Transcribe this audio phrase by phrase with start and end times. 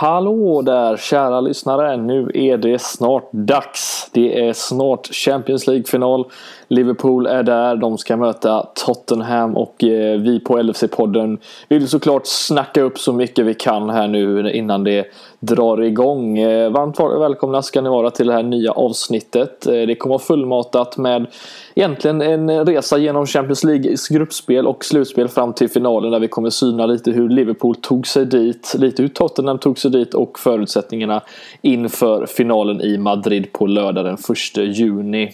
[0.00, 1.96] Hallå där kära lyssnare!
[1.96, 4.10] Nu är det snart dags.
[4.12, 6.24] Det är snart Champions League-final.
[6.68, 7.76] Liverpool är där.
[7.76, 13.46] De ska möta Tottenham och eh, vi på LFC-podden vill såklart snacka upp så mycket
[13.46, 15.06] vi kan här nu innan det
[15.40, 16.38] drar igång.
[16.38, 19.66] Eh, varmt välkomna ska ni vara till det här nya avsnittet.
[19.66, 21.26] Eh, det kommer vara fullmatat med
[21.74, 26.50] egentligen en resa genom Champions Leagues gruppspel och slutspel fram till finalen där vi kommer
[26.50, 31.22] syna lite hur Liverpool tog sig dit, lite hur Tottenham tog sig dit och förutsättningarna
[31.62, 35.32] inför finalen i Madrid på lördag den 1 juni.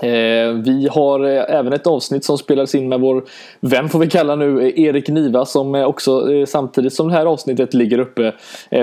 [0.00, 3.24] Eh, vi har eh, även ett avsnitt som spelades in med vår
[3.60, 7.74] vän får vi kalla nu eh, Erik Niva som också samtidigt som det här avsnittet
[7.74, 8.32] ligger uppe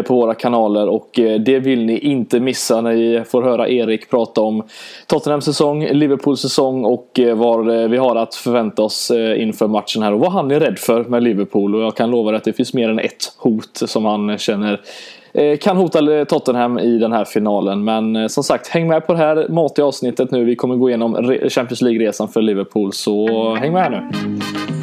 [0.05, 0.87] på våra kanaler.
[0.89, 1.09] Och
[1.45, 4.63] det vill ni inte missa när ni får höra Erik prata om
[5.07, 10.19] Tottenhams säsong, Liverpools säsong och vad vi har att förvänta oss inför matchen här och
[10.19, 11.75] vad han är rädd för med Liverpool.
[11.75, 14.79] Och jag kan lova att det finns mer än ett hot som han känner
[15.61, 17.83] kan hota Tottenham i den här finalen.
[17.83, 20.43] Men eh, som sagt, häng med på det här matiga avsnittet nu.
[20.43, 24.78] Vi kommer gå igenom Champions League-resan för Liverpool, så häng med här nu.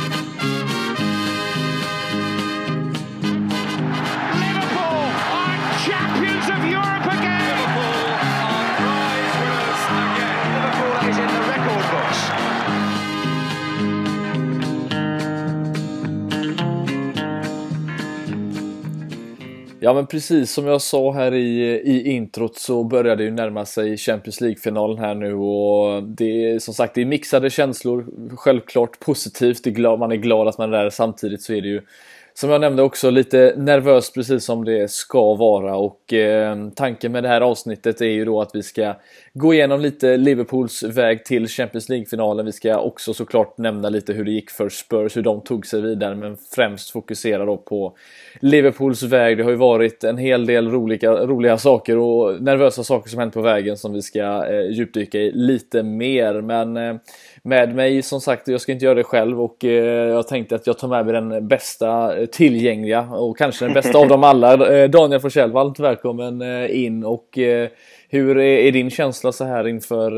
[19.87, 20.53] Ja men precis.
[20.53, 24.99] Som jag sa här i, i introt så börjar det ju närma sig Champions League-finalen
[24.99, 28.07] här nu och det är som sagt det är mixade känslor.
[28.37, 30.91] Självklart positivt, det är glad, man är glad att man är där.
[30.91, 31.83] Samtidigt så är det ju
[32.39, 37.23] som jag nämnde också lite nervöst precis som det ska vara och eh, tanken med
[37.23, 38.95] det här avsnittet är ju då att vi ska
[39.35, 42.47] gå igenom lite Liverpools väg till Champions League-finalen.
[42.47, 45.83] Vi ska också såklart nämna lite hur det gick för Spurs, hur de tog sig
[45.83, 47.97] vidare men främst fokusera då på
[48.41, 49.37] Liverpools väg.
[49.37, 53.35] Det har ju varit en hel del roliga, roliga saker och nervösa saker som hänt
[53.35, 56.41] på vägen som vi ska eh, djupdyka i lite mer.
[56.41, 56.97] Men eh,
[57.47, 60.67] med mig som sagt, jag ska inte göra det själv och eh, jag tänkte att
[60.67, 64.57] jag tar med mig den bästa eh, tillgängliga och kanske den bästa av dem alla.
[64.77, 67.39] Eh, Daniel Forsell, varmt välkommen in och
[68.09, 70.13] hur är, din känsla så här inför,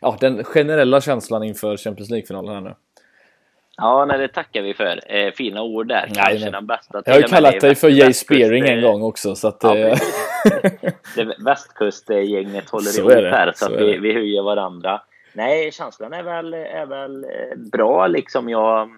[0.00, 2.74] ja den generella känslan inför Champions League-finalen här nu?
[3.76, 5.00] Ja, nej, det tackar vi för.
[5.06, 6.10] Eh, fina ord där.
[6.14, 7.02] Kanske nej, den bästa.
[7.04, 9.34] Jag har ju kallat dig för Jay Spearing en gång också.
[9.34, 9.98] Så att, ja, eh...
[11.16, 15.00] det västkustgänget håller så ihop här så, så vi, vi höjer varandra.
[15.32, 18.48] Nej, känslan är väl, är väl eh, bra liksom.
[18.48, 18.90] Jag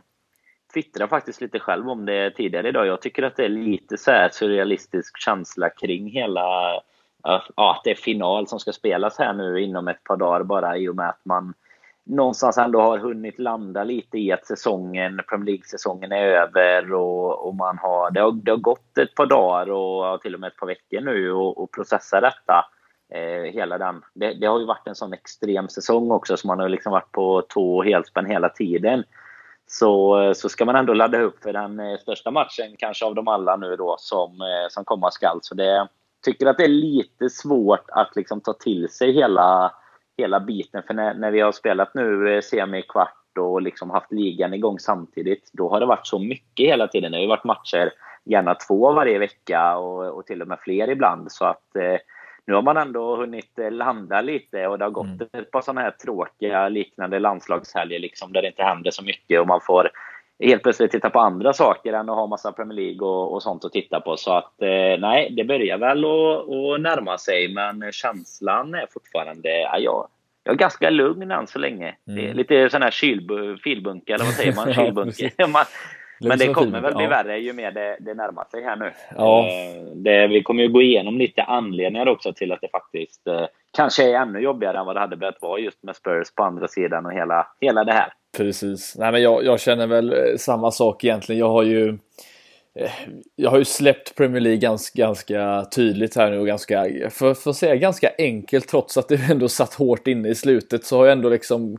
[0.75, 2.87] twittrade faktiskt lite själv om det tidigare idag.
[2.87, 7.85] Jag tycker att det är lite så här surrealistisk känsla kring hela eh, ja, att
[7.85, 10.97] det är final som ska spelas här nu inom ett par dagar bara i och
[10.97, 11.55] med att man
[12.05, 17.55] någonstans ändå har hunnit landa lite i att säsongen, Premier League-säsongen är över och, och
[17.55, 20.57] man har det, har, det har gått ett par dagar och till och med ett
[20.57, 22.65] par veckor nu och, och processa detta.
[23.15, 24.03] Eh, hela den.
[24.15, 27.13] Det, det, har ju varit en sån extrem säsong också så man har liksom varit
[27.13, 29.05] på tå och helspänn hela tiden.
[29.67, 33.15] Så, eh, så ska man ändå ladda upp för den eh, största matchen kanske av
[33.15, 35.39] dem alla nu då som, eh, som komma skall.
[35.43, 35.89] Så det
[36.25, 39.73] tycker att det är lite svårt att liksom ta till sig hela
[40.17, 40.83] hela biten.
[40.87, 45.51] För när, när vi har spelat nu eh, semi-kvart och liksom haft ligan igång samtidigt,
[45.53, 47.13] då har det varit så mycket hela tiden.
[47.13, 47.93] Det har ju varit matcher,
[48.25, 51.33] gärna två varje vecka och, och till och med fler ibland.
[51.33, 51.99] Så att eh,
[52.47, 55.29] nu har man ändå hunnit eh, landa lite och det har gått mm.
[55.33, 59.47] ett par sådana här tråkiga liknande landslagshelger liksom, där det inte händer så mycket och
[59.47, 59.91] man får
[60.43, 63.65] helt plötsligt titta på andra saker än att ha massa Premier League och, och sånt
[63.65, 64.17] att titta på.
[64.17, 69.79] Så att eh, nej, det börjar väl att, närma sig, men känslan är fortfarande, ja,
[69.79, 70.09] jag,
[70.45, 71.95] jag är ganska lugn än så länge.
[72.07, 72.17] Mm.
[72.17, 72.37] Det är mm.
[72.37, 74.75] lite sån här kylbu, filbunke, eller vad säger man?
[74.75, 75.31] Kylbunke.
[76.29, 77.11] men det kommer väl bli ja.
[77.11, 78.93] värre ju mer det, det närmar sig här nu.
[79.17, 79.49] Ja.
[79.49, 83.47] Eh, det, vi kommer ju gå igenom lite anledningar också till att det faktiskt eh,
[83.77, 86.69] kanske är ännu jobbigare än vad det hade behövt vara just med Spurs på andra
[86.69, 88.13] sidan och hela, hela det här.
[88.37, 88.97] Precis.
[88.99, 91.39] Nej, men jag, jag känner väl eh, samma sak egentligen.
[91.39, 91.99] Jag har ju
[93.37, 97.51] jag har ju släppt Premier League ganska, ganska tydligt här nu och ganska, för, för
[97.51, 101.07] att säga ganska enkelt trots att det ändå satt hårt inne i slutet så har
[101.07, 101.79] jag ändå liksom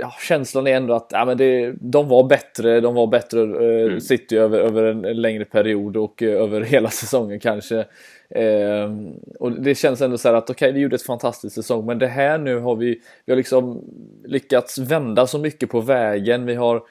[0.00, 3.86] ja, känslan är ändå att ja, men det, de var bättre, de var bättre uh,
[3.86, 4.00] mm.
[4.00, 7.84] City över, över en, en längre period och uh, över hela säsongen kanske.
[8.30, 8.90] Eh,
[9.40, 11.98] och det känns ändå så här att okej, okay, vi gjorde ett fantastiskt säsong, men
[11.98, 13.84] det här nu har vi, vi har liksom
[14.24, 16.46] lyckats vända så mycket på vägen.
[16.46, 16.82] Vi har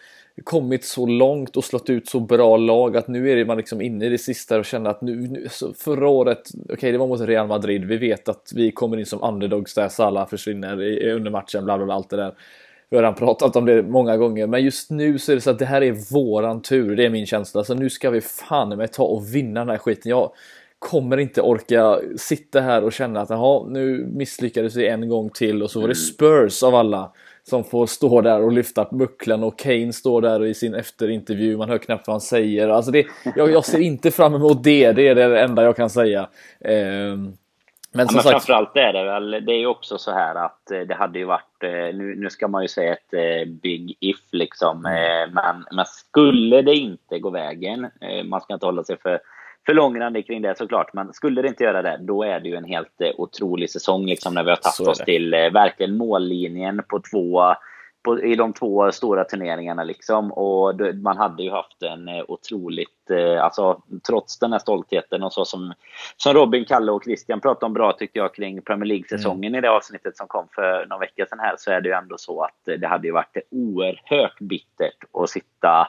[0.43, 4.05] kommit så långt och slått ut så bra lag att nu är man liksom inne
[4.05, 5.47] i det sista och känner att nu, nu
[5.77, 9.05] förra året, okej okay, det var mot Real Madrid, vi vet att vi kommer in
[9.05, 12.33] som underdogs där Salah försvinner under matchen, bla bla bla allt det där.
[12.89, 15.49] vi har redan pratat om det många gånger, men just nu så är det så
[15.49, 16.95] att det här är våran tur.
[16.95, 17.63] Det är min känsla.
[17.63, 20.09] Så nu ska vi fan med ta och vinna den här skiten.
[20.09, 20.31] Jag
[20.79, 25.63] kommer inte orka sitta här och känna att jaha, nu misslyckades vi en gång till
[25.63, 25.95] och så var det mm.
[25.95, 27.11] Spurs av alla
[27.49, 31.57] som får stå där och lyfta bucklan och Kane står där i sin efterintervju.
[31.57, 32.69] Man hör knappt vad han säger.
[32.69, 33.05] Alltså det,
[33.35, 34.91] jag, jag ser inte fram emot det.
[34.91, 36.29] Det är det enda jag kan säga.
[36.59, 37.17] Eh,
[37.95, 38.29] men, ja, men sagt...
[38.29, 41.25] framförallt är det väl, det är ju också så här att eh, det hade ju
[41.25, 45.33] varit, eh, nu, nu ska man ju säga ett eh, big if liksom, mm.
[45.33, 47.87] men, men skulle det inte gå vägen,
[48.25, 49.19] man ska inte hålla sig för,
[49.65, 52.55] för långrandig kring det såklart, men skulle det inte göra det, då är det ju
[52.55, 57.55] en helt otrolig säsong liksom när vi har tagit oss till verkligen mållinjen på två
[58.05, 60.31] på, i de två stora turneringarna liksom.
[60.31, 65.33] Och man hade ju haft en eh, otroligt, eh, alltså trots den här stoltheten och
[65.33, 65.73] så som,
[66.17, 69.57] som Robin, Kalle och Christian pratade om bra tycker jag kring Premier League-säsongen mm.
[69.57, 72.17] i det avsnittet som kom för någon vecka sedan här så är det ju ändå
[72.17, 75.85] så att det hade ju varit oerhört bittert att sitta eh,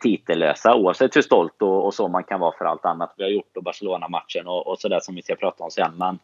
[0.00, 3.30] titellösa oavsett hur stolt och, och, så man kan vara för allt annat vi har
[3.30, 5.92] gjort och Barcelona-matchen och, och sådär som vi ska prata om sen.
[5.96, 6.18] Men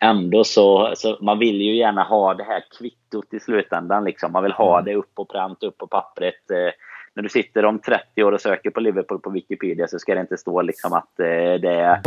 [0.00, 4.04] ändå så, så man vill ju gärna ha det här kvittot i slutändan.
[4.04, 4.32] Liksom.
[4.32, 4.84] Man vill ha mm.
[4.84, 6.50] det upp på pränt, upp på pappret.
[6.50, 6.72] Eh,
[7.14, 10.20] när du sitter om 30 år och söker på Liverpool på Wikipedia så ska det
[10.20, 11.26] inte stå liksom att eh,
[11.60, 12.00] det.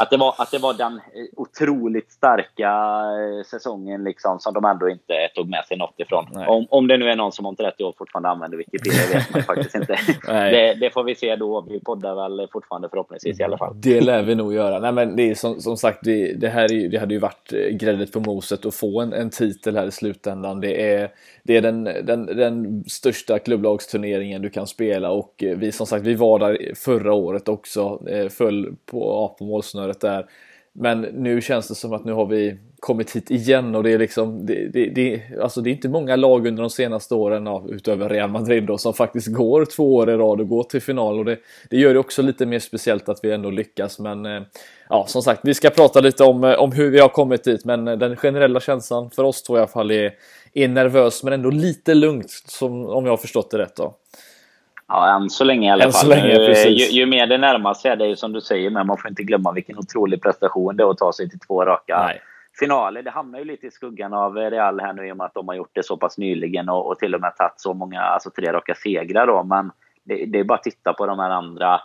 [0.00, 1.00] Att det, var, att det var den eh,
[1.36, 6.26] otroligt starka eh, säsongen liksom som de ändå inte tog med sig något ifrån.
[6.46, 9.42] Om, om det nu är någon som om 30 år fortfarande använder Wikipedia vet man
[9.56, 9.98] faktiskt inte.
[10.26, 11.66] det, det, får vi se då.
[11.70, 13.72] Vi poddar väl fortfarande förhoppningsvis i alla fall.
[13.80, 14.78] Det lär vi nog göra.
[14.78, 17.50] Nej, men det är som, som sagt, det, det här är, det hade ju varit
[17.70, 20.60] gräddet på moset att få en, en titel här i slutändan.
[20.60, 21.10] Det är,
[21.42, 26.06] det är den, den, den största klubblagsturneringen du kan spela och eh, vi som sagt
[26.06, 30.26] vi var där förra året också, eh, föll på, ja, på målsnöret där.
[30.72, 33.98] Men nu känns det som att nu har vi kommit hit igen och det är
[33.98, 37.64] liksom det, det, det, alltså det är inte många lag under de senaste åren ja,
[37.68, 41.18] utöver Real Madrid då, som faktiskt går två år i rad och går till final
[41.18, 41.38] och det,
[41.70, 44.42] det gör det också lite mer speciellt att vi ändå lyckas men eh,
[44.88, 47.84] ja som sagt vi ska prata lite om, om hur vi har kommit dit men
[47.84, 50.12] den generella känslan för oss två i alla fall är,
[50.52, 53.94] är nervös men ändå lite lugnt som, om jag har förstått det rätt då.
[54.92, 56.08] Ja, än så länge i alla än fall.
[56.08, 58.98] Länge, ju, ju, mer det närmar sig, det är ju som du säger, men man
[58.98, 62.20] får inte glömma vilken otrolig prestation det är att ta sig till två raka Nej.
[62.58, 63.02] finaler.
[63.02, 65.48] Det hamnar ju lite i skuggan av Real här nu i och med att de
[65.48, 68.30] har gjort det så pass nyligen och, och till och med tagit så många, alltså
[68.30, 69.42] tre raka segrar då.
[69.42, 69.70] Men
[70.04, 71.80] det, det är bara att titta på de här andra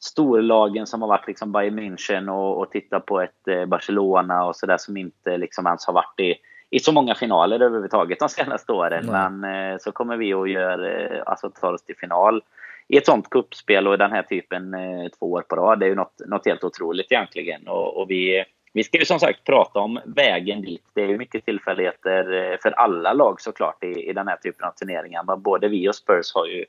[0.00, 4.56] storlagen som har varit liksom Bayern München och, och titta på ett eh, Barcelona och
[4.56, 6.34] sådär som inte liksom ens har varit i
[6.70, 9.08] i så många finaler överhuvudtaget de senaste åren.
[9.08, 9.40] Mm.
[9.40, 12.42] Men eh, så kommer vi att göra, eh, alltså ta oss till final
[12.88, 15.80] i ett sånt kuppspel och den här typen eh, två år på rad.
[15.80, 17.68] Det är ju något, något helt otroligt egentligen.
[17.68, 20.84] Och, och, vi, vi ska ju som sagt prata om vägen dit.
[20.94, 24.68] Det är ju mycket tillfälligheter eh, för alla lag såklart i, i den här typen
[24.68, 25.22] av turneringar.
[25.22, 26.64] Men både vi och Spurs har ju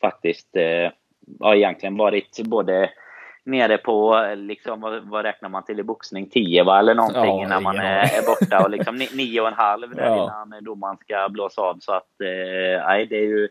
[0.00, 0.90] faktiskt eh,
[1.38, 2.90] ja, egentligen varit både
[3.46, 6.28] nere på, liksom, vad, vad, räknar man till i boxning?
[6.28, 6.78] 10 va?
[6.78, 7.82] eller någonting ja, när man ja.
[7.82, 10.22] är, borta och liksom 9,5 där ja.
[10.22, 11.78] innan domaren ska blåsa av.
[11.80, 13.48] Så att, eh, nej, det är ju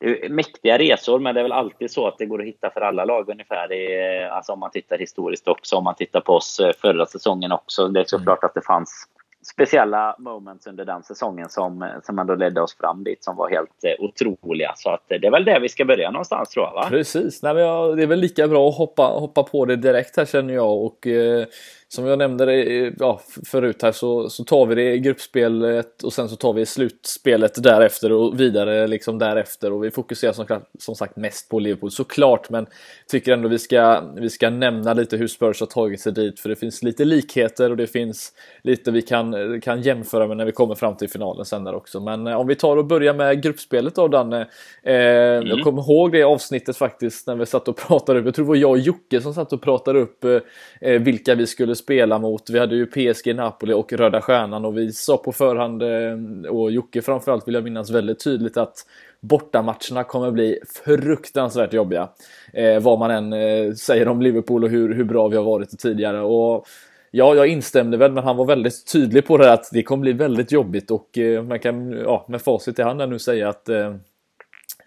[0.00, 2.70] det är mäktiga resor, men det är väl alltid så att det går att hitta
[2.70, 3.72] för alla lag ungefär.
[3.72, 7.52] I, alltså om man tittar historiskt också, om man tittar på oss eh, förra säsongen
[7.52, 7.88] också.
[7.88, 8.48] Det är såklart mm.
[8.48, 9.06] att det fanns
[9.42, 13.84] speciella moments under den säsongen som, som ändå ledde oss fram dit som var helt
[13.84, 14.72] eh, otroliga.
[14.76, 16.72] Så att, eh, det är väl där vi ska börja någonstans tror jag.
[16.72, 16.86] Va?
[16.88, 20.16] Precis, Nej, men jag, det är väl lika bra att hoppa, hoppa på det direkt
[20.16, 20.84] här känner jag.
[20.84, 21.46] Och, eh,
[21.94, 26.12] som jag nämnde det, ja, förut här så, så tar vi det i gruppspelet och
[26.12, 30.46] sen så tar vi slutspelet därefter och vidare liksom därefter och vi fokuserar som,
[30.78, 32.66] som sagt mest på Liverpool såklart men
[33.08, 36.48] tycker ändå vi ska, vi ska nämna lite hur Spurs har tagit sig dit för
[36.48, 38.32] det finns lite likheter och det finns
[38.62, 42.00] lite vi kan, kan jämföra med när vi kommer fram till finalen sen där också
[42.00, 44.40] men eh, om vi tar och börjar med gruppspelet då Danne
[44.82, 45.46] eh, mm.
[45.46, 48.48] Jag kommer ihåg det avsnittet faktiskt när vi satt och pratade upp, jag tror det
[48.48, 52.50] var jag och Jocke som satt och pratade upp eh, vilka vi skulle spela mot.
[52.50, 56.70] Vi hade ju PSG, Napoli och Röda Stjärnan och vi sa på förhand, eh, och
[56.70, 58.74] Jocke framförallt vill jag minnas väldigt tydligt att
[59.20, 62.08] bortamatcherna kommer bli fruktansvärt jobbiga.
[62.52, 65.78] Eh, vad man än eh, säger om Liverpool och hur, hur bra vi har varit
[65.78, 66.20] tidigare.
[66.20, 66.66] Och
[67.12, 70.12] Ja, jag instämde väl, men han var väldigt tydlig på det att det kommer bli
[70.12, 73.94] väldigt jobbigt och eh, man kan ja, med facit i handen nu säga att eh,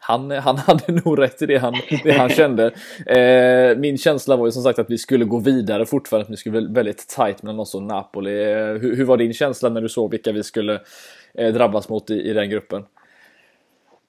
[0.08, 2.72] han, han hade nog rätt i det han, det han kände.
[3.06, 6.38] Eh, min känsla var ju som sagt att vi skulle gå vidare fortfarande, att vi
[6.38, 8.52] skulle bli väldigt tight mellan oss och Napoli.
[8.52, 10.80] Eh, hur, hur, var din känsla när du såg vilka vi skulle
[11.34, 12.86] eh, drabbas mot i, i den gruppen?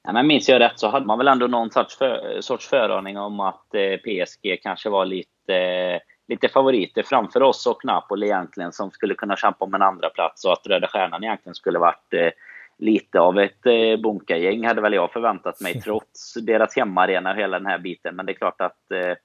[0.06, 3.18] Ja, men minns jag rätt så hade man väl ändå någon sorts, för, sorts föraning
[3.18, 8.90] om att eh, PSG kanske var lite, lite favoriter framför oss och Napoli egentligen som
[8.90, 12.30] skulle kunna kämpa om en andra plats och att Röda Stjärnan egentligen skulle varit eh,
[12.78, 17.58] lite av ett eh, bunkargäng hade väl jag förväntat mig trots deras hemmaarena och hela
[17.58, 18.16] den här biten.
[18.16, 19.16] Men det är klart att eh,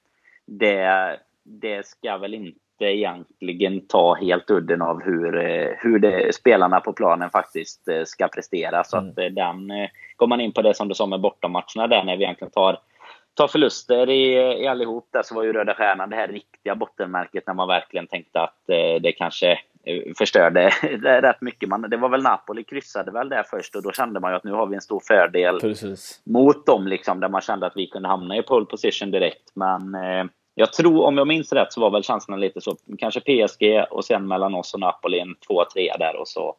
[0.46, 6.80] det, det ska väl inte egentligen ta helt udden av hur, eh, hur det, spelarna
[6.80, 8.84] på planen faktiskt eh, ska prestera.
[8.84, 9.10] Så mm.
[9.10, 9.72] att eh, den,
[10.16, 12.78] går man in på det som du sa med bortamatcherna där när vi egentligen tar
[13.34, 17.46] tar förluster i, i allihop där så var ju Röda Stjärnan det här riktiga bottenmärket
[17.46, 19.58] när man verkligen tänkte att eh, det kanske
[20.18, 20.68] förstörde
[21.02, 21.68] rätt mycket.
[21.68, 24.44] Man, det var väl Napoli kryssade väl där först och då kände man ju att
[24.44, 26.20] nu har vi en stor fördel Precis.
[26.24, 29.50] mot dem liksom där man kände att vi kunde hamna i pole position direkt.
[29.54, 32.76] Men eh, jag tror, om jag minns rätt, så var väl chanserna lite så.
[32.98, 36.56] Kanske PSG och sen mellan oss och Napoli en 2-3 där och så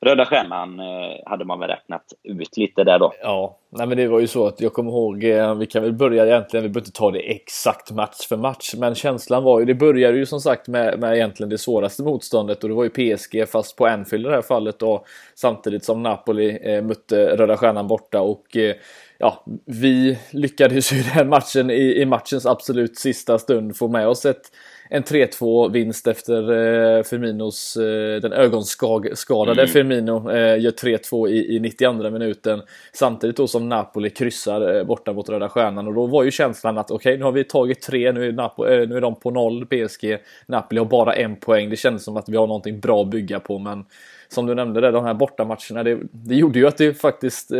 [0.00, 3.12] Röda Stjärnan eh, hade man väl räknat ut lite där då.
[3.22, 5.92] Ja, nej men det var ju så att jag kommer ihåg, eh, vi kan väl
[5.92, 9.66] börja egentligen, vi behöver inte ta det exakt match för match, men känslan var ju,
[9.66, 12.90] det började ju som sagt med, med egentligen det svåraste motståndet och det var ju
[12.90, 17.56] PSG fast på Anfield i det här fallet då, samtidigt som Napoli eh, mötte Röda
[17.56, 18.74] Stjärnan borta och eh,
[19.18, 24.08] ja, vi lyckades ju i den matchen i, i matchens absolut sista stund få med
[24.08, 24.50] oss ett
[24.90, 29.66] en 3-2 vinst efter eh, Firminos, eh, den ögonskadade mm.
[29.66, 32.62] Firmino eh, gör 3-2 i, i 92 minuten.
[32.92, 36.90] Samtidigt då som Napoli kryssar borta mot Röda Stjärnan och då var ju känslan att
[36.90, 39.30] okej, okay, nu har vi tagit tre, nu är, Napo, eh, nu är de på
[39.30, 40.18] noll PSG.
[40.46, 41.70] Napoli har bara en poäng.
[41.70, 43.84] Det kändes som att vi har någonting bra att bygga på, men
[44.28, 47.58] som du nämnde där, de här bortamatcherna, det, det gjorde ju att det faktiskt eh,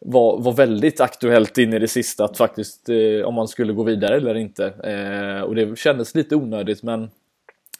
[0.00, 3.82] var, var väldigt aktuellt in i det sista att faktiskt eh, om man skulle gå
[3.82, 4.66] vidare eller inte.
[4.66, 7.10] Eh, och det kändes lite onödigt men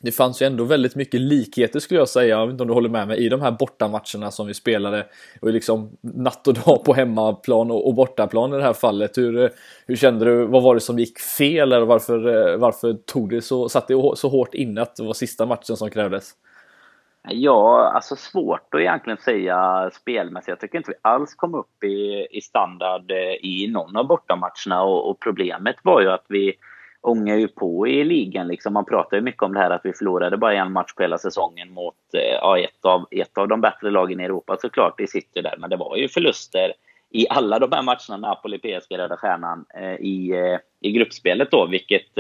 [0.00, 2.74] det fanns ju ändå väldigt mycket likheter skulle jag säga, jag vet inte om du
[2.74, 5.06] håller med mig, i de här bortamatcherna som vi spelade.
[5.40, 9.18] Och liksom natt och dag på hemmaplan och, och bortaplan i det här fallet.
[9.18, 9.50] Hur,
[9.86, 13.42] hur kände du, vad var det som gick fel eller varför, eh, varför tog det
[13.42, 16.32] så, satt det så hårt inne att det var sista matchen som krävdes?
[17.28, 20.48] Ja, alltså svårt att egentligen säga spelmässigt.
[20.48, 24.82] Jag tycker inte vi alls kom upp i, i standard eh, i någon av bortamatcherna
[24.82, 26.54] och, och problemet var ju att vi
[27.00, 28.48] ångar ju på i ligan.
[28.48, 28.72] Liksom.
[28.72, 31.18] Man pratar ju mycket om det här att vi förlorade bara en match på hela
[31.18, 34.94] säsongen mot eh, ja, ett, av, ett av de bättre lagen i Europa såklart.
[34.98, 36.72] Det sitter där, men det var ju förluster
[37.10, 40.34] i alla de här matcherna, Napoli, PSG, Röda Stjärnan, eh, i,
[40.80, 42.18] i gruppspelet då, vilket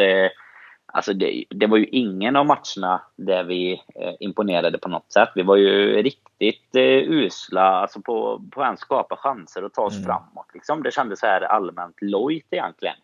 [0.86, 5.28] Alltså det, det, var ju ingen av matcherna där vi eh, imponerade på något sätt.
[5.34, 9.96] Vi var ju riktigt eh, usla alltså på, på att skapa chanser och ta oss
[9.96, 10.04] mm.
[10.04, 10.46] framåt.
[10.54, 10.82] Liksom.
[10.82, 12.96] Det kändes så här allmänt lojt egentligen.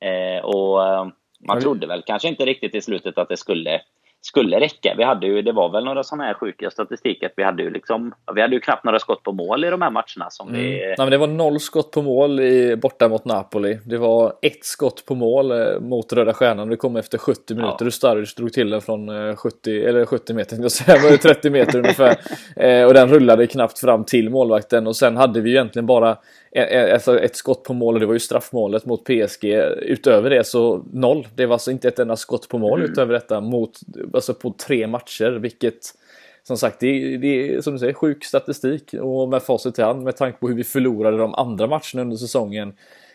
[0.00, 1.06] Eh, och eh,
[1.48, 3.80] man trodde väl kanske inte riktigt i slutet att det skulle
[4.22, 4.94] skulle räcka.
[4.96, 7.70] Vi hade ju, det var väl några sådana här sjuka statistik att vi hade ju
[7.70, 10.60] liksom, vi hade ju knappt några skott på mål i de här matcherna som mm.
[10.60, 10.70] vi...
[10.70, 13.78] Nej, men det var noll skott på mål i, borta mot Napoli.
[13.84, 16.68] Det var ett skott på mål eh, mot Röda Stjärnan.
[16.68, 17.84] Det kom efter 70 minuter.
[17.84, 17.90] Ja.
[17.90, 21.78] Sturridge drog till den från 70, eh, eller 70 meter, jag säga, var 30 meter
[21.78, 22.16] ungefär.
[22.56, 26.16] Eh, och den rullade knappt fram till målvakten och sen hade vi ju egentligen bara
[26.56, 29.44] alltså ett skott på mål och det var ju straffmålet mot PSG.
[29.82, 31.28] Utöver det så noll.
[31.34, 32.92] Det var alltså inte ett enda skott på mål mm.
[32.92, 33.80] utöver detta mot,
[34.14, 35.94] alltså på tre matcher, vilket
[36.42, 40.02] som sagt, det, det är som du säger sjuk statistik och med facit i hand
[40.02, 42.72] med tanke på hur vi förlorade de andra matcherna under säsongen.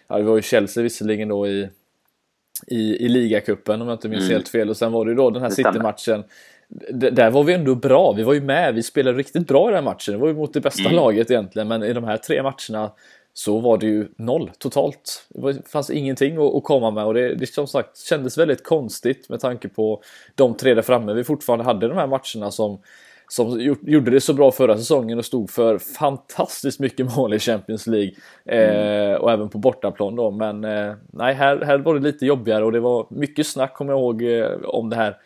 [0.07, 1.69] Ja, det var ju Chelsea visserligen då i,
[2.67, 4.33] i, i ligacupen om jag inte minns mm.
[4.33, 6.23] helt fel och sen var det ju då den här City-matchen
[6.91, 8.13] där var vi ändå bra.
[8.13, 8.75] Vi var ju med.
[8.75, 10.13] Vi spelade riktigt bra i den matchen.
[10.13, 10.95] Det var ju mot det bästa mm.
[10.95, 11.67] laget egentligen.
[11.67, 12.91] Men i de här tre matcherna
[13.37, 15.25] så var det ju noll totalt.
[15.29, 19.39] Det fanns ingenting att, komma med och det, det som sagt kändes väldigt konstigt med
[19.39, 20.01] tanke på
[20.35, 22.79] de tre där framme vi fortfarande hade de här matcherna som
[23.27, 27.87] som gjorde det så bra förra säsongen och stod för fantastiskt mycket mål i Champions
[27.87, 28.11] League.
[28.45, 29.11] Mm.
[29.11, 30.31] Eh, och även på bortaplan då.
[30.31, 33.93] Men eh, nej, här, här var det lite jobbigare och det var mycket snack, kommer
[33.93, 35.17] jag ihåg, eh, om det här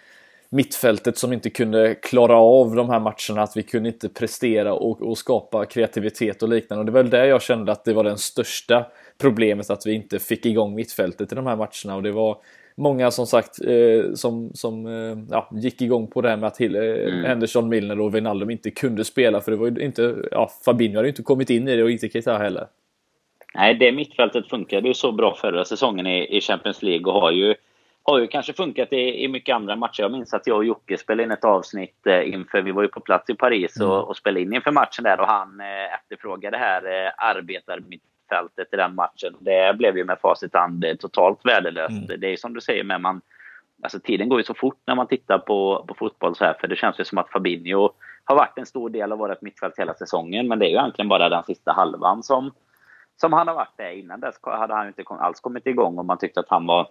[0.51, 5.01] mittfältet som inte kunde klara av de här matcherna, att vi kunde inte prestera och,
[5.01, 6.79] och, skapa kreativitet och liknande.
[6.79, 8.85] Och det var väl där jag kände att det var det största
[9.21, 11.95] problemet, att vi inte fick igång mittfältet i de här matcherna.
[11.95, 12.37] Och det var
[12.75, 16.57] många som sagt eh, som, som eh, ja, gick igång på det här med att
[16.57, 17.25] Hill, eh, mm.
[17.25, 19.41] Henderson, Milner och Wijnaldum inte kunde spela.
[19.41, 21.91] För det var ju inte, ja, Fabinho hade ju inte kommit in i det och
[21.91, 22.67] inte Keita heller.
[23.55, 27.31] Nej, det mittfältet funkade ju så bra förra säsongen i, i Champions League och har
[27.31, 27.55] ju
[28.03, 30.01] har ju kanske funkat i, i mycket andra matcher.
[30.01, 32.87] Jag minns att jag och Jocke spelade in ett avsnitt eh, inför, vi var ju
[32.87, 34.03] på plats i Paris och, mm.
[34.03, 38.75] och spelade in inför matchen där och han eh, efterfrågade det här eh, arbetarmittfältet i
[38.75, 39.35] den matchen.
[39.39, 42.09] Det blev ju med facit hand eh, totalt värdelöst.
[42.09, 42.19] Mm.
[42.19, 43.21] Det är som du säger, men man,
[43.83, 46.67] alltså tiden går ju så fort när man tittar på, på fotboll så här, för
[46.67, 47.89] det känns ju som att Fabinho
[48.23, 51.09] har varit en stor del av vårt mittfält hela säsongen, men det är ju egentligen
[51.09, 52.51] bara den sista halvan som,
[53.21, 53.91] som han har varit där.
[53.91, 56.87] Innan dess hade han inte alls kommit igång och man tyckte att han var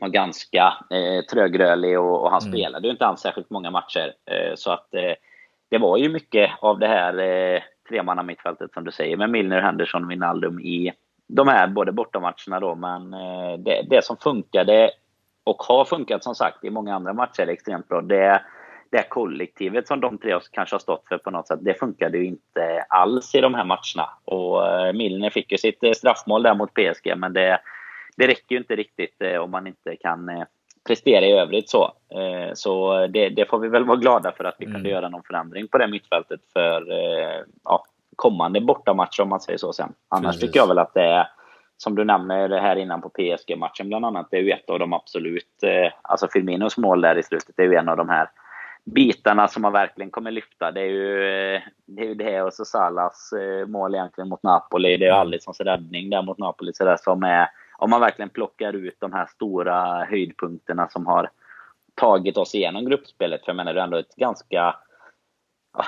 [0.00, 2.52] var ganska eh, trögrörlig och, och han mm.
[2.52, 4.12] spelade ju inte alls särskilt många matcher.
[4.26, 5.12] Eh, så att eh,
[5.70, 9.62] det var ju mycket av det här eh, tremanna mittfältet som du säger med Milner,
[9.62, 10.92] Henderson och Wijnaldum i
[11.26, 12.74] de här både bortamatcherna då.
[12.74, 14.90] Men eh, det, det som funkade
[15.44, 18.00] och har funkat som sagt i många andra matcher extremt bra.
[18.00, 18.42] Det,
[18.90, 22.24] det kollektivet som de tre kanske har stått för på något sätt, det funkade ju
[22.24, 24.10] inte alls i de här matcherna.
[24.24, 27.60] Och eh, Milner fick ju sitt eh, straffmål där mot PSG, men det,
[28.16, 30.44] det räcker ju inte riktigt om man inte kan
[30.86, 31.92] prestera i övrigt så.
[32.54, 34.74] Så det, det, får vi väl vara glada för att vi mm.
[34.74, 36.84] kunde göra någon förändring på det mittfältet för
[37.64, 37.84] ja,
[38.20, 39.92] kommande bortamatcher om man säger så sen.
[40.08, 40.40] Annars Precis.
[40.40, 41.26] tycker jag väl att det är,
[41.76, 44.92] som du nämner här innan på PSG-matchen bland annat, det är ju ett av de
[44.92, 48.30] absolut, eh, alltså Firminos mål där i slutet, det är ju en av de här
[48.84, 50.72] bitarna som man verkligen kommer lyfta.
[50.72, 51.24] Det är ju
[51.54, 54.96] eh, det, är ju det och så Salas eh, mål egentligen mot Napoli.
[54.96, 55.20] Det är ju mm.
[55.20, 57.48] Alissons räddning där mot Napoli så där, som är,
[57.80, 61.30] om man verkligen plockar ut de här stora höjdpunkterna som har
[61.94, 63.44] tagit oss igenom gruppspelet.
[63.44, 64.76] För jag menar, det är ändå ett ganska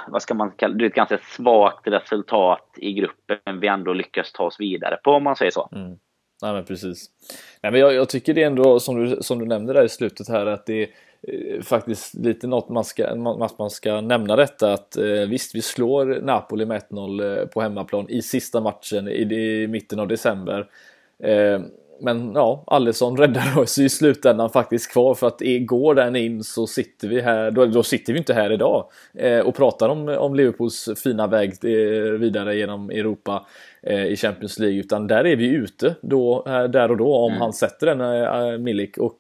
[0.09, 4.33] vad ska man kalla det, är ett ganska svagt resultat i gruppen vi ändå lyckas
[4.33, 5.69] ta oss vidare på om man säger så.
[5.73, 5.99] Mm.
[6.43, 7.07] Nej men precis.
[7.63, 9.89] Nej, men jag, jag, tycker det är ändå som du, som du nämnde där i
[9.89, 10.89] slutet här att det är
[11.29, 15.63] eh, faktiskt lite något man ska, man, man ska nämna detta att eh, visst vi
[15.63, 20.69] slår Napoli med 1-0 eh, på hemmaplan i sista matchen i, i mitten av december.
[21.19, 21.61] Eh,
[22.03, 26.67] men ja, Alisson räddar oss i slutändan faktiskt kvar för att går den in så
[26.67, 30.35] sitter vi här, då, då sitter vi inte här idag eh, och pratar om, om
[30.35, 33.47] Liverpools fina väg eh, vidare genom Europa
[33.83, 37.31] eh, i Champions League utan där är vi ute då, eh, där och då om
[37.31, 37.41] mm.
[37.41, 39.19] han sätter den eh, Milik och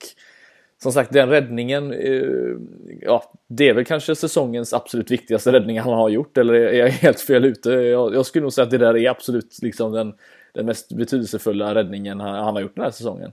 [0.82, 2.56] som sagt den räddningen, eh,
[3.00, 6.88] ja det är väl kanske säsongens absolut viktigaste räddning han har gjort eller är jag
[6.88, 7.70] helt fel ute?
[7.70, 10.14] Jag, jag skulle nog säga att det där är absolut liksom den
[10.52, 13.32] den mest betydelsefulla räddningen han, har gjort den här säsongen.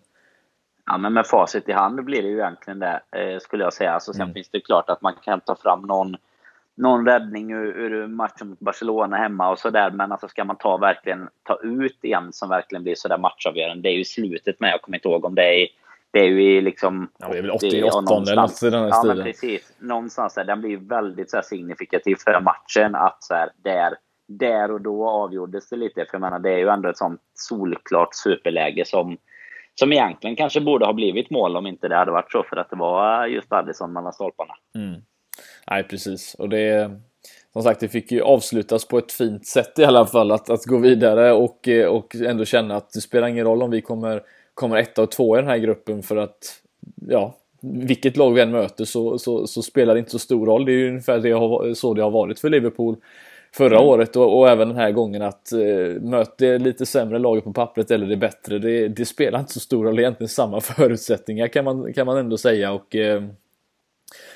[0.86, 3.94] Ja, men med facit i hand blir det ju egentligen det, eh, skulle jag säga.
[3.94, 4.34] Alltså, sen mm.
[4.34, 6.18] finns det klart att man kan ta fram någon,
[6.76, 9.92] någon räddning ur, ur matchen mot Barcelona hemma och sådär.
[9.92, 13.90] Men alltså, ska man ta verkligen ta ut en som verkligen blir sådär matchavgörande, det
[13.90, 14.72] är ju slutet med.
[14.72, 15.68] Jag kommer inte ihåg om det är
[16.12, 17.10] det är ju liksom...
[17.18, 19.18] Ja, det är väl 88 eller något i den här ja, stilen.
[19.18, 19.74] Men precis.
[19.80, 20.44] Någonstans där.
[20.44, 22.96] Den blir väldigt så signifikativ för matchen.
[22.96, 23.96] Att så här, där
[24.30, 26.06] där och då avgjordes det lite.
[26.06, 29.18] För jag menar, det är ju ändå ett sånt solklart superläge som,
[29.76, 32.44] som egentligen kanske borde ha blivit mål om inte det hade varit så.
[32.44, 34.54] För att det var just Addison mellan stolparna.
[34.76, 35.02] Mm.
[35.72, 36.34] Nej, precis.
[36.34, 36.92] Och det...
[37.54, 40.32] Som sagt, det fick ju avslutas på ett fint sätt i alla fall.
[40.32, 43.72] Att, att gå vidare och, eh, och ändå känna att det spelar ingen roll om
[43.72, 44.22] vi kommer,
[44.54, 46.04] kommer etta och två i den här gruppen.
[46.04, 46.62] För att,
[47.08, 50.66] ja, vilket lag vi än möter så, så, så, spelar det inte så stor roll.
[50.66, 52.96] Det är ju ungefär det, så det har varit för Liverpool
[53.60, 53.88] förra mm.
[53.88, 57.54] året och, och, även den här gången att eh, möter det lite sämre laget på
[57.54, 61.66] pappret eller det bättre, det, det, spelar inte så stor roll, egentligen samma förutsättningar kan
[61.66, 63.24] man, kan man ändå säga och eh,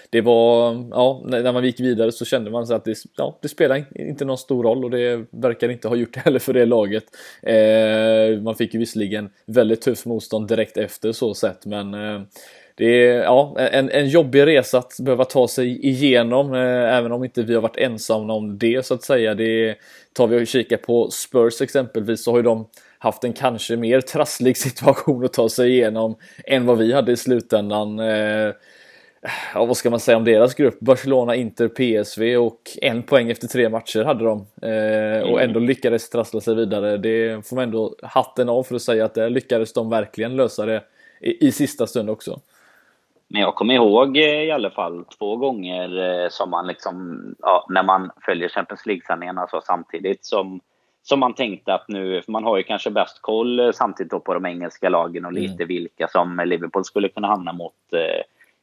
[0.09, 3.49] det var, ja, när man gick vidare så kände man så att det, ja, det
[3.49, 6.65] spelar inte någon stor roll och det verkar inte ha gjort det heller för det
[6.65, 7.03] laget.
[7.41, 12.21] Eh, man fick ju visserligen väldigt tufft motstånd direkt efter så sett men eh,
[12.75, 17.23] det är ja, en, en jobbig resa att behöva ta sig igenom, eh, även om
[17.23, 19.35] inte vi har varit ensamma om det så att säga.
[19.35, 19.75] Det
[20.13, 24.01] tar vi och kikar på Spurs exempelvis så har ju de haft en kanske mer
[24.01, 27.99] trasslig situation att ta sig igenom än vad vi hade i slutändan.
[27.99, 28.53] Eh,
[29.53, 30.79] ja, vad ska man säga om deras grupp?
[30.79, 34.45] Barcelona, Inter, PSV och en poäng efter tre matcher hade de.
[34.61, 36.97] Eh, och ändå lyckades trassla sig vidare.
[36.97, 40.65] Det får man ändå hatten av för att säga att det lyckades de verkligen lösa
[40.65, 40.83] det
[41.21, 42.39] i, i sista stund också.
[43.33, 47.65] Men jag kommer ihåg eh, i alla fall två gånger eh, som man liksom, ja,
[47.69, 50.61] när man följer Champions League-sändningarna alltså samtidigt som,
[51.03, 54.19] som man tänkte att nu, för man har ju kanske bäst koll eh, samtidigt då
[54.19, 55.67] på de engelska lagen och lite mm.
[55.67, 57.73] vilka som Liverpool skulle kunna hamna mot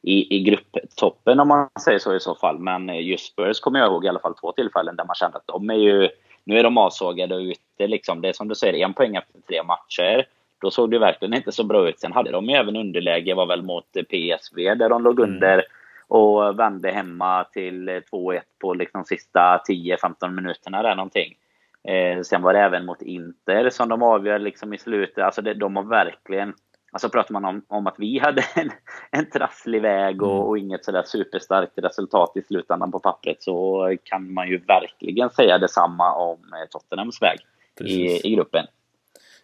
[0.01, 2.59] i, i grupptoppen om man säger så i så fall.
[2.59, 5.47] Men just Spurs kommer jag ihåg i alla fall två tillfällen där man kände att
[5.47, 6.09] de är ju,
[6.43, 8.21] nu är de avsågade och ute liksom.
[8.21, 10.27] Det är som du säger, en poäng efter tre matcher.
[10.61, 11.99] Då såg det verkligen inte så bra ut.
[11.99, 15.33] Sen hade de ju även underläge, var väl mot PSV där de låg mm.
[15.33, 15.63] under
[16.07, 21.33] och vände hemma till 2-1 på liksom sista 10-15 minuterna där någonting.
[21.83, 25.23] Eh, sen var det även mot Inter som de avgör liksom i slutet.
[25.23, 26.53] Alltså det, de har verkligen...
[26.93, 28.71] Alltså pratar man om, om att vi hade en,
[29.11, 30.43] en trasslig väg och, mm.
[30.43, 35.57] och inget sådär superstarkt resultat i slutändan på pappret så kan man ju verkligen säga
[35.57, 37.39] detsamma om eh, Tottenhams väg
[37.79, 38.65] i, i gruppen.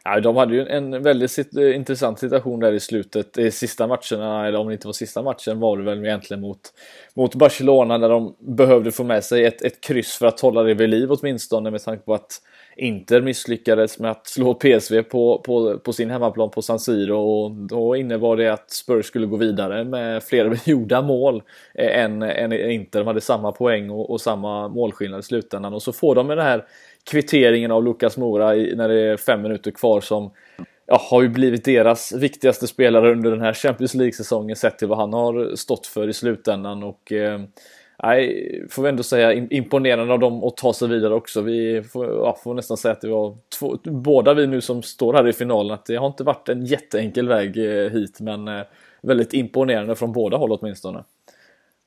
[0.03, 3.37] Ja, de hade ju en väldigt eh, intressant situation där i slutet.
[3.37, 6.59] I sista matcherna, eller om det inte var sista matchen, var det väl egentligen mot,
[7.13, 10.73] mot Barcelona där de behövde få med sig ett, ett kryss för att hålla det
[10.73, 12.41] vid liv åtminstone med tanke på att
[12.79, 17.51] Inter misslyckades med att slå PSV på, på, på sin hemmaplan på San Siro och
[17.51, 22.53] då innebar det att Spurs skulle gå vidare med fler gjorda mål eh, än, än
[22.53, 22.99] Inter.
[22.99, 26.37] De hade samma poäng och, och samma målskillnad i slutändan och så får de med
[26.37, 26.65] det här
[27.11, 30.31] kvitteringen av Lukas Mora när det är fem minuter kvar som
[30.85, 34.97] ja, har ju blivit deras viktigaste spelare under den här Champions League-säsongen sett till vad
[34.97, 37.39] han har stått för i slutändan och eh,
[38.03, 41.41] Nej, får vi ändå säga imponerande av dem att ta sig vidare också.
[41.41, 45.13] Vi får, ja, får nästan säga att det var två, båda vi nu som står
[45.13, 48.61] här i finalen, att det har inte varit en jätteenkel väg eh, hit, men eh,
[49.01, 51.03] väldigt imponerande från båda håll åtminstone.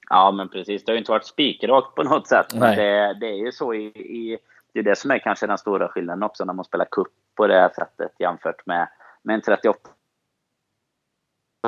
[0.08, 0.84] Ja, men precis.
[0.84, 2.46] Det har ju inte varit spikrakt på något sätt.
[2.50, 4.38] Det, det, är ju så i, i,
[4.72, 7.46] Det är det som är kanske den stora skillnaden också när man spelar cup på
[7.46, 8.88] det här sättet jämfört med,
[9.22, 9.80] med en 38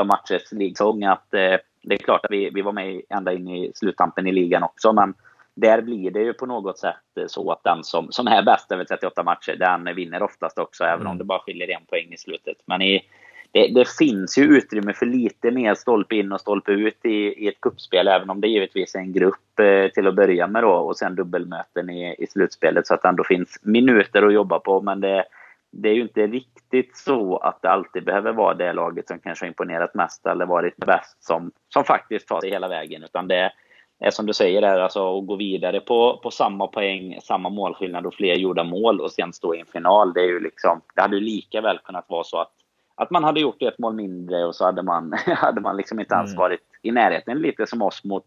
[0.05, 1.05] matchers ligsång.
[1.05, 4.33] Att eh, det är klart att vi, vi var med ända in i sluttampen i
[4.33, 5.15] ligan också, men
[5.55, 8.85] där blir det ju på något sätt så att den som, som är bäst över
[8.85, 11.19] 38 matcher, den vinner oftast också, även om mm.
[11.19, 12.57] det bara skiljer en poäng i slutet.
[12.67, 13.03] Men i,
[13.53, 17.49] det, det, finns ju utrymme för lite mer stolpe in och stolpe ut i, i
[17.49, 20.73] ett kuppspel även om det givetvis är en grupp eh, till att börja med då
[20.73, 24.81] och sen dubbelmöten i, i slutspelet så att det ändå finns minuter att jobba på.
[24.81, 25.25] Men det,
[25.73, 29.45] det är ju inte riktigt så att det alltid behöver vara det laget som kanske
[29.45, 33.05] har imponerat mest eller varit bäst som, som faktiskt tar sig hela vägen.
[33.05, 33.53] Utan det
[34.01, 38.07] är som du säger, där, alltså, att gå vidare på, på samma poäng, samma målskillnad
[38.07, 40.13] och fler gjorda mål och sen stå i en final.
[40.13, 42.53] Det, är ju liksom, det hade ju lika väl kunnat vara så att,
[42.95, 46.15] att man hade gjort ett mål mindre och så hade man, hade man liksom inte
[46.15, 46.39] ens mm.
[46.39, 47.39] varit i närheten.
[47.39, 48.27] Lite som oss mot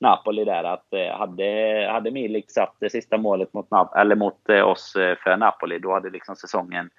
[0.00, 0.64] Napoli där.
[0.64, 5.16] Att eh, hade, hade Milik satt det sista målet mot, eller mot eh, oss eh,
[5.16, 6.90] för Napoli, då hade liksom säsongen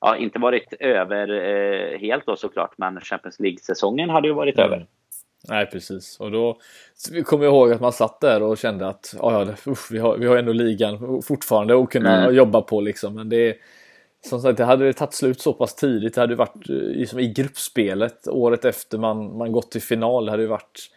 [0.00, 4.72] ja, inte varit över eh, helt då såklart, men Champions League-säsongen hade ju varit mm.
[4.72, 4.86] över.
[5.48, 6.20] Nej, precis.
[6.20, 6.58] Och då
[7.24, 9.46] kommer jag ihåg att man satt där och kände att ja,
[9.90, 12.34] vi, har, vi har ändå ligan fortfarande att kunna mm.
[12.34, 13.14] jobba på liksom.
[13.14, 13.56] Men det
[14.24, 16.14] som sagt, det hade tagit slut så pass tidigt.
[16.14, 20.24] Det hade varit liksom, i gruppspelet året efter man, man gått till final.
[20.24, 20.90] Det hade varit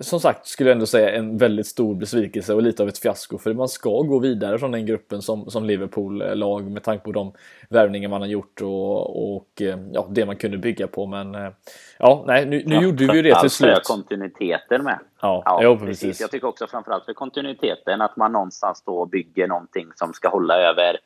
[0.00, 3.38] som sagt skulle jag ändå säga en väldigt stor besvikelse och lite av ett fiasko
[3.38, 7.32] för man ska gå vidare från den gruppen som, som Liverpool-lag med tanke på de
[7.68, 9.62] värvningar man har gjort och, och
[9.92, 11.52] ja, det man kunde bygga på men
[11.98, 13.74] ja, nej nu, nu ja, gjorde vi ju det till slut.
[13.74, 14.98] För kontinuiteten med.
[15.20, 16.00] Ja, ja jo, precis.
[16.00, 16.20] precis.
[16.20, 20.54] Jag tycker också framförallt för kontinuiteten att man någonstans då bygger någonting som ska hålla
[20.54, 20.98] över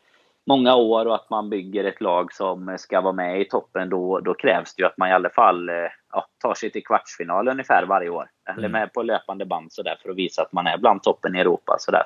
[0.46, 4.20] många år och att man bygger ett lag som ska vara med i toppen, då,
[4.20, 5.74] då krävs det ju att man i alla fall eh,
[6.12, 8.28] ja, tar sig till kvartsfinal ungefär varje år.
[8.48, 8.72] Eller mm.
[8.72, 11.76] med på löpande band sådär för att visa att man är bland toppen i Europa.
[11.78, 12.02] Sådär.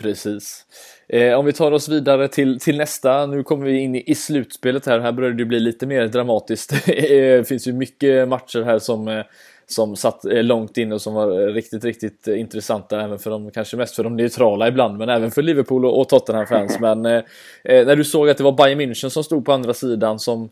[0.00, 0.66] Precis.
[1.08, 4.14] Eh, om vi tar oss vidare till, till nästa, nu kommer vi in i, i
[4.14, 6.86] slutspelet här, här börjar det bli lite mer dramatiskt.
[6.86, 9.24] det finns ju mycket matcher här som eh,
[9.66, 13.30] som satt eh, långt inne och som var eh, riktigt, riktigt eh, intressanta även för
[13.30, 16.80] de, kanske mest för de neutrala ibland, men även för Liverpool och, Tottenham-fans.
[16.80, 17.22] men eh,
[17.64, 20.50] när du såg att det var Bayern München som stod på andra sidan som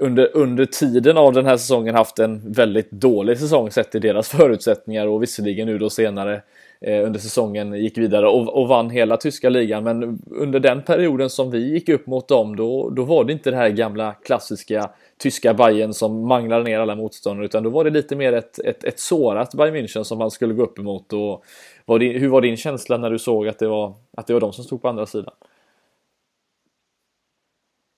[0.00, 4.28] under, under tiden av den här säsongen haft en väldigt dålig säsong sett till deras
[4.28, 6.42] förutsättningar och visserligen nu då senare
[6.86, 9.84] Eh, under säsongen gick vidare och, och, vann hela tyska ligan.
[9.84, 13.50] Men under den perioden som vi gick upp mot dem, då, då var det inte
[13.50, 17.90] det här gamla klassiska tyska Bayern som manglade ner alla motståndare utan då var det
[17.90, 21.12] lite mer ett, ett, ett sårat Bayern München som man skulle gå upp emot.
[21.12, 21.44] Och
[21.84, 24.40] var det, hur var din känsla när du såg att det, var, att det var
[24.40, 25.34] de som stod på andra sidan?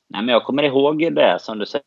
[0.08, 1.84] Nej, men jag kommer ihåg det som du säger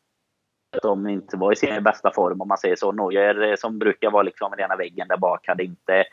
[0.78, 2.92] att de inte var i sin bästa form om man säger så.
[2.92, 6.06] Neuer eh, som brukar vara liksom rena väggen där bak hade inte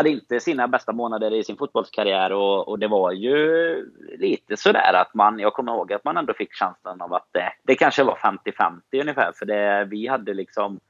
[0.00, 3.76] hade inte sina bästa månader i sin fotbollskarriär och, och det var ju
[4.18, 7.52] lite sådär att man, jag kommer ihåg att man ändå fick känslan av att det,
[7.62, 10.80] det kanske var 50-50 ungefär för det, vi hade liksom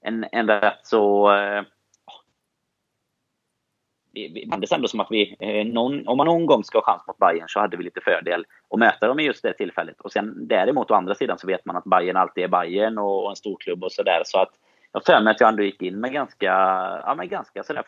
[0.00, 1.62] en, en rätt så eh,
[4.14, 7.06] det kändes ändå som att vi, eh, någon, om man någon gång ska ha chans
[7.06, 10.00] mot Bayern så hade vi lite fördel att möta dem i just det tillfället.
[10.00, 13.24] Och sen däremot å andra sidan så vet man att Bayern alltid är Bayern och,
[13.24, 14.22] och en stor klubb och sådär.
[14.24, 14.50] Så att
[14.94, 16.46] jag för mig att jag ändå gick in med ganska,
[17.06, 17.84] ja, men ganska sådär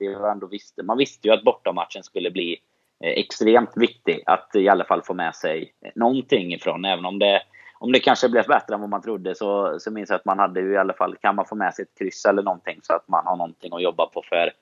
[0.00, 2.56] 50-50 och ändå visste, man visste ju att bortamatchen skulle bli
[3.04, 6.84] eh, extremt viktig att i alla fall få med sig någonting ifrån.
[6.84, 7.42] Även om det,
[7.78, 10.38] om det kanske blev bättre än vad man trodde så, så minns jag att man
[10.38, 12.94] hade ju i alla fall, kan man få med sig ett kryss eller någonting så
[12.94, 14.52] att man har någonting att jobba på för,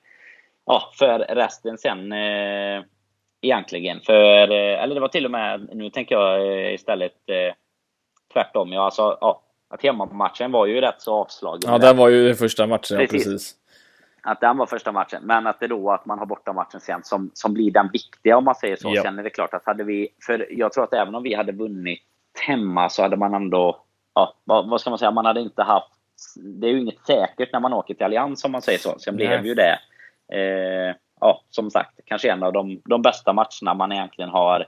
[0.65, 2.11] ja, för resten sen.
[2.11, 2.83] Eh,
[3.41, 4.01] egentligen.
[4.01, 7.53] För, eh, eller det var till och med, nu tänker jag eh, istället eh,
[8.33, 8.73] tvärtom.
[8.73, 11.71] Ja, alltså, ja, att hemmamatchen var ju rätt så avslagen.
[11.71, 13.25] Ja, den var ju den första matchen, precis.
[13.25, 13.55] Ja, precis.
[14.23, 17.03] Att den var första matchen, men att det då att man har borta matchen sen
[17.03, 18.91] som, som blir den viktiga om man säger så.
[18.95, 19.01] Ja.
[19.01, 21.51] Sen är det klart att hade vi, för jag tror att även om vi hade
[21.51, 22.03] vunnit
[22.47, 23.81] hemma så hade man ändå,
[24.15, 25.91] ja, vad, vad ska man säga, man hade inte haft,
[26.35, 28.99] det är ju inget säkert när man åker till Allians om man säger så.
[28.99, 29.79] Sen blev ju det,
[30.33, 34.65] eh, ja, som sagt, kanske en av de, de bästa matcherna man egentligen har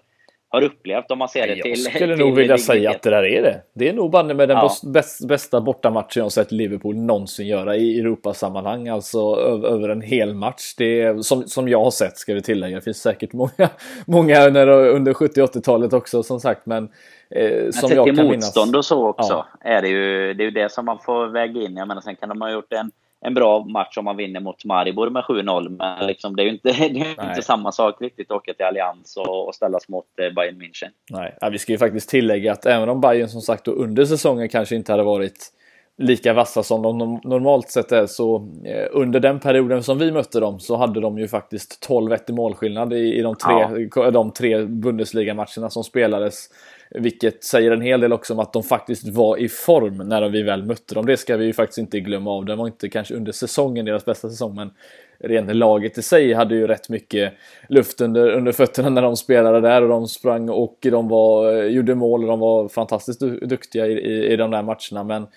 [0.51, 1.83] har upplevt om man ser det jag till...
[1.83, 3.61] Jag skulle nog vilja säga att det där är det.
[3.73, 5.01] Det är nog banne med den ja.
[5.27, 8.87] bästa bortamatchen jag sett Liverpool någonsin göra i Europasammanhang.
[8.87, 9.35] Alltså
[9.65, 10.73] över en hel match.
[10.77, 12.75] Det är, som, som jag har sett ska vi tillägga.
[12.75, 13.69] Det finns säkert många,
[14.05, 16.65] många under 70-80-talet också som sagt.
[16.65, 16.89] Men
[17.29, 18.35] eh, som jag kan minnas.
[18.35, 19.45] motstånd och så också.
[19.63, 19.69] Ja.
[19.69, 21.75] Är det, ju, det är ju det som man får väga in.
[21.75, 24.65] Jag menar sen kan de ha gjort en en bra match om man vinner mot
[24.65, 25.69] Maribor med 7-0.
[25.69, 28.65] Men liksom, det är ju inte, det är inte samma sak riktigt att åka till
[28.65, 30.89] Allians och, och ställas mot eh, Bayern München.
[31.09, 34.49] Nej, ja, vi ska ju faktiskt tillägga att även om Bayern som sagt under säsongen
[34.49, 35.53] kanske inte hade varit
[36.01, 38.35] lika vassa som de normalt sett är så
[38.65, 42.33] eh, under den perioden som vi mötte dem så hade de ju faktiskt 12-1 i
[42.33, 44.11] målskillnad i, i de tre, ja.
[44.11, 46.49] de tre Bundesliga-matcherna som spelades.
[46.89, 50.41] Vilket säger en hel del också om att de faktiskt var i form när vi
[50.41, 51.05] väl mötte dem.
[51.05, 52.45] Det ska vi ju faktiskt inte glömma av.
[52.45, 54.71] Det var inte kanske under säsongen deras bästa säsong, men
[55.19, 57.33] rent laget i sig hade ju rätt mycket
[57.69, 61.95] luft under, under fötterna när de spelade där och de sprang och de var, gjorde
[61.95, 65.03] mål och de var fantastiskt duktiga i, i, i de där matcherna.
[65.03, 65.27] Men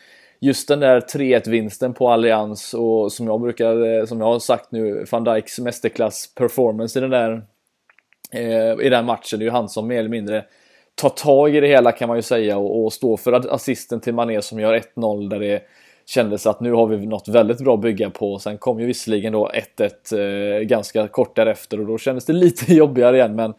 [0.40, 4.38] just den där 3-1 vinsten på Allians och som jag brukar, eh, som jag har
[4.38, 7.42] sagt nu, van Dijks mästerklass performance i den där
[8.33, 9.38] eh, i den matchen.
[9.38, 10.44] Det är ju han som mer eller mindre
[10.94, 14.14] tar tag i det hela kan man ju säga och, och står för assisten till
[14.14, 15.62] Mané som gör 1-0 där det
[16.07, 18.38] kändes att nu har vi något väldigt bra att bygga på.
[18.38, 22.75] Sen kom ju visserligen då 1-1 eh, ganska kort därefter och då kändes det lite
[22.75, 23.55] jobbigare igen men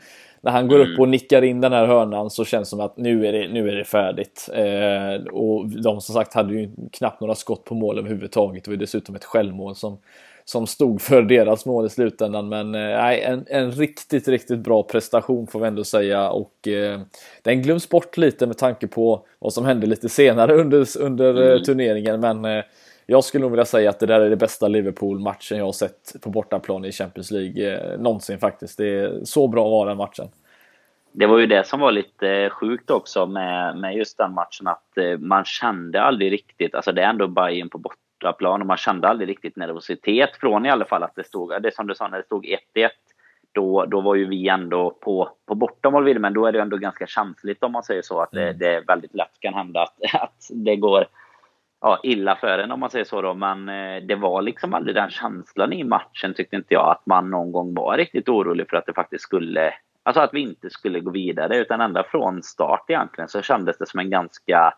[0.46, 1.00] när han går upp mm.
[1.00, 3.70] och nickar in den här hörnan så känns det som att nu är det, nu
[3.70, 4.50] är det färdigt.
[4.54, 8.64] Eh, och de som sagt hade ju knappt några skott på mål överhuvudtaget.
[8.64, 9.98] Det var dessutom ett självmål som
[10.48, 12.50] som stod för deras mål i slutändan.
[12.50, 17.02] Men eh, en, en riktigt, riktigt bra prestation får vi ändå säga och eh,
[17.42, 21.52] den glöms bort lite med tanke på vad som hände lite senare under, under eh,
[21.52, 21.64] mm.
[21.64, 22.20] turneringen.
[22.20, 22.64] Men eh,
[23.06, 26.22] jag skulle nog vilja säga att det där är det bästa Liverpool-matchen jag har sett
[26.22, 28.78] på bortaplan i Champions League eh, någonsin faktiskt.
[28.78, 30.28] Det är så bra var den matchen.
[31.12, 34.98] Det var ju det som var lite sjukt också med, med just den matchen att
[34.98, 39.08] eh, man kände aldrig riktigt, alltså det är ändå Bayern på bortaplan och man kände
[39.08, 42.18] aldrig riktigt nervositet från i alla fall att det stod, det som du sa, när
[42.18, 42.58] det stod 1-1
[43.52, 47.08] då, då var ju vi ändå på, på bortamål men då är det ändå ganska
[47.08, 48.58] känsligt om man säger så att det, mm.
[48.58, 51.08] det väldigt lätt kan hända att, att det går
[51.86, 53.34] ja, illa för en om man säger så då.
[53.34, 57.30] Men eh, det var liksom aldrig den känslan i matchen tyckte inte jag att man
[57.30, 61.00] någon gång var riktigt orolig för att det faktiskt skulle Alltså att vi inte skulle
[61.00, 64.74] gå vidare utan ända från start egentligen så kändes det som en ganska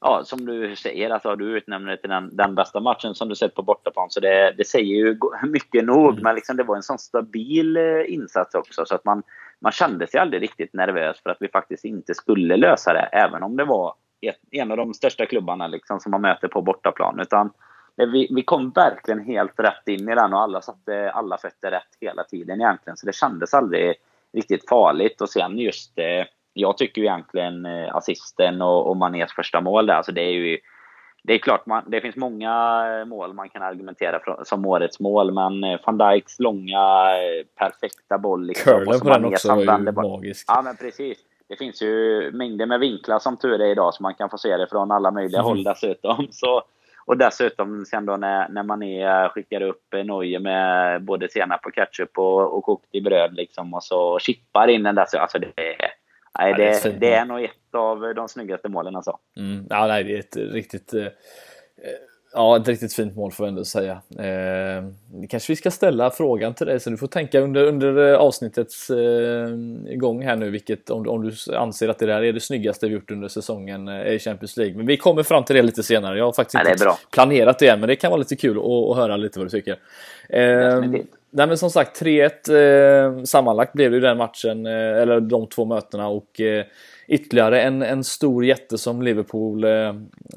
[0.00, 3.34] ja, som du säger, alltså, du utnämner det till den, den bästa matchen som du
[3.34, 4.10] sett på bortaplan.
[4.10, 6.10] Så det, det säger ju mycket nog.
[6.10, 6.22] Mm.
[6.22, 8.84] Men liksom, det var en sån stabil eh, insats också.
[8.86, 9.22] Så att man,
[9.60, 13.08] man kände sig aldrig riktigt nervös för att vi faktiskt inte skulle lösa det.
[13.12, 13.94] Även om det var
[14.28, 17.20] ett, en av de största klubbarna liksom, som man möter på bortaplan.
[17.20, 17.50] Utan
[17.96, 21.96] vi, vi kom verkligen helt rätt in i den och alla satte alla fötter rätt
[22.00, 22.96] hela tiden egentligen.
[22.96, 23.94] Så det kändes aldrig
[24.32, 25.20] riktigt farligt.
[25.20, 29.86] Och sen just eh, jag tycker ju egentligen eh, assisten och, och Manés första mål
[29.86, 30.58] där, alltså det är ju
[31.26, 35.32] det är klart, man, det finns många mål man kan argumentera för, som årets mål,
[35.32, 38.46] men eh, van Dijks långa eh, perfekta boll.
[38.46, 40.44] Liksom, Curlen på den också var ju magisk.
[40.48, 41.18] Ja, men precis.
[41.48, 44.56] Det finns ju mängder med vinklar som tur är idag, så man kan få se
[44.56, 45.48] det från alla möjliga mm.
[45.48, 46.26] håll dessutom.
[46.30, 46.62] Så,
[47.06, 51.74] och dessutom sen då när, när man är, skickar upp Neuer med både senap och
[51.74, 55.06] ketchup och, och kokt i bröd liksom, och så chippar in den där.
[55.08, 55.90] Så, alltså det är,
[56.38, 59.18] Nej, det, ja, det, är, det är nog ett av de snyggaste målen alltså.
[59.36, 59.66] Mm.
[59.70, 60.94] Ja, nej, det är ett riktigt...
[60.94, 61.06] Eh,
[62.34, 63.92] ja, ett riktigt fint mål får jag ändå säga.
[64.18, 64.84] Eh,
[65.28, 68.90] kanske vi ska ställa frågan till dig så du får tänka under, under eh, avsnittets
[68.90, 69.48] eh,
[69.96, 72.92] gång här nu vilket om, om du anser att det där är det snyggaste vi
[72.92, 74.76] gjort under säsongen eh, i Champions League.
[74.76, 76.18] Men vi kommer fram till det lite senare.
[76.18, 78.64] Jag har faktiskt ja, inte planerat det än men det kan vara lite kul att,
[78.64, 79.76] att höra lite vad du tycker.
[80.28, 80.80] Eh,
[81.36, 85.46] Nej men som sagt 3-1 eh, sammanlagt blev det ju den matchen, eh, eller de
[85.46, 86.64] två mötena och eh,
[87.08, 89.94] ytterligare en, en stor jätte som Liverpool eh,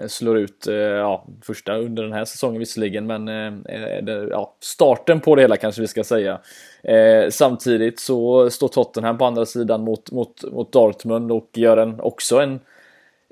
[0.08, 4.56] slår ut, eh, ja första under den här säsongen visserligen men eh, eh det, ja,
[4.60, 6.40] starten på det hela kanske vi ska säga.
[6.84, 12.00] Eh, samtidigt så står Tottenham på andra sidan mot, mot, mot Dortmund och gör en,
[12.00, 12.60] också en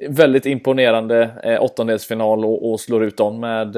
[0.10, 3.78] väldigt imponerande eh, åttondelsfinal och, och slår ut dem med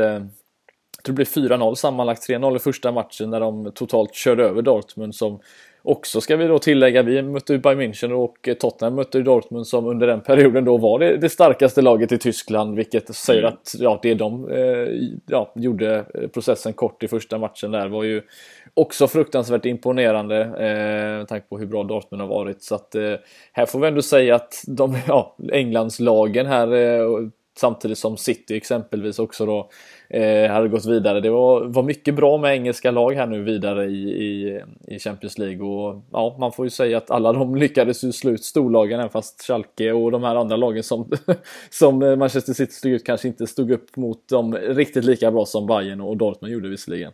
[1.07, 5.15] tror det blir 4-0 sammanlagt 3-0 i första matchen när de totalt körde över Dortmund
[5.15, 5.39] som
[5.87, 9.85] också ska vi då tillägga, vi mötte ju Bayern München och Tottenham mötte Dortmund som
[9.85, 13.53] under den perioden då var det, det starkaste laget i Tyskland vilket säger mm.
[13.53, 14.87] att ja, det de eh,
[15.25, 18.21] ja, gjorde processen kort i första matchen där var ju
[18.73, 23.13] också fruktansvärt imponerande eh, med tanke på hur bra Dortmund har varit så att eh,
[23.51, 29.19] här får vi ändå säga att de, ja, Englandslagen här eh, samtidigt som City exempelvis
[29.19, 29.69] också då
[30.09, 31.19] eh, hade gått vidare.
[31.19, 35.37] Det var, var mycket bra med engelska lag här nu vidare i, i, i Champions
[35.37, 38.99] League och ja, man får ju säga att alla de lyckades ju slå ut storlagen
[38.99, 41.11] även fast Schalke och de här andra lagen som,
[41.69, 45.67] som Manchester City stod ut kanske inte stod upp mot dem riktigt lika bra som
[45.67, 47.11] Bayern och Dortmund gjorde visserligen.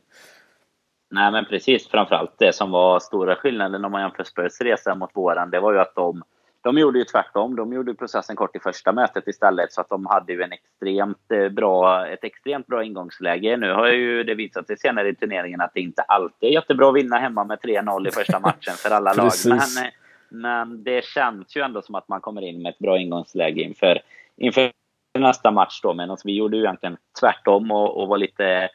[1.13, 5.09] Nej men precis, framförallt det som var stora skillnaden om man jämför Spurs resa mot
[5.13, 6.23] våran, det var ju att de
[6.63, 7.55] de gjorde ju tvärtom.
[7.55, 11.31] De gjorde processen kort i första mötet istället så att de hade ju en extremt
[11.31, 13.57] eh, bra, ett extremt bra ingångsläge.
[13.57, 16.89] Nu har ju det visat sig senare i turneringen att det inte alltid är jättebra
[16.89, 19.31] att vinna hemma med 3-0 i första matchen för alla lag.
[19.45, 19.91] Men, eh,
[20.29, 24.01] men det känns ju ändå som att man kommer in med ett bra ingångsläge inför,
[24.37, 24.71] inför
[25.19, 25.93] nästa match då.
[25.93, 28.69] Medan vi gjorde ju egentligen tvärtom och, och var lite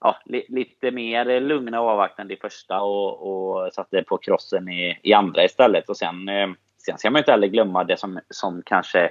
[0.00, 4.98] ja, li, lite mer lugna och avvaktande i första och, och satte på krossen i,
[5.02, 5.88] i andra istället.
[5.88, 6.48] Och sen eh,
[6.78, 9.10] Sen ska man inte heller glömma det som, som kanske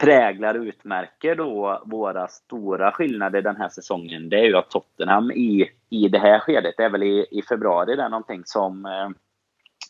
[0.00, 4.28] präglar och utmärker då våra stora skillnader den här säsongen.
[4.28, 7.42] Det är ju att Tottenham i, i det här skedet, det är väl i, i
[7.42, 9.08] februari, det är någonting som, eh,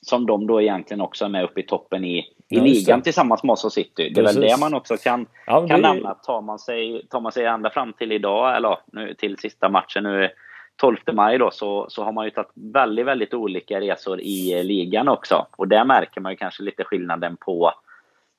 [0.03, 3.43] som de då egentligen också är med uppe i toppen i, i ja, ligan tillsammans
[3.43, 4.11] med oss och City.
[4.15, 4.43] Det är Precis.
[4.43, 5.89] väl det man också kan, ja, kan det...
[5.89, 6.15] nämna.
[6.15, 10.03] Tar man, sig, tar man sig ända fram till idag, eller nu, till sista matchen
[10.03, 10.31] nu
[10.81, 14.65] 12 maj då så, så har man ju tagit väldigt, väldigt olika resor i eh,
[14.65, 15.47] ligan också.
[15.57, 17.73] Och där märker man ju kanske lite skillnaden på,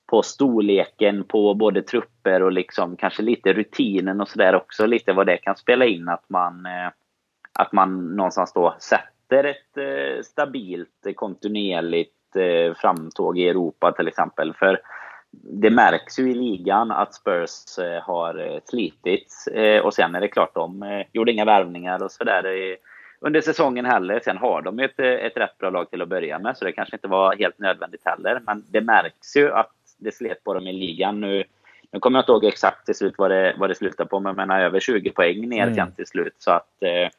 [0.09, 4.85] på storleken på både trupper och liksom kanske lite rutinen och sådär också.
[4.85, 6.91] Lite vad det kan spela in att man, eh,
[7.53, 12.17] att man någonstans då sätter ett eh, stabilt, kontinuerligt
[12.75, 14.53] framtåg i Europa till exempel.
[14.53, 14.81] För
[15.31, 19.47] det märks ju i ligan att Spurs eh, har eh, slitits.
[19.47, 22.77] Eh, och sen är det klart, de gjorde inga värvningar och sådär
[23.19, 24.19] under säsongen heller.
[24.23, 26.95] Sen har de ett, ett rätt bra lag till att börja med, så det kanske
[26.95, 28.41] inte var helt nödvändigt heller.
[28.45, 31.21] Men det märks ju att det slet på dem i ligan.
[31.21, 31.43] Nu,
[31.91, 34.35] nu kommer jag inte ihåg exakt till slut vad det, vad det slutade på, men
[34.35, 35.75] menar över 20 poäng ner mm.
[35.75, 36.35] sen till slut.
[36.37, 36.67] Så att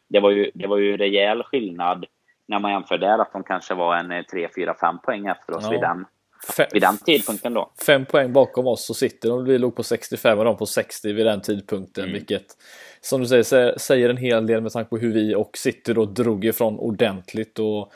[0.08, 2.06] det var ju, det var ju rejäl skillnad
[2.46, 5.64] när man jämför där, att de kanske var en 3, 4, 5 poäng efter oss
[5.64, 5.70] ja.
[5.70, 6.06] vid den
[6.48, 7.72] Fem, vid den tidpunkten då.
[7.86, 9.44] Fem poäng bakom oss så sitter de.
[9.44, 12.04] Vi låg på 65 och de på 60 vid den tidpunkten.
[12.04, 12.14] Mm.
[12.14, 12.56] Vilket
[13.00, 16.04] som du säger säger en hel del med tanke på hur vi och City då
[16.04, 17.58] drog ifrån ordentligt.
[17.58, 17.92] Och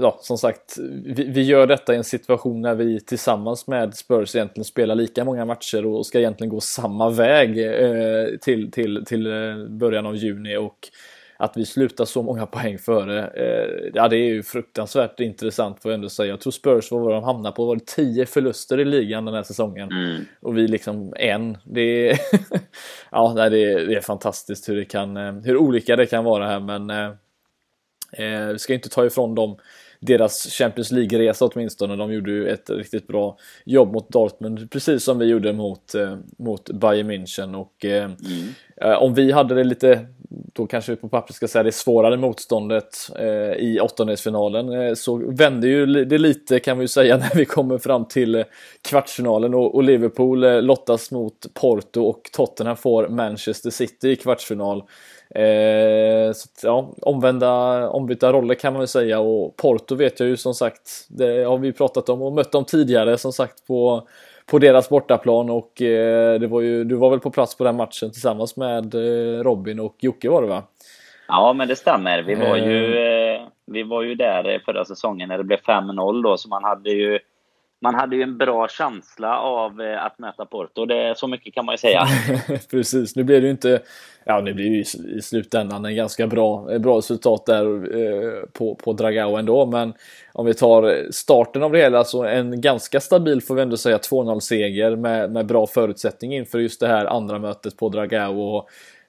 [0.00, 4.36] ja, som sagt, vi, vi, gör detta i en situation när vi tillsammans med Spurs
[4.36, 9.26] egentligen spelar lika många matcher och ska egentligen gå samma väg eh, till, till, till
[9.26, 10.56] eh, början av juni.
[10.56, 10.88] och
[11.42, 15.90] att vi slutar så många poäng före, eh, ja det är ju fruktansvärt intressant får
[15.90, 16.28] jag ändå säga.
[16.28, 17.66] Jag tror Spurs, vad var de hamnade på?
[17.66, 19.92] Var det 10 förluster i ligan den här säsongen?
[19.92, 20.24] Mm.
[20.40, 21.58] Och vi liksom en.
[21.64, 22.18] Det är,
[23.10, 26.24] ja, nej, det, är, det är fantastiskt hur, det kan, eh, hur olika det kan
[26.24, 27.10] vara här men eh,
[28.12, 29.56] eh, vi ska inte ta ifrån dem
[30.02, 31.96] deras Champions League-resa åtminstone.
[31.96, 36.16] De gjorde ju ett riktigt bra jobb mot Dortmund, precis som vi gjorde mot, eh,
[36.38, 37.54] mot Bayern München.
[37.54, 38.48] Och, eh, mm.
[38.76, 40.06] eh, om vi hade det lite,
[40.52, 45.16] då kanske vi på pappret ska säga det svårare motståndet eh, i åttondelsfinalen, eh, så
[45.16, 48.44] vände ju det lite kan vi ju säga när vi kommer fram till eh,
[48.88, 54.82] kvartsfinalen och, och Liverpool eh, lottas mot Porto och Tottenham får Manchester City i kvartsfinal.
[55.34, 60.36] Eh, så ja, omvända, ombytta roller kan man ju säga och Porto vet jag ju
[60.36, 64.08] som sagt, det har vi pratat om och mött dem tidigare som sagt på,
[64.52, 67.76] på deras bortaplan och eh, det var ju, du var väl på plats på den
[67.76, 70.62] matchen tillsammans med eh, Robin och Jocke var det va?
[71.28, 73.40] Ja men det stämmer, vi var ju, eh.
[73.66, 77.18] Vi var ju där förra säsongen när det blev 5-0 då så man hade ju
[77.82, 80.86] man hade ju en bra känsla av eh, att möta Porto.
[80.86, 82.06] Det, så mycket kan man ju säga.
[82.70, 83.80] Precis, nu blev det ju inte...
[84.24, 84.84] Ja, det ju i,
[85.16, 87.64] i slutändan en ganska bra, bra resultat där
[87.96, 89.66] eh, på, på Dragao ändå.
[89.66, 89.94] Men
[90.32, 93.98] om vi tar starten av det hela så en ganska stabil får vi ändå säga
[93.98, 98.40] 2-0 seger med, med bra förutsättning inför just det här andra mötet på Dragao.
[98.40, 98.68] Och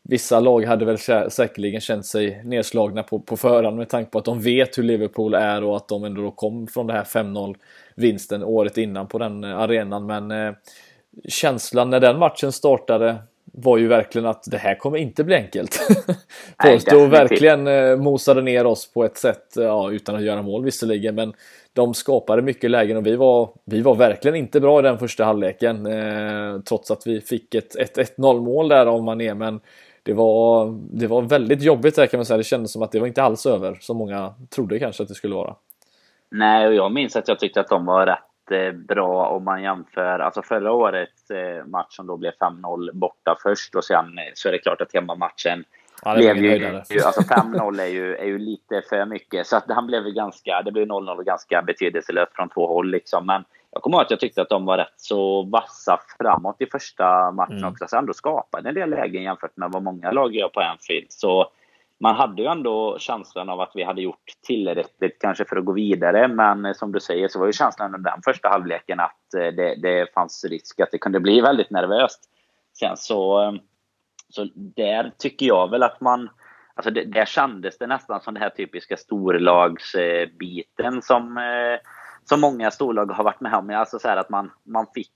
[0.09, 0.97] Vissa lag hade väl
[1.31, 5.33] säkerligen känt sig nedslagna på, på förhand med tanke på att de vet hur Liverpool
[5.33, 7.55] är och att de ändå kom från det här 5-0
[7.95, 10.05] vinsten året innan på den eh, arenan.
[10.05, 10.53] Men eh,
[11.27, 15.79] känslan när den matchen startade var ju verkligen att det här kommer inte bli enkelt.
[16.63, 21.15] Porto verkligen eh, mosade ner oss på ett sätt, ja, utan att göra mål visserligen,
[21.15, 21.33] men
[21.73, 25.25] de skapade mycket lägen och vi var, vi var verkligen inte bra i den första
[25.25, 25.85] halvleken.
[25.85, 29.59] Eh, trots att vi fick ett, ett 1-0 mål där av Mané, men
[30.03, 32.37] det var, det var väldigt jobbigt där kan man säga.
[32.37, 35.15] Det kändes som att det var inte alls över, som många trodde kanske att det
[35.15, 35.55] skulle vara.
[36.29, 39.63] Nej, och jag minns att jag tyckte att de var rätt eh, bra om man
[39.63, 44.31] jämför, alltså förra årets eh, match som då blev 5-0 borta först och sen eh,
[44.33, 45.63] så är det klart att hemmamatchen
[46.03, 46.75] ja, blev ju,
[47.05, 50.71] alltså 5-0 är ju, är ju lite för mycket så att han blev ganska, det
[50.71, 53.43] blev 0-0 ganska betydelselöst från två håll liksom men
[53.73, 57.31] jag kommer ihåg att jag tyckte att de var rätt så vassa framåt i första
[57.31, 57.69] matchen mm.
[57.69, 57.85] också.
[57.87, 61.07] Så ändå skapade en del lägen jämfört med vad många lag gör på Anfield.
[61.09, 61.51] Så
[61.99, 65.71] man hade ju ändå känslan av att vi hade gjort tillräckligt kanske för att gå
[65.71, 66.27] vidare.
[66.27, 69.75] Men som du säger så var ju känslan under den första halvleken att eh, det,
[69.75, 72.29] det fanns risk att det kunde bli väldigt nervöst.
[72.79, 73.53] Sen så, eh,
[74.29, 76.29] så där tycker jag väl att man
[76.75, 81.79] Alltså det, där kändes det nästan som den här typiska storlagsbiten som, eh,
[82.25, 83.69] som många storlag har varit med om.
[83.69, 85.11] Alltså så att man, man fick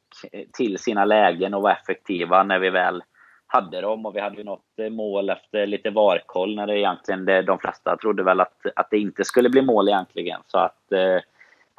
[0.54, 3.04] till sina lägen och var effektiva när vi väl
[3.48, 4.06] hade dem.
[4.06, 7.98] Och vi hade ju något mål efter lite varkoll när det egentligen det, de flesta
[7.98, 10.42] trodde väl att, att det inte skulle bli mål egentligen.
[10.48, 11.20] Så att eh,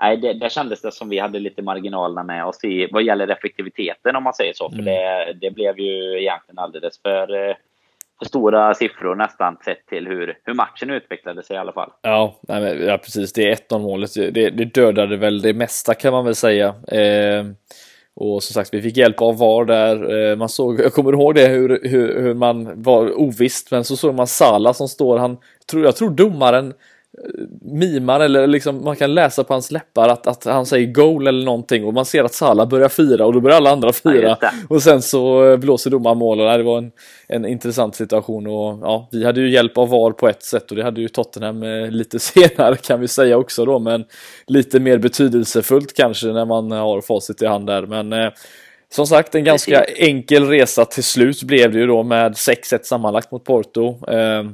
[0.02, 3.28] nej, det, det kändes det som vi hade lite marginalerna med oss i vad gäller
[3.28, 4.70] effektiviteten om man säger så.
[4.70, 4.84] För mm.
[4.84, 7.56] det, det blev ju egentligen alldeles för
[8.18, 11.90] för stora siffror nästan sett till hur, hur matchen utvecklade sig i alla fall.
[12.02, 13.32] Ja, nej, men, ja precis.
[13.32, 14.14] Det är 1-0 målet.
[14.14, 16.66] Det, det dödade väl det mesta kan man väl säga.
[16.68, 17.44] Eh,
[18.20, 20.30] och som sagt, vi fick hjälp av VAR där.
[20.30, 23.96] Eh, man såg, jag kommer ihåg det hur, hur, hur man var ovisst, men så
[23.96, 25.38] såg man Sala som står, han,
[25.72, 26.74] jag tror domaren
[27.60, 31.44] mimar eller liksom man kan läsa på hans läppar att, att han säger goal eller
[31.44, 34.36] någonting och man ser att Salah börjar fira och då börjar alla andra fira.
[34.40, 36.92] ja, och sen så blåser domaren mål och det var en,
[37.28, 40.76] en intressant situation och ja, vi hade ju hjälp av VAR på ett sätt och
[40.76, 44.04] det hade ju Tottenham eh, lite senare kan vi säga också då men
[44.46, 47.86] lite mer betydelsefullt kanske när man har facit i hand där.
[47.86, 48.30] Men eh,
[48.90, 53.30] som sagt en ganska enkel resa till slut blev det ju då med 6-1 sammanlagt
[53.30, 54.10] mot Porto.
[54.12, 54.44] Eh,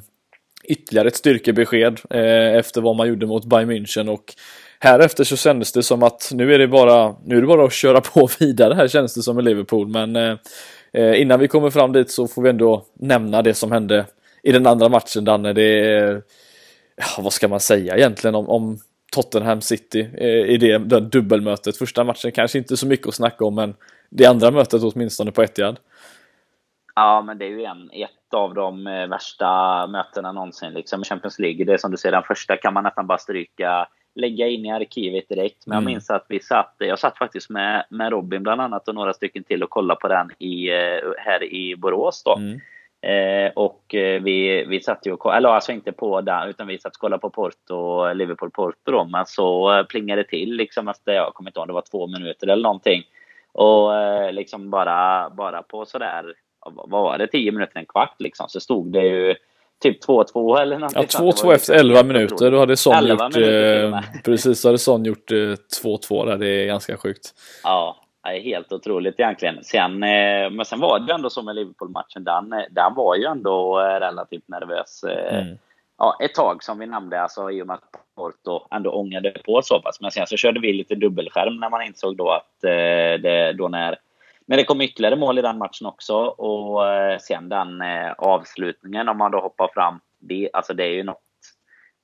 [0.64, 4.34] ytterligare ett styrkebesked eh, efter vad man gjorde mot Bayern München och
[4.78, 7.72] härefter så kändes det som att nu är det bara, nu är det bara att
[7.72, 10.36] köra på vidare här känns det som i Liverpool men eh,
[10.92, 14.06] eh, innan vi kommer fram dit så får vi ändå nämna det som hände
[14.42, 15.52] i den andra matchen Danne.
[15.52, 16.22] Det är,
[16.96, 18.78] ja, vad ska man säga egentligen om, om
[19.12, 21.76] Tottenham City eh, i det, det dubbelmötet.
[21.76, 23.74] Första matchen kanske inte så mycket att snacka om men
[24.10, 25.76] det andra mötet åtminstone på Etihad.
[26.94, 30.72] Ja, men det är ju en, ett av de eh, värsta mötena någonsin.
[30.72, 31.64] Liksom i Champions League.
[31.64, 34.72] Det är som du säger, den första kan man nästan bara stryka, lägga in i
[34.72, 35.66] arkivet direkt.
[35.66, 35.84] Men mm.
[35.84, 39.12] jag minns att vi satt, jag satt faktiskt med, med Robin bland annat och några
[39.12, 42.36] stycken till och kollade på den i, eh, här i Borås då.
[42.36, 42.60] Mm.
[43.04, 46.78] Eh, och eh, vi, vi satt ju och eller alltså inte på den, utan vi
[46.78, 49.04] satt och kollade på Porto, Liverpool-Porto då.
[49.04, 52.46] Men så plingade det till liksom efter, jag kommer inte ihåg, det var två minuter
[52.46, 53.02] eller någonting.
[53.52, 56.34] Och eh, liksom bara, bara på sådär
[56.64, 59.34] vad var det, 10 minuter, en kvart liksom, så stod det ju
[59.82, 61.06] typ 2-2 eller någonting.
[61.12, 62.50] Ja, 2-2 efter 11 minuter.
[62.50, 65.36] Då hade Son gjort, eh, precis, då hade Son gjort eh,
[65.82, 66.36] 2-2 där.
[66.36, 67.34] Det är ganska sjukt.
[67.64, 69.64] Ja, det är helt otroligt egentligen.
[69.64, 72.24] Sen, eh, men sen var det ändå så med Liverpool-matchen.
[72.24, 75.04] Den, den var ju ändå eh, relativt nervös.
[75.04, 75.58] Eh, mm.
[75.98, 79.62] Ja, ett tag som vi nämnde, alltså i och med att Porto ändå ångade på
[79.62, 80.00] så pass.
[80.00, 83.68] Men sen så körde vi lite dubbelskärm när man insåg då att eh, det, då
[83.68, 83.98] när
[84.46, 89.08] men det kom ytterligare mål i den matchen också och eh, sen den eh, avslutningen
[89.08, 90.00] om man då hoppar fram.
[90.18, 91.20] Det, alltså det är ju något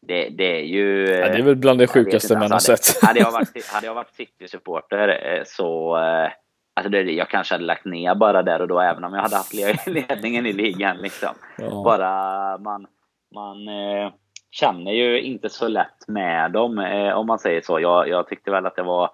[0.03, 1.07] det, det, är ju...
[1.07, 3.03] Ja, det är väl bland det sjukaste man alltså, har sett.
[3.03, 5.97] Hade jag varit, hade jag varit City-supporter så...
[6.75, 9.37] Alltså det, jag kanske hade lagt ner bara där och då, även om jag hade
[9.37, 9.55] haft
[9.87, 10.97] ledningen i ligan.
[10.97, 11.35] Liksom.
[11.59, 11.83] Ja.
[11.85, 12.87] Bara man,
[13.35, 14.13] man eh,
[14.51, 17.81] känner ju inte så lätt med dem, eh, om man säger så.
[17.81, 19.11] Jag, jag tyckte väl att det var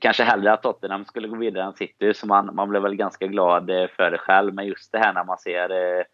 [0.00, 3.26] kanske hellre att Tottenham skulle gå vidare än City, så man, man blev väl ganska
[3.26, 4.54] glad eh, för det själv.
[4.54, 6.04] Men just det här när man ser, eh,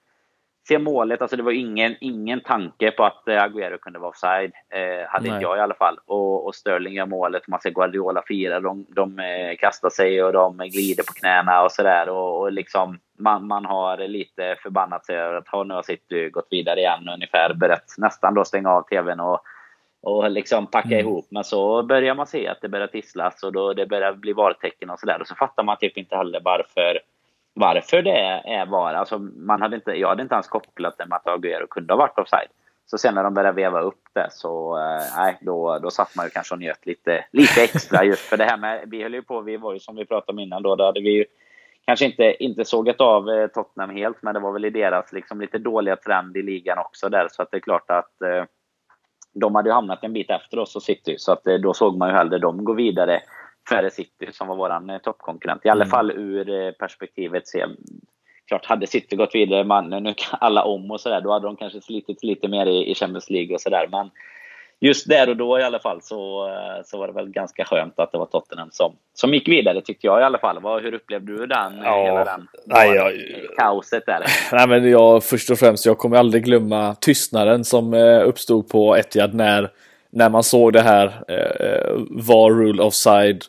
[0.69, 4.53] ser målet, alltså det var ingen, ingen tanke på att eh, Agüero kunde vara offside.
[4.71, 5.99] Eh, hade inte jag i alla fall.
[6.07, 10.33] Och, och Sterling gör målet, man ser Guardiola fira, de, de eh, kastar sig och
[10.33, 12.09] de glider på knäna och sådär.
[12.09, 16.49] Och, och liksom, man, man har lite förbannat sig över att nu har City gått
[16.51, 19.41] vidare igen ungefär, börjat nästan då stänga av TVn och
[20.05, 20.99] och liksom packa mm.
[20.99, 21.27] ihop.
[21.31, 24.91] Men så börjar man se att det börjar tisslas och då det börjar bli vartecken
[24.91, 25.21] och sådär.
[25.21, 27.01] Och så fattar man typ inte heller varför,
[27.55, 28.95] varför det är VAR.
[28.95, 31.99] Alltså man hade inte, jag hade inte ens kopplat det med att Agüero kunde ha
[31.99, 32.49] varit offside.
[32.87, 36.27] Så sen när de började veva upp det så, eh, nej, då, då satt man
[36.27, 39.23] ju kanske och njöt lite, lite extra just för det här med, vi höll ju
[39.23, 41.25] på, vi var ju som vi pratade om innan då, då hade vi ju
[41.87, 45.41] kanske inte, inte sågat av eh, Tottenham helt, men det var väl i deras liksom
[45.41, 48.45] lite dåliga trend i ligan också där, så att det är klart att eh,
[49.35, 51.97] de hade ju hamnat en bit efter oss och City, så att eh, då såg
[51.97, 53.21] man ju hellre dem gå vidare
[53.69, 55.67] före City som var våran eh, toppkonkurrent.
[55.67, 55.91] I alla mm.
[55.91, 57.67] fall ur eh, perspektivet se
[58.49, 61.81] klart, hade City gått vidare, man, nu alla om och sådär, då hade de kanske
[61.81, 63.89] slitit lite mer i, i Champions League och sådär.
[63.91, 64.11] Men
[64.87, 66.51] just där och då i alla fall så,
[66.85, 70.07] så var det väl ganska skönt att det var Tottenham som, som gick vidare tyckte
[70.07, 70.61] jag i alla fall.
[70.63, 71.73] Vad, hur upplevde du den?
[71.85, 73.13] Ja, hela den nej, jag,
[73.57, 74.25] kaoset där?
[74.53, 78.97] Nej, men jag, först och främst, jag kommer aldrig glömma tystnaden som eh, uppstod på
[78.97, 79.71] Etihad när,
[80.11, 83.45] när man såg det här eh, var rule offside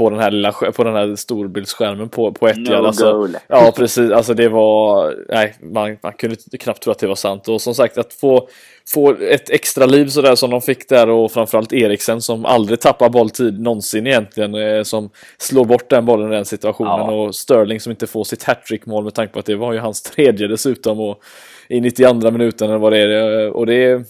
[0.00, 3.28] på den här lilla på den här storbildsskärmen på, på ett no alltså.
[3.48, 7.48] Ja precis, alltså det var, nej man, man kunde knappt tro att det var sant
[7.48, 8.48] och som sagt att få,
[8.94, 13.08] få ett extra liv sådär som de fick där och framförallt Eriksen som aldrig tappar
[13.08, 17.12] bolltid någonsin egentligen eh, som slår bort den bollen i den situationen ja.
[17.12, 19.78] och Sterling som inte får sitt hattrick mål med tanke på att det var ju
[19.78, 21.22] hans tredje dessutom och
[21.68, 24.04] i 92 minuten eller vad det är och det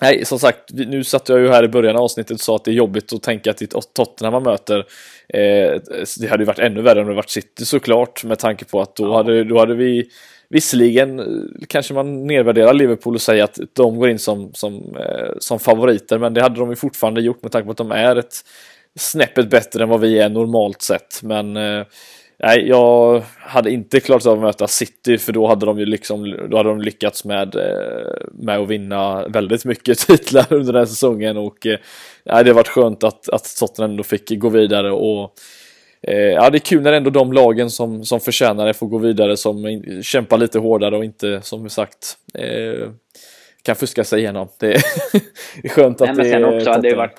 [0.00, 2.64] Nej, som sagt, nu satt jag ju här i början av avsnittet och sa att
[2.64, 4.78] det är jobbigt att tänka till Tottenham man möter.
[5.28, 5.80] Eh,
[6.20, 8.96] det hade ju varit ännu värre om det varit City såklart, med tanke på att
[8.96, 9.16] då, ja.
[9.16, 10.10] hade, då hade vi
[10.52, 11.22] Visserligen
[11.68, 16.18] kanske man nedvärderar Liverpool och säger att de går in som, som, eh, som favoriter,
[16.18, 18.34] men det hade de ju fortfarande gjort med tanke på att de är ett
[18.98, 21.22] snäppet bättre än vad vi är normalt sett.
[21.22, 21.84] Men eh,
[22.42, 26.36] Nej, jag hade inte klarat av att möta City för då hade de ju liksom,
[26.50, 30.86] då hade de lyckats med, eh, med att vinna väldigt mycket titlar under den här
[30.86, 31.36] säsongen.
[31.36, 31.78] Och eh,
[32.24, 34.92] ja, det har varit skönt att, att Tottenham ändå fick gå vidare.
[34.92, 35.32] Och
[36.02, 38.98] eh, ja, det är kul när ändå de lagen som, som förtjänar det får gå
[38.98, 42.16] vidare som kämpar lite hårdare och inte som sagt
[43.62, 44.48] kan fuska sig igenom.
[44.58, 44.82] Det är,
[45.68, 47.18] skönt att Nej, men sen det också, det varit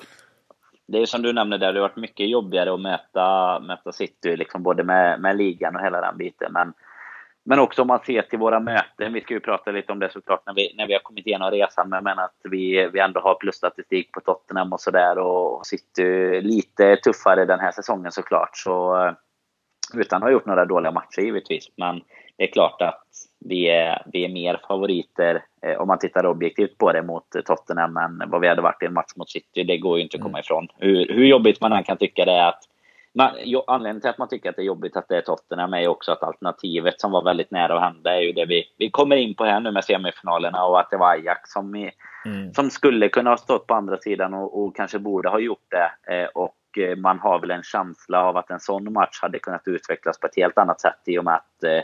[0.92, 4.36] det är som du nämnde där, det har varit mycket jobbigare att möta, möta City,
[4.36, 6.52] liksom både med, med ligan och hela den biten.
[6.52, 6.72] Men,
[7.44, 10.12] men också om man ser till våra möten, vi ska ju prata lite om det
[10.12, 13.00] såklart när vi, när vi har kommit igenom resan, men, jag menar att vi, vi
[13.00, 18.56] ändå har plusstatistik på Tottenham och sådär och City lite tuffare den här säsongen såklart.
[18.56, 19.12] Så, eh,
[19.94, 21.68] utan att ha gjort några dåliga matcher givetvis.
[21.76, 22.00] Men
[22.36, 23.06] det är klart att
[23.44, 27.96] vi är, vi är mer favoriter eh, om man tittar objektivt på det mot Tottenham
[27.96, 29.64] än vad vi hade varit i en match mot City.
[29.64, 30.40] Det går ju inte att komma mm.
[30.40, 30.68] ifrån.
[30.78, 32.62] Hur, hur jobbigt man än kan tycka det är att
[33.14, 35.74] man, jo, anledningen till att man tycker att det är jobbigt att det är Tottenham
[35.74, 38.64] är ju också att alternativet som var väldigt nära att hända är ju det vi,
[38.78, 41.90] vi kommer in på här nu med semifinalerna och att det var Ajax som, i,
[42.24, 42.54] mm.
[42.54, 46.14] som skulle kunna ha stått på andra sidan och, och kanske borde ha gjort det.
[46.14, 49.68] Eh, och eh, man har väl en känsla av att en sån match hade kunnat
[49.68, 51.80] utvecklas på ett helt annat sätt i och med att eh,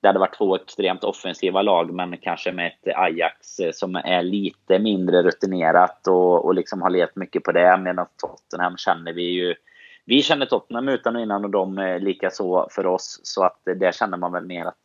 [0.00, 4.22] det hade varit två extremt offensiva lag, men kanske med ett Ajax eh, som är
[4.22, 7.76] lite mindre rutinerat och, och liksom har levt mycket på det.
[7.76, 9.54] Medan Tottenham känner vi ju
[10.04, 13.20] vi känner Tottenham utan och innan och de lika så för oss.
[13.22, 14.78] Så att där känner man väl mer att,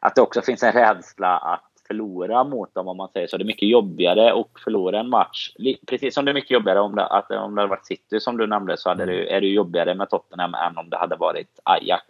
[0.00, 3.36] att det också finns en rädsla att förlora mot dem om man säger så.
[3.36, 5.50] Det är mycket jobbigare att förlora en match.
[5.86, 8.36] Precis som det är mycket jobbigare om det, att, om det hade varit City som
[8.36, 11.60] du nämnde så hade det, är det jobbigare med Tottenham än om det hade varit
[11.62, 12.04] Ajax.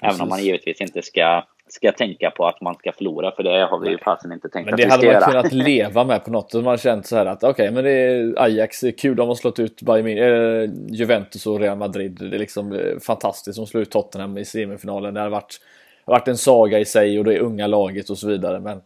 [0.00, 0.14] Precis.
[0.14, 3.66] Även om man givetvis inte ska ska tänka på att man ska förlora för det
[3.66, 5.18] har vi ju fasen inte tänkt men att ska göra.
[5.18, 6.64] det hade man kunnat leva med på något sätt.
[6.64, 9.16] Man har känt så här att okej, okay, men det är Ajax, det är kul,
[9.16, 12.16] de har slått ut Bayern, äh, Juventus och Real Madrid.
[12.20, 15.14] Det är liksom eh, fantastiskt, de slår ut Tottenham i semifinalen.
[15.14, 15.60] Det har varit,
[16.04, 18.60] varit en saga i sig och det är unga laget och så vidare.
[18.60, 18.80] Men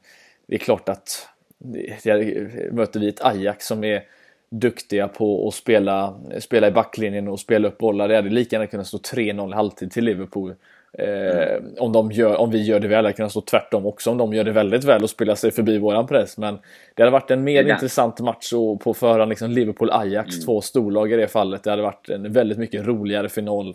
[0.46, 4.02] det är klart att det, möter vi ett Ajax som är
[4.50, 8.08] duktiga på att spela, spela i backlinjen och spela upp bollar.
[8.08, 10.54] Det hade lika gärna kunnat stå 3-0 halvtid till Liverpool.
[10.92, 14.18] Eh, om, de gör, om vi gör det väl, det kan stå tvärtom också om
[14.18, 16.38] de gör det väldigt väl och spelar sig förbi våran press.
[16.38, 16.58] Men
[16.94, 20.44] det hade varit en mer intressant match och på förhand liksom Liverpool-Ajax, mm.
[20.44, 21.64] två storlag i det fallet.
[21.64, 23.74] Det hade varit en väldigt mycket roligare final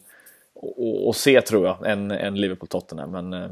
[1.10, 3.12] att se tror jag än, än Liverpool-Tottenham.
[3.12, 3.50] Men, eh...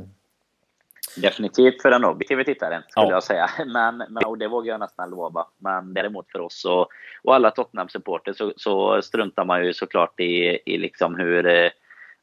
[1.18, 3.12] Definitivt för den objektiva tittaren skulle ja.
[3.12, 3.49] jag säga.
[3.66, 5.47] Men, men, och det vågar jag nästan lova.
[5.57, 6.88] Men däremot för oss och,
[7.24, 11.70] och alla Tottenham-supporter så, så struntar man ju såklart i, i liksom hur eh,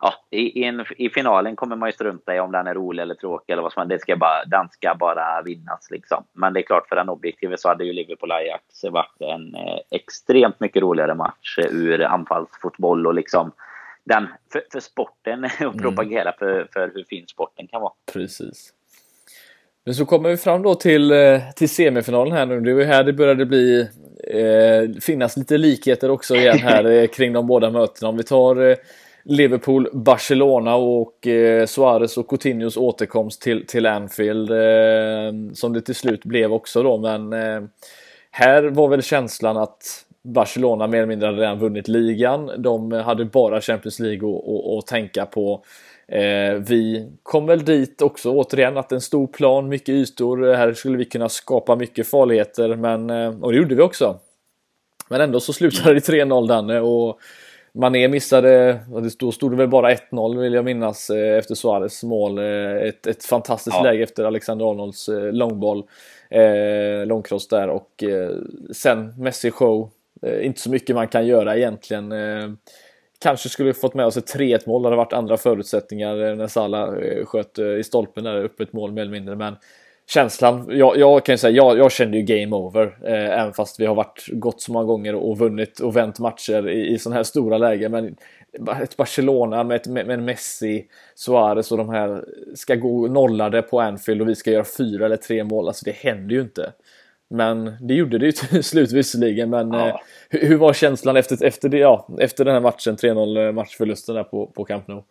[0.00, 3.14] ja, i, i, i, finalen kommer man ju strunta i om den är rolig eller
[3.14, 4.06] tråkig eller vad som helst.
[4.46, 6.24] Den ska bara vinnas liksom.
[6.32, 10.60] Men det är klart, för den objektiva så hade ju Liverpool-Ajax varit en eh, extremt
[10.60, 13.52] mycket roligare match ur anfallsfotboll och liksom
[14.04, 15.78] den, för, för sporten och mm.
[15.78, 17.92] propagera för, för hur fin sporten kan vara.
[18.12, 18.72] Precis.
[19.84, 22.60] Men så kommer vi fram då till, eh, till semifinalen här nu.
[22.60, 23.88] Det var här det började bli
[24.30, 28.08] eh, finnas lite likheter också igen här eh, kring de båda mötena.
[28.08, 28.76] Om vi tar eh,
[29.30, 35.94] Liverpool, Barcelona och eh, Suarez och Coutinhos återkomst till, till Anfield eh, som det till
[35.94, 37.62] slut blev också då men eh,
[38.30, 42.50] här var väl känslan att Barcelona mer eller mindre hade redan vunnit ligan.
[42.58, 44.38] De hade bara Champions League
[44.78, 45.64] att tänka på.
[46.08, 50.54] Eh, vi kom väl dit också återigen att en stor plan, mycket ytor.
[50.54, 54.18] Här skulle vi kunna skapa mycket farligheter men, eh, och det gjorde vi också.
[55.08, 57.20] Men ändå så slutade det 3-0 Danne och
[57.78, 58.80] Mané missade,
[59.18, 62.38] då stod det väl bara 1-0 vill jag minnas eh, efter Suarez mål.
[62.38, 63.82] Eh, ett, ett fantastiskt ja.
[63.82, 65.84] läge efter Alexander Arnolds eh, långboll.
[66.30, 68.30] Eh, långcross där och eh,
[68.72, 69.90] sen Messi show.
[70.22, 72.14] Eh, inte så mycket man kan göra egentligen.
[73.20, 76.94] Kanske skulle fått med oss ett 3-1 mål, det hade varit andra förutsättningar när Salah
[77.24, 79.36] sköt i stolpen där uppe ett mål mer eller mindre.
[79.36, 79.56] Men
[80.08, 82.98] känslan, jag, jag kan ju säga, jag, jag kände ju game over.
[83.04, 86.68] Eh, även fast vi har varit gått så många gånger och vunnit och vänt matcher
[86.68, 87.92] i, i sådana här stora lägen.
[87.92, 88.16] Men
[88.82, 94.22] ett Barcelona med, ett, med Messi, Suarez och de här ska gå nollade på Anfield
[94.22, 95.68] och vi ska göra fyra eller tre mål.
[95.68, 96.72] Alltså det händer ju inte.
[97.30, 99.50] Men det gjorde det ju till slut visserligen.
[99.50, 99.88] Men ja.
[99.88, 99.96] eh,
[100.28, 104.14] hur, hur, var känslan efter, efter, det, ja, efter den här matchen, 3-0 eh, matchförlusten
[104.14, 105.02] där på, på Camp Nou?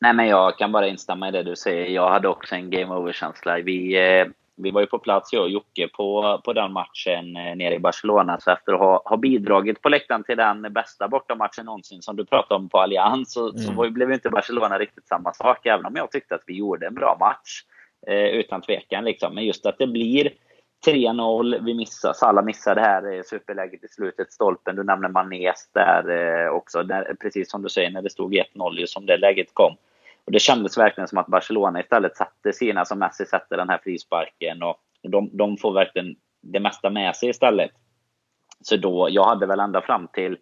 [0.00, 1.86] Nej, men jag kan bara instämma i det du säger.
[1.86, 3.58] Jag hade också en game over-känsla.
[3.58, 4.26] Vi, eh,
[4.56, 7.78] vi var ju på plats, jag och Jocke, på, på den matchen eh, nere i
[7.78, 8.40] Barcelona.
[8.40, 12.24] Så efter att ha, ha bidragit på läktaren till den bästa bortamatchen någonsin som du
[12.24, 13.58] pratade om på Allians så, mm.
[13.58, 15.66] så var, blev inte Barcelona riktigt samma sak.
[15.66, 17.62] Även om jag tyckte att vi gjorde en bra match.
[18.06, 19.34] Eh, utan tvekan liksom.
[19.34, 20.32] Men just att det blir
[20.86, 21.64] 3-0.
[21.64, 24.76] Vi missar, Salah missar det här eh, superläget i slutet, stolpen.
[24.76, 26.82] Du nämner Manés där eh, också.
[26.82, 29.76] Där, precis som du säger, när det stod 1-0 som det läget kom.
[30.26, 33.80] Och det kändes verkligen som att Barcelona istället satte sina, som Messi sätter den här
[33.84, 34.62] frisparken.
[34.62, 37.70] Och de, de får verkligen det mesta med sig istället.
[38.60, 40.38] Så då, jag hade väl ända fram till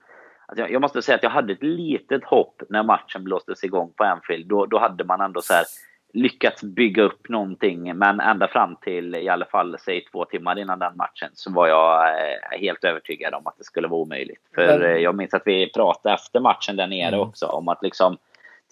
[0.47, 3.93] Alltså jag, jag, måste säga att jag hade ett litet hopp när matchen blåstes igång
[3.97, 4.47] på Anfield.
[4.47, 5.65] Då, då hade man ändå så här,
[6.13, 7.99] lyckats bygga upp någonting.
[7.99, 11.69] Men ända fram till i alla fall, säg två timmar innan den matchen så var
[11.69, 14.43] jag eh, helt övertygad om att det skulle vara omöjligt.
[14.55, 15.03] För mm.
[15.03, 17.21] jag minns att vi pratade efter matchen där nere mm.
[17.21, 18.17] också om att liksom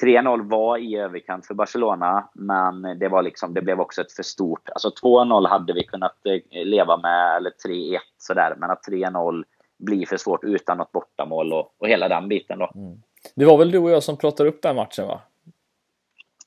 [0.03, 4.23] 3-0 var i överkant för Barcelona, men det, var liksom, det blev också ett för
[4.23, 4.69] stort...
[4.69, 9.45] Alltså 2-0 hade vi kunnat eh, leva med, eller 3-1 sådär, men att 3-0
[9.79, 12.71] blir för svårt utan något bortamål och, och hela den biten då.
[12.75, 13.03] Mm.
[13.35, 15.21] Det var väl du och jag som pratade upp den matchen va?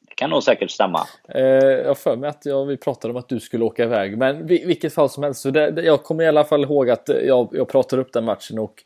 [0.02, 1.00] Det kan nog säkert stämma.
[1.28, 4.52] Eh, jag för mig att ja, vi pratade om att du skulle åka iväg, men
[4.52, 5.42] i vilket fall som helst.
[5.42, 8.26] Så det, det, jag kommer i alla fall ihåg att jag, jag pratade upp den
[8.26, 8.84] matchen och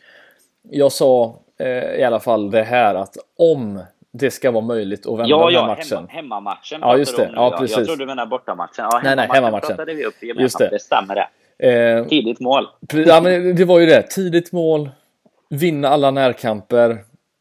[0.62, 3.82] jag sa eh, i alla fall det här att om
[4.12, 5.98] det ska vara möjligt att vända ja, den här ja, matchen.
[5.98, 7.32] Hemma, hemmamatchen Ja, just det.
[7.36, 7.78] Ja, precis.
[7.78, 8.86] Jag tror du menar bortamatchen.
[8.92, 10.70] Ja, nej, nej, hemmamatchen pratade vi upp Just det.
[10.70, 11.28] det stämmer det.
[11.60, 12.68] Eh, Tidigt mål.
[12.94, 14.02] Ja, men det var ju det.
[14.02, 14.90] Tidigt mål,
[15.50, 16.90] vinna alla närkamper,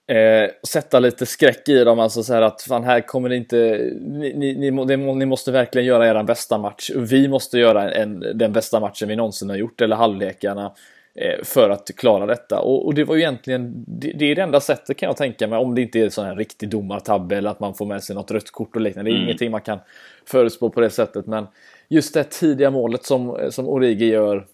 [0.08, 2.00] eh, sätta lite skräck i dem.
[2.00, 3.56] Alltså så här att fan, här kommer det inte...
[4.00, 6.90] Ni, ni, ni, ni måste verkligen göra er bästa match.
[6.96, 10.72] Vi måste göra en, den bästa matchen vi någonsin har gjort, eller halvlekarna.
[11.14, 12.60] Eh, för att klara detta.
[12.60, 15.46] Och, och, det var ju egentligen, det, det, är det enda sättet kan jag tänka
[15.46, 18.16] mig, om det inte är sån här riktig domartabbe eller att man får med sig
[18.16, 19.10] något rött kort och liknande.
[19.10, 19.24] Det är mm.
[19.24, 19.78] ingenting man kan
[20.26, 21.46] förutspå på det sättet, men
[21.88, 24.46] just det tidiga målet som, som Origi gör.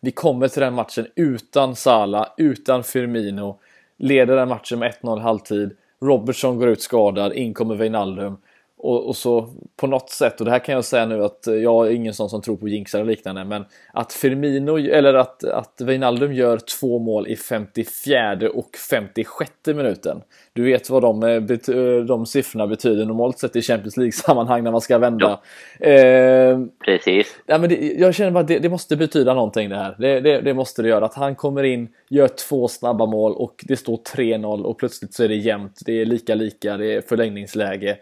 [0.00, 3.58] Vi kommer till den matchen utan Sala, utan Firmino,
[3.98, 5.76] leder den matchen med 1-0 halvtid.
[6.02, 8.36] Robertson går ut skadad, in kommer Wijnaldum.
[8.82, 11.86] Och, och, så på något sätt, och det här kan jag säga nu att jag
[11.86, 15.80] är ingen sån som tror på jinxar och liknande, men att Firmino, eller att, att
[15.80, 20.22] Wijnaldum gör två mål i 54 och 56 minuten.
[20.52, 24.80] Du vet vad de, eh, de siffrorna betyder normalt sett i Champions League-sammanhang när man
[24.80, 25.40] ska vända.
[25.78, 27.36] Eh, Precis.
[27.46, 29.96] Ja, men det, jag känner bara att det, det, måste betyda någonting det här.
[29.98, 31.04] Det, det, det, måste det göra.
[31.04, 35.24] Att han kommer in, gör två snabba mål och det står 3-0 och plötsligt så
[35.24, 35.80] är det jämnt.
[35.86, 37.96] Det är lika lika, det är förlängningsläge.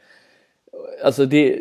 [1.04, 1.58] Alltså det,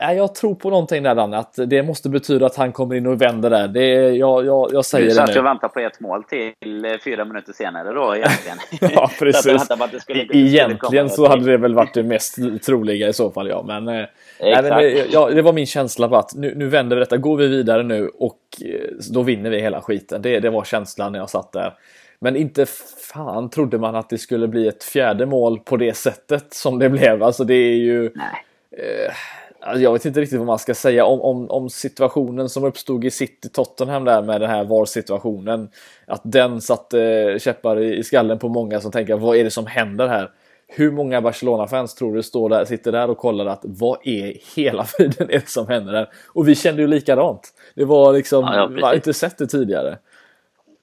[0.00, 3.06] ja, jag tror på någonting där Danne, att det måste betyda att han kommer in
[3.06, 3.68] och vänder där.
[3.68, 5.26] Det, jag, jag, jag säger du det nu.
[5.26, 8.58] Satt och väntade på ett mål till eh, fyra minuter senare då egentligen.
[8.94, 9.62] ja, precis.
[10.02, 13.64] Skulle, egentligen så hade det väl varit det mest troliga i så fall, ja.
[13.66, 14.06] Men, eh,
[14.40, 17.36] nej, men ja, det var min känsla på att nu, nu vänder vi detta, går
[17.36, 20.22] vi vidare nu och eh, då vinner vi hela skiten.
[20.22, 21.74] Det, det var känslan när jag satt där.
[22.18, 22.66] Men inte
[23.12, 26.90] fan trodde man att det skulle bli ett fjärde mål på det sättet som det
[26.90, 27.22] blev.
[27.22, 28.10] Alltså det är ju...
[28.14, 28.42] Nej.
[28.76, 29.12] Eh,
[29.60, 33.04] alltså jag vet inte riktigt vad man ska säga om, om, om situationen som uppstod
[33.04, 35.68] i City Tottenham där med den här VAR-situationen.
[36.06, 40.08] Att den satte käppar i, skallen på många som tänker vad är det som händer
[40.08, 40.30] här?
[40.68, 44.84] Hur många Barcelona-fans tror du står där, sitter där och kollar att vad är hela
[44.96, 46.08] friden är det som händer här?
[46.28, 47.48] Och vi kände ju likadant.
[47.74, 49.98] Det var liksom, ja, ja, man har inte sett det tidigare.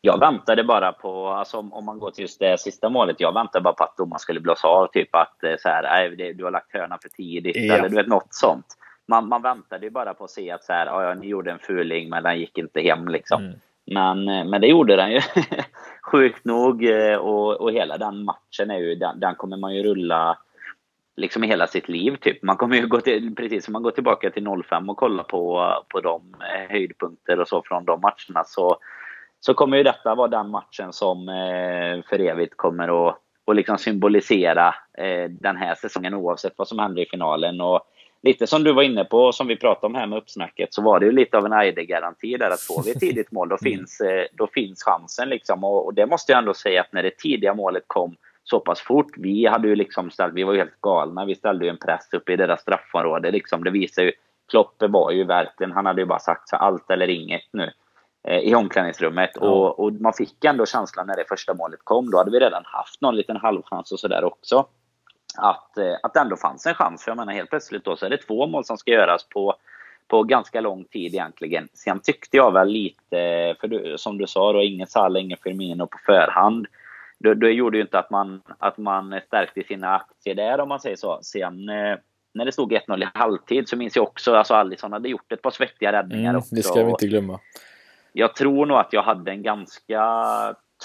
[0.06, 3.64] Jag väntade bara på, alltså om, man går till just det sista målet, jag väntade
[3.64, 4.88] bara på att domaren skulle blåsa av.
[4.88, 7.74] Typ att eh, så här, nej, du har lagt hörnan för tidigt ja.
[7.74, 8.66] eller du vet något sånt.
[9.08, 11.60] Man, man väntade ju bara på att se att så här, ja, ni gjorde en
[11.60, 13.44] fuling men den gick inte hem liksom.
[13.44, 13.60] Mm.
[13.86, 15.22] Men, eh, men det gjorde den ju.
[16.12, 16.86] Sjukt nog.
[16.86, 20.38] Eh, och, och hela den matchen är ju, den, den kommer man ju rulla
[21.16, 22.16] liksom i hela sitt liv.
[22.22, 22.44] Typ.
[22.44, 25.74] Man kommer ju gå till, precis som man går tillbaka till 05 och kollar på,
[25.90, 26.36] på de
[26.70, 28.44] höjdpunkter och så från de matcherna.
[28.46, 28.78] Så
[29.46, 33.78] så kommer ju detta vara den matchen som eh, för evigt kommer att och liksom
[33.78, 37.62] symbolisera eh, den här säsongen oavsett vad som händer i finalen.
[37.62, 37.82] Och
[38.22, 41.00] lite som du var inne på, som vi pratade om här med uppsnacket, så var
[41.00, 43.78] det ju lite av en Eide-garanti där att får vi ett tidigt mål, då mm.
[43.78, 45.30] finns, eh, då finns chansen.
[45.30, 45.64] Liksom.
[45.64, 48.80] Och, och, det måste jag ändå säga att när det tidiga målet kom så pass
[48.80, 51.78] fort, vi hade ju liksom ställt, vi var ju helt galna, vi ställde ju en
[51.78, 53.32] press upp i deras straffområde.
[53.32, 53.64] Liksom.
[53.64, 54.12] Det visar ju,
[54.52, 57.72] Kloppe var ju verkligen, han hade ju bara sagt så allt eller inget nu.
[58.24, 59.32] Eh, i omklädningsrummet.
[59.36, 59.42] Ja.
[59.42, 62.12] Och, och, man fick ändå känslan när det första målet kom.
[62.12, 64.66] Då hade vi redan haft någon liten halvchans och sådär också.
[65.38, 67.04] Att, eh, att det ändå fanns en chans.
[67.04, 69.56] För jag menar helt plötsligt då så är det två mål som ska göras på
[70.08, 71.68] på ganska lång tid egentligen.
[71.74, 75.88] Sen tyckte jag väl lite, för du, som du sa, då, ingen Salah, ingen Firmino
[75.88, 76.68] på förhand.
[77.20, 80.80] Det, det gjorde ju inte att man, att man stärkte sina aktier där om man
[80.80, 81.20] säger så.
[81.22, 81.98] Sen eh,
[82.34, 85.42] när det stod 1-0 i halvtid så minns jag också, alltså Alisson hade gjort ett
[85.42, 86.44] par svettiga räddningar mm.
[86.52, 87.40] Det ska vi inte glömma.
[88.14, 90.04] Jag tror nog att jag hade en ganska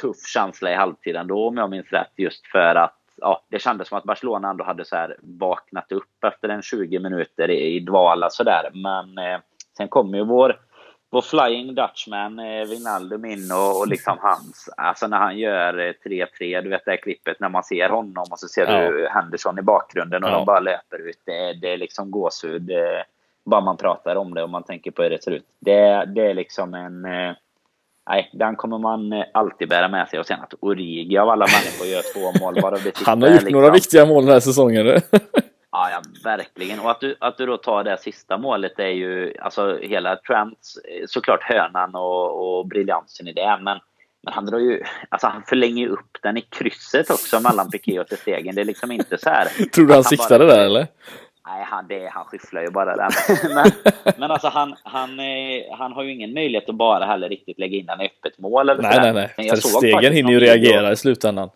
[0.00, 2.12] tuff känsla i halvtid ändå om jag minns rätt.
[2.16, 6.24] Just för att ja, det kändes som att Barcelona ändå hade så här vaknat upp
[6.24, 8.70] efter en 20 minuter i, i dvala sådär.
[8.74, 9.40] Men eh,
[9.76, 10.60] sen kom ju vår,
[11.10, 16.56] vår Flying Dutchman eh, Wijnaldum in och, och liksom hans, alltså när han gör 3-3,
[16.56, 18.90] eh, du vet det här klippet när man ser honom och så ser ja.
[18.90, 20.34] du Henderson i bakgrunden och ja.
[20.34, 21.22] de bara löper ut.
[21.24, 22.62] Det, det är liksom gåshud.
[22.62, 23.04] Det,
[23.49, 25.46] bara man pratar om det och man tänker på hur det ser ut.
[25.61, 27.32] Det, det är liksom en eh,
[28.09, 30.18] nej, den kommer man alltid bära med sig.
[30.18, 32.61] Och sen att Origi av alla människor gör två mål.
[32.62, 33.53] Bara det Han har gjort liksom.
[33.53, 34.86] några viktiga mål den här säsongen.
[35.72, 36.80] ja, ja, verkligen.
[36.80, 40.76] Och att du, att du då tar det sista målet är ju, alltså hela Trents,
[40.76, 43.59] eh, såklart hörnan och, och briljansen i det.
[43.62, 43.78] Men,
[44.22, 48.01] men han drar ju, alltså han förlänger ju upp den i krysset också mellan Piqué
[48.01, 48.55] och Stegen.
[48.55, 49.66] Det är liksom inte så här.
[49.74, 50.86] Tror du han siktade bara, där eller?
[51.49, 53.11] Nej, han, det, han skyfflar ju bara den.
[53.55, 53.70] men,
[54.18, 55.11] men alltså han, han,
[55.78, 58.68] han har ju ingen möjlighet att bara heller riktigt lägga in den i öppet mål.
[58.68, 59.57] Eller nej, nej, nej, nej.
[59.57, 61.51] Stegen hinner ju reagera i slutändan.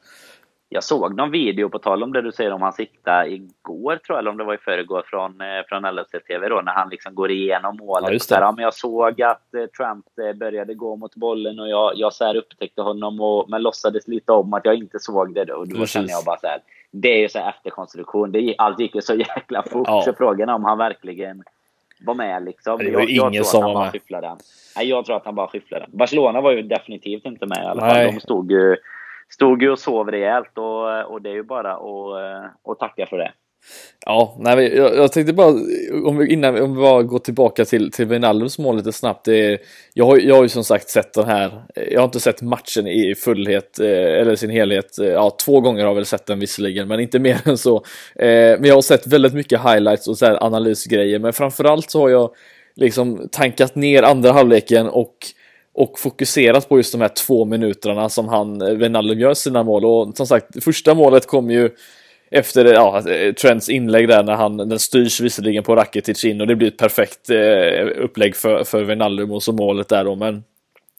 [0.74, 4.16] Jag såg någon video, på tal om det du säger om han siktade igår, tror
[4.16, 7.14] jag, eller om det var i förrgår från, eh, från LFC-TV då, när han liksom
[7.14, 8.30] går igenom målet.
[8.30, 11.92] Ja, ja, men jag såg att eh, Trump eh, började gå mot bollen och jag,
[11.94, 15.44] jag så här upptäckte honom, och, men låtsades lite om att jag inte såg det
[15.44, 15.54] då.
[15.54, 16.60] Och då kände jag bara så här,
[16.92, 18.32] det är ju så efterkonstruktion.
[18.32, 19.88] Det, allt gick ju så jäkla fort.
[19.88, 20.02] Ja.
[20.04, 21.42] Så frågan är om han verkligen
[22.04, 22.78] var med liksom.
[22.78, 24.22] Det var jag, jag ingen som var med.
[24.22, 24.36] Den.
[24.76, 25.86] Nej, jag tror att han bara skyfflade.
[25.88, 28.06] Barcelona var ju definitivt inte med i alla fall.
[28.06, 28.76] De stod ju,
[29.28, 33.18] stod ju och sov rejält och, och det är ju bara att, att tacka för
[33.18, 33.32] det.
[34.06, 35.48] Ja, nej, jag, jag tänkte bara
[36.04, 39.24] om vi, innan om vi bara går tillbaka till, till Wijnaldums mål lite snabbt.
[39.24, 39.58] Det,
[39.94, 41.62] jag, har, jag har ju som sagt sett den här.
[41.90, 44.98] Jag har inte sett matchen i fullhet eh, eller sin helhet.
[44.98, 47.76] Eh, ja, två gånger har jag väl sett den visserligen, men inte mer än så.
[48.14, 52.00] Eh, men jag har sett väldigt mycket highlights och så här analysgrejer, men framförallt så
[52.00, 52.30] har jag
[52.76, 55.16] liksom tankat ner andra halvleken och
[55.74, 59.84] och fokuserat på just de här två minuterna som han, eh, Wijnaldum gör sina mål
[59.84, 61.70] och som sagt, första målet kom ju
[62.32, 66.46] efter ja, eh, Trents inlägg där när han, den styrs visserligen på Rakitic in och
[66.46, 70.44] det blir ett perfekt eh, upplägg för, för Wijnaldum och så målet där då, men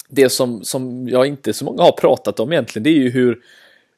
[0.10, 3.40] det som, som jag inte så många har pratat om egentligen, det är ju hur,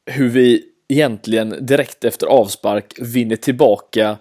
[0.05, 4.17] hur vi egentligen direkt efter avspark vinner tillbaka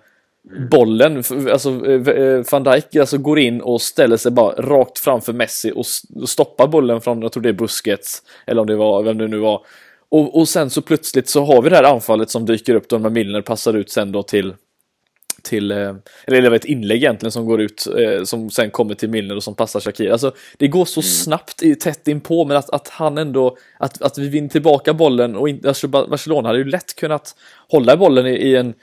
[0.70, 1.16] bollen.
[1.52, 5.72] Alltså eh, eh, van Dijk alltså går in och ställer sig bara rakt framför Messi
[5.74, 5.86] och
[6.28, 9.38] stoppar bollen från, jag tror det är Busquets, eller om det var, vem det nu
[9.38, 9.60] var,
[10.14, 12.98] och, och sen så plötsligt så har vi det här anfallet som dyker upp då
[12.98, 14.54] när Milner passar ut sen då till
[15.42, 15.94] till, eh,
[16.26, 19.36] eller det var ett inlägg egentligen som går ut, eh, som sen kommer till Milner
[19.36, 20.10] och som passar Shakir.
[20.10, 21.08] Alltså det går så mm.
[21.08, 25.48] snabbt, tätt inpå, men att, att han ändå, att, att vi vinner tillbaka bollen och
[25.48, 27.34] in, alltså Barcelona hade ju lätt kunnat
[27.68, 28.74] hålla bollen i, i en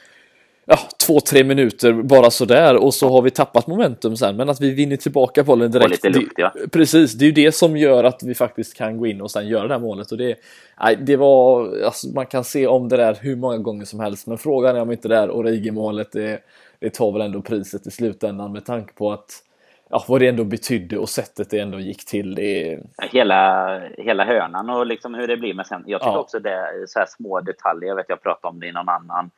[0.72, 4.36] ja, två, tre minuter bara sådär och så har vi tappat momentum sen.
[4.36, 5.92] Men att vi vinner tillbaka bollen direkt.
[5.92, 6.54] lite luft, ja.
[6.72, 9.48] Precis, det är ju det som gör att vi faktiskt kan gå in och sen
[9.48, 10.12] göra det här målet.
[10.12, 10.36] Och det,
[10.84, 14.28] nej, det var, alltså, man kan se om det där hur många gånger som helst.
[14.28, 16.40] Men frågan är om inte det här Origi-målet, det,
[16.80, 19.30] det tar väl ändå priset i slutändan med tanke på att
[19.90, 22.36] ja, vad det ändå betydde och sättet det ändå gick till.
[22.36, 22.80] Det...
[23.12, 25.54] Hela, hela hörnan och liksom hur det blir.
[25.54, 26.20] Men sen, jag tycker ja.
[26.20, 27.88] också det är så här små detaljer.
[27.88, 29.32] Jag vet jag pratade om det i någon annan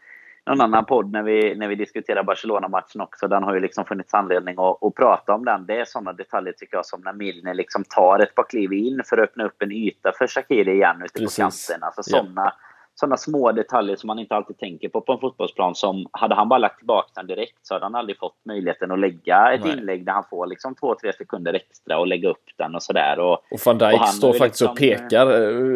[0.48, 3.28] någon annan podd när vi, när vi diskuterar Barcelona-matchen också.
[3.28, 5.66] Den har ju liksom funnits anledning att, att prata om den.
[5.66, 9.02] Det är sådana detaljer tycker jag som när Milner liksom tar ett par kliv in
[9.06, 11.38] för att öppna upp en yta för Shakiri igen ute Precis.
[11.38, 11.84] på kanten.
[11.84, 12.54] Alltså sådana yeah.
[12.96, 15.76] såna små detaljer som man inte alltid tänker på på en fotbollsplan.
[15.76, 19.00] Som hade han bara lagt tillbaka den direkt så hade han aldrig fått möjligheten att
[19.00, 19.74] lägga ett Nej.
[19.74, 23.20] inlägg där han får liksom två, tre sekunder extra och lägga upp den och sådär.
[23.20, 25.28] Och, och van Dijk och står faktiskt liksom, och pekar.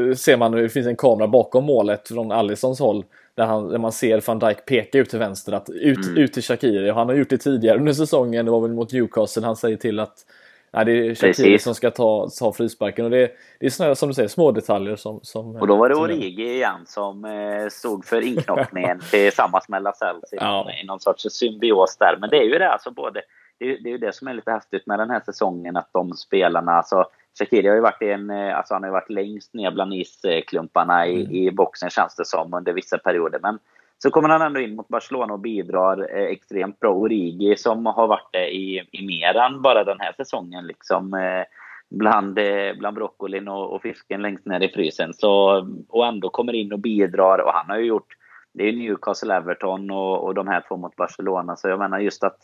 [0.10, 3.04] Eh, ser man, det finns en kamera bakom målet från Alissons håll.
[3.38, 6.18] Där, han, där man ser van Dijk peka ut till vänster, att ut, mm.
[6.18, 6.90] ut till Shakiri.
[6.90, 10.00] Han har gjort det tidigare under säsongen, det var väl mot Newcastle, han säger till
[10.00, 10.26] att
[10.74, 13.06] nej, det är Shakiri som ska ta, ta frisparken.
[13.06, 15.20] Och det, det är sådana, som du säger, små detaljer som...
[15.24, 20.30] som och då var det Origi igen som eh, stod för inknoppningen tillsammans med Lasells
[20.32, 20.72] ja.
[20.84, 22.18] i någon sorts symbios där.
[22.22, 23.22] Men det är ju det, alltså både
[23.60, 26.72] det är ju det som är lite häftigt med den här säsongen, att de spelarna,
[26.72, 27.06] alltså
[27.40, 31.22] Shakiri har ju varit, en, eh, alltså han har varit längst ner bland isklumparna i,
[31.22, 31.36] mm.
[31.36, 33.40] i boxen känns det som under vissa perioder.
[33.44, 33.60] Men
[33.98, 36.94] så kommer han ändå in mot Barcelona och bidrar eh, extremt bra.
[36.94, 40.68] Origi som har varit det i, i mer än bara den här säsongen.
[40.68, 41.44] Liksom, eh,
[41.90, 45.14] bland, eh, bland broccolin och, och, fisken längst ner i frysen.
[45.14, 47.40] Så, och ändå kommer in och bidrar.
[47.40, 48.14] Och han har ju gjort,
[48.54, 51.56] det är Newcastle, Everton och, och de här två mot Barcelona.
[51.56, 52.38] Så jag menar just att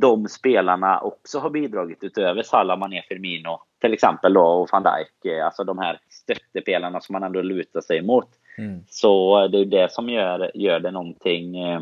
[0.00, 5.34] de spelarna också har bidragit utöver Salah, Mané, Firmino till exempel då och van Dijk.
[5.34, 8.28] Eh, alltså de här stöttepelarna som man ändå lutar sig mot.
[8.58, 8.80] Mm.
[8.88, 11.56] Så det är det som gör, gör det någonting.
[11.56, 11.80] Eh,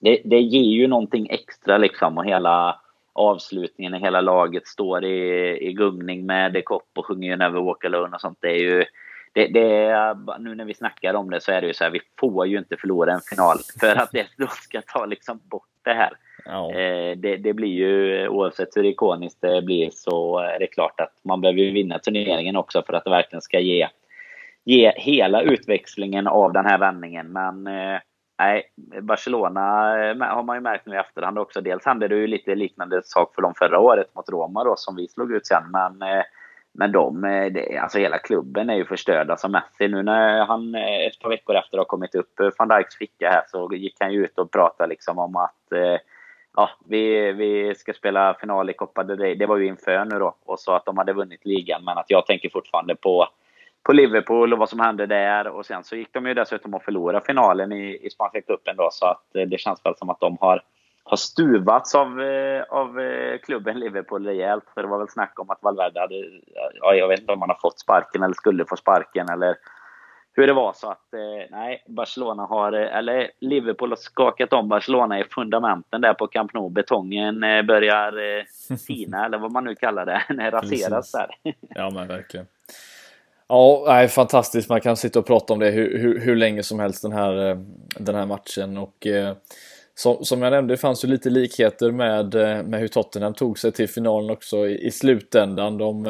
[0.00, 2.80] det, det ger ju någonting extra liksom och hela
[3.12, 7.60] avslutningen när hela laget står i, i gungning med The Cop och sjunger ju Never
[7.60, 8.38] Walk Alone och sånt.
[8.40, 8.84] Det är ju
[9.32, 12.00] det, det nu när vi snackar om det så är det ju så här, vi
[12.20, 15.92] får ju inte förlora en final för att det då ska ta liksom bort det
[15.92, 16.12] här.
[16.44, 16.70] Ja.
[16.70, 21.00] Eh, det, det, blir ju, oavsett hur ikoniskt det blir, så eh, är det klart
[21.00, 23.88] att man behöver vinna turneringen också för att det verkligen ska ge,
[24.64, 27.32] ge hela utväxlingen av den här vändningen.
[27.32, 28.00] Men eh,
[28.38, 28.62] nej,
[29.00, 29.60] Barcelona
[30.20, 31.60] har man ju märkt nu i efterhand också.
[31.60, 34.96] Dels hände det ju lite liknande sak för dem förra året mot Roma då, som
[34.96, 35.62] vi slog ut sen.
[35.72, 36.22] Men
[36.74, 37.20] men de,
[37.54, 39.30] det, alltså hela klubben är ju förstörd.
[39.30, 43.30] Alltså Messi, nu när han ett par veckor efter har kommit upp van Dijks ficka
[43.30, 45.72] här så gick han ju ut och pratade liksom om att
[46.56, 49.34] ja, vi, vi ska spela final i Copa del Rey.
[49.34, 50.34] Det var ju inför nu då.
[50.44, 51.84] Och sa att de hade vunnit ligan.
[51.84, 53.28] Men att jag tänker fortfarande på,
[53.82, 55.48] på Liverpool och vad som hände där.
[55.48, 58.88] Och sen så gick de ju dessutom och förlorade finalen i, i Spanska cupen då.
[58.92, 60.62] Så att eh, det känns väl som att de har,
[61.04, 64.64] har stuvats av, eh, av eh, klubben Liverpool rejält.
[64.74, 66.14] För det var väl snack om att Valverde hade...
[66.80, 69.28] Ja, jag vet inte om han har fått sparken eller skulle få sparken.
[69.28, 69.56] Eller
[70.34, 70.72] hur det var.
[70.72, 76.00] Så att eh, nej, Barcelona har, eh, eller Liverpool har skakat om Barcelona i fundamenten
[76.00, 76.70] där på Camp Nou.
[76.70, 78.44] Betongen eh, börjar
[78.86, 81.28] tina, eller vad man nu kallar det, raseras där.
[81.74, 82.46] Ja, men verkligen.
[83.48, 84.68] Ja, nej, fantastiskt.
[84.68, 87.64] Man kan sitta och prata om det hur, hur, hur länge som helst den här,
[87.98, 88.78] den här matchen.
[88.78, 89.36] Och eh,
[89.94, 92.34] som, som jag nämnde, det fanns ju lite likheter med,
[92.68, 95.78] med hur Tottenham tog sig till finalen också i, i slutändan.
[95.78, 96.04] De,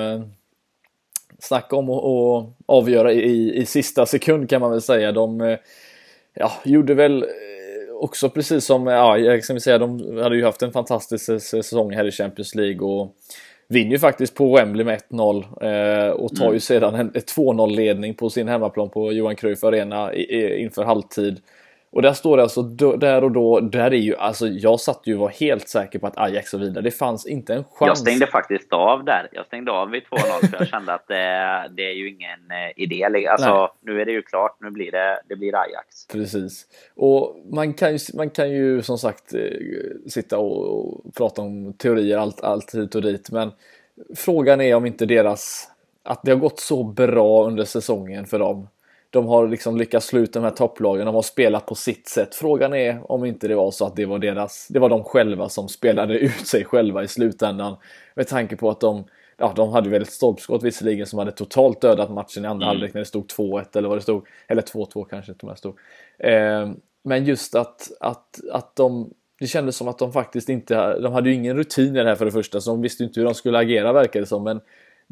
[1.42, 5.12] snacka om att avgöra i, i sista sekund kan man väl säga.
[5.12, 5.58] De eh,
[6.34, 7.28] ja, gjorde väl eh,
[8.00, 12.04] också precis som, ja, jag kan säga, de hade ju haft en fantastisk säsong här
[12.04, 13.16] i Champions League och
[13.68, 16.54] vinner ju faktiskt på Wembley med 1-0 eh, och tar mm.
[16.54, 21.40] ju sedan en 2-0 ledning på sin hemmaplan på Johan Cruyff Arena inför halvtid.
[21.92, 25.14] Och där står det alltså där och då, där är ju, alltså jag satt ju
[25.14, 26.84] och var helt säker på att Ajax var vidare.
[26.84, 27.88] Det fanns inte en chans.
[27.88, 29.28] Jag stängde faktiskt av där.
[29.32, 32.82] Jag stängde av vid 2-0 för jag kände att det, det, är ju ingen eh,
[32.82, 33.26] idé.
[33.28, 33.68] Alltså Nej.
[33.80, 36.06] nu är det ju klart, nu blir det, det blir Ajax.
[36.12, 36.66] Precis.
[36.94, 39.40] Och man kan ju, man kan ju som sagt eh,
[40.08, 43.30] sitta och, och prata om teorier allt, allt hit och dit.
[43.30, 43.52] Men
[44.16, 45.70] frågan är om inte deras,
[46.02, 48.68] att det har gått så bra under säsongen för dem
[49.12, 52.34] de har liksom lyckats sluta de här topplagen, de har spelat på sitt sätt.
[52.34, 55.48] Frågan är om inte det var så att det var deras, det var de själva
[55.48, 57.76] som spelade ut sig själva i slutändan.
[58.14, 59.04] Med tanke på att de,
[59.36, 62.68] ja de hade väl ett stolpskott visserligen som hade totalt dödat matchen i andra mm.
[62.68, 64.26] halvlek när det stod 2-1 eller vad det stod.
[64.48, 65.78] Eller 2-2 kanske till och med stod.
[66.18, 66.70] Eh,
[67.04, 71.28] men just att, att, att de det kändes som att de faktiskt inte, de hade
[71.28, 73.34] ju ingen rutin i det här för det första så de visste inte hur de
[73.34, 74.44] skulle agera verkade det som.
[74.44, 74.60] Men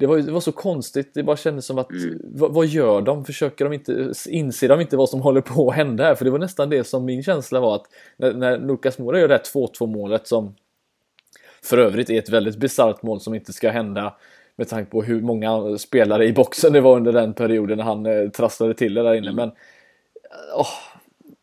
[0.01, 2.21] det var, det var så konstigt, det bara kändes som att mm.
[2.25, 3.25] vad, vad, gör de?
[3.25, 6.15] Försöker de inte, inser de inte vad som håller på att hända här?
[6.15, 7.85] För det var nästan det som min känsla var att
[8.17, 10.55] när, när Lukas Moura gör det här 2-2 målet som
[11.63, 14.15] för övrigt är ett väldigt bisarrt mål som inte ska hända
[14.57, 18.07] med tanke på hur många spelare i boxen det var under den perioden när han
[18.07, 19.31] eh, trasslade till det där inne.
[19.31, 19.37] Mm.
[19.37, 19.51] Men
[20.57, 20.67] åh,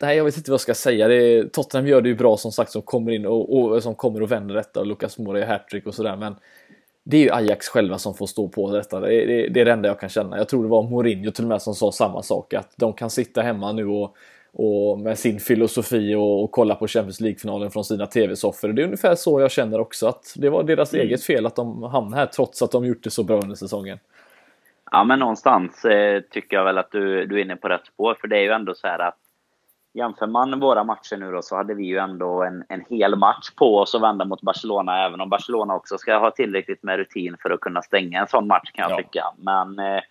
[0.01, 1.07] nej, jag vet inte vad jag ska säga.
[1.07, 4.21] Det Tottenham gör det ju bra som sagt som kommer in och, och som kommer
[4.21, 6.15] och vänder detta och Lukas Moura gör hattrick och sådär.
[6.15, 6.35] Men
[7.09, 8.99] det är ju Ajax själva som får stå på detta.
[8.99, 10.37] Det är, det, det är det enda jag kan känna.
[10.37, 12.53] Jag tror det var Mourinho till och med som sa samma sak.
[12.53, 14.15] Att de kan sitta hemma nu och,
[14.53, 18.67] och med sin filosofi och, och kolla på Champions League-finalen från sina tv-soffor.
[18.67, 20.07] Det är ungefär så jag känner också.
[20.07, 21.07] Att det var deras mm.
[21.07, 23.99] eget fel att de hamnade här trots att de gjort det så bra under säsongen.
[24.91, 28.17] Ja, men någonstans eh, tycker jag väl att du, du är inne på rätt spår.
[28.21, 29.17] För det är ju ändå så här att
[29.97, 33.49] Jämför man våra matcher nu då så hade vi ju ändå en, en hel match
[33.55, 35.05] på oss att vända mot Barcelona.
[35.05, 38.47] Även om Barcelona också ska ha tillräckligt med rutin för att kunna stänga en sån
[38.47, 39.03] match kan jag ja.
[39.03, 39.23] tycka.
[39.37, 40.01] Men, eh,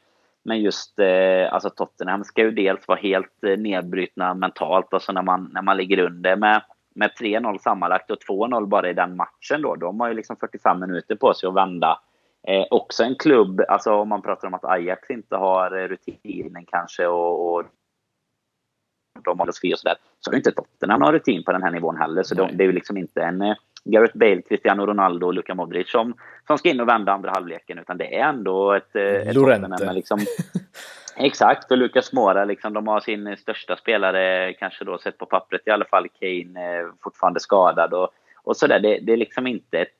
[0.44, 4.94] men just eh, alltså Tottenham ska ju dels vara helt eh, nedbrytna mentalt.
[4.94, 6.62] Alltså när man, när man ligger under med,
[6.94, 9.76] med 3-0 sammanlagt och 2-0 bara i den matchen då.
[9.76, 12.00] De har ju liksom 45 minuter på sig att vända.
[12.48, 17.06] Eh, också en klubb, alltså om man pratar om att Ajax inte har rutinen kanske
[17.06, 17.64] och, och
[19.24, 19.96] de håller fri och sådär.
[20.20, 22.22] Så har ju inte Tottenham någon rutin på den här nivån heller.
[22.22, 23.54] Så de, det är ju liksom inte en eh,
[23.84, 26.14] Gareth Bale, Cristiano Ronaldo och Luka Modric som,
[26.46, 27.78] som ska in och vända andra halvleken.
[27.78, 30.18] Utan det är ändå ett, eh, ett Tottenham liksom,
[31.16, 35.62] Exakt, och Lucas Mora, liksom, de har sin största spelare, kanske då sett på pappret
[35.66, 38.08] i alla fall, Kane, eh, fortfarande skadad och,
[38.42, 38.80] och sådär.
[38.80, 39.98] Det, det är liksom inte ett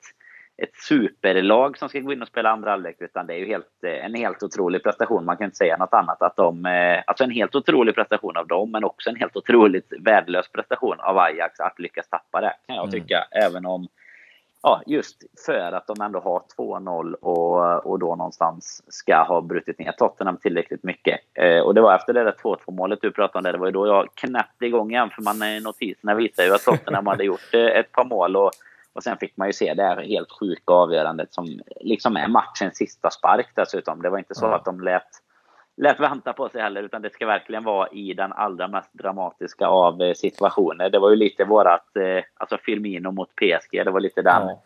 [0.59, 3.84] ett superlag som ska gå in och spela andra halvlek, utan det är ju helt,
[3.84, 5.24] eh, en helt otrolig prestation.
[5.24, 6.22] Man kan inte säga något annat.
[6.22, 9.92] Att de, eh, alltså en helt otrolig prestation av dem, men också en helt otroligt
[10.00, 12.90] värdelös prestation av Ajax att lyckas tappa det, kan jag mm.
[12.90, 13.26] tycka.
[13.30, 13.46] Mm.
[13.46, 13.88] Även om,
[14.62, 19.78] ja, just för att de ändå har 2-0 och, och då någonstans ska ha brutit
[19.78, 21.20] ner Tottenham tillräckligt mycket.
[21.34, 23.66] Eh, och det var efter det där 2-2 målet du pratade om, det, det var
[23.66, 27.54] ju då jag knäppte igång igen, för man, notiserna visar ju att Tottenham hade gjort
[27.54, 28.36] ett par mål.
[28.36, 28.50] Och,
[28.97, 32.76] och sen fick man ju se det här helt sjuka avgörandet som liksom är matchens
[32.76, 34.03] sista spark dessutom.
[34.03, 35.09] Det var inte så att de lät,
[35.76, 39.66] lät vänta på sig heller, utan det ska verkligen vara i den allra mest dramatiska
[39.66, 40.90] av eh, situationer.
[40.90, 44.57] Det var ju lite vårat, eh, alltså Firmino mot PSG, det var lite den, mm.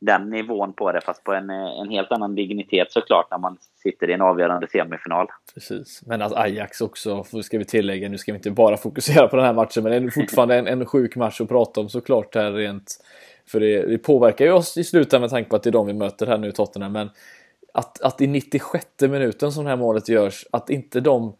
[0.00, 3.56] den nivån på det, fast på en, eh, en helt annan dignitet såklart när man
[3.82, 5.26] sitter i en avgörande semifinal.
[5.54, 9.36] Precis, men att Ajax också, ska vi tillägga, nu ska vi inte bara fokusera på
[9.36, 12.34] den här matchen, men det är fortfarande en, en sjuk match att prata om såklart
[12.34, 12.98] här rent
[13.48, 15.86] för det, det, påverkar ju oss i slutändan med tanke på att det är de
[15.86, 16.92] vi möter här nu i Tottenham.
[16.92, 17.10] Men
[17.72, 21.36] att, att i 96 minuten som det här målet görs, att inte de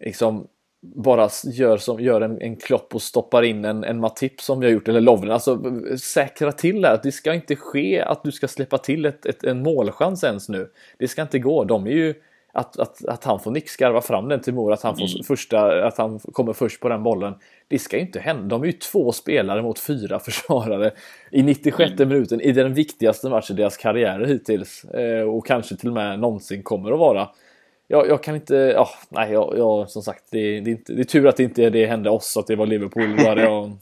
[0.00, 0.46] liksom
[0.82, 4.66] bara gör, som, gör en, en klopp och stoppar in en, en Matip som vi
[4.66, 5.32] har gjort, eller Lovren.
[5.32, 5.62] Alltså
[5.98, 9.44] säkra till det att Det ska inte ske att du ska släppa till ett, ett,
[9.44, 10.70] en målchans ens nu.
[10.98, 11.64] Det ska inte gå.
[11.64, 12.14] De är ju
[12.52, 15.24] att, att, att han får nickskarva fram den till Mora, att han, får mm.
[15.24, 17.34] första, att han kommer först på den bollen.
[17.68, 18.48] Det ska ju inte hända.
[18.48, 20.90] De är ju två spelare mot fyra försvarare
[21.30, 22.08] i 96 mm.
[22.08, 24.84] minuten i den viktigaste matchen i deras karriärer hittills.
[24.84, 27.28] Eh, och kanske till och med någonsin kommer att vara.
[27.88, 31.02] Jag, jag kan inte, ja, nej, jag, jag, som sagt, det, det, är inte, det
[31.02, 33.16] är tur att det inte det hände oss, att det var Liverpool.
[33.16, 33.72] Då hade jag,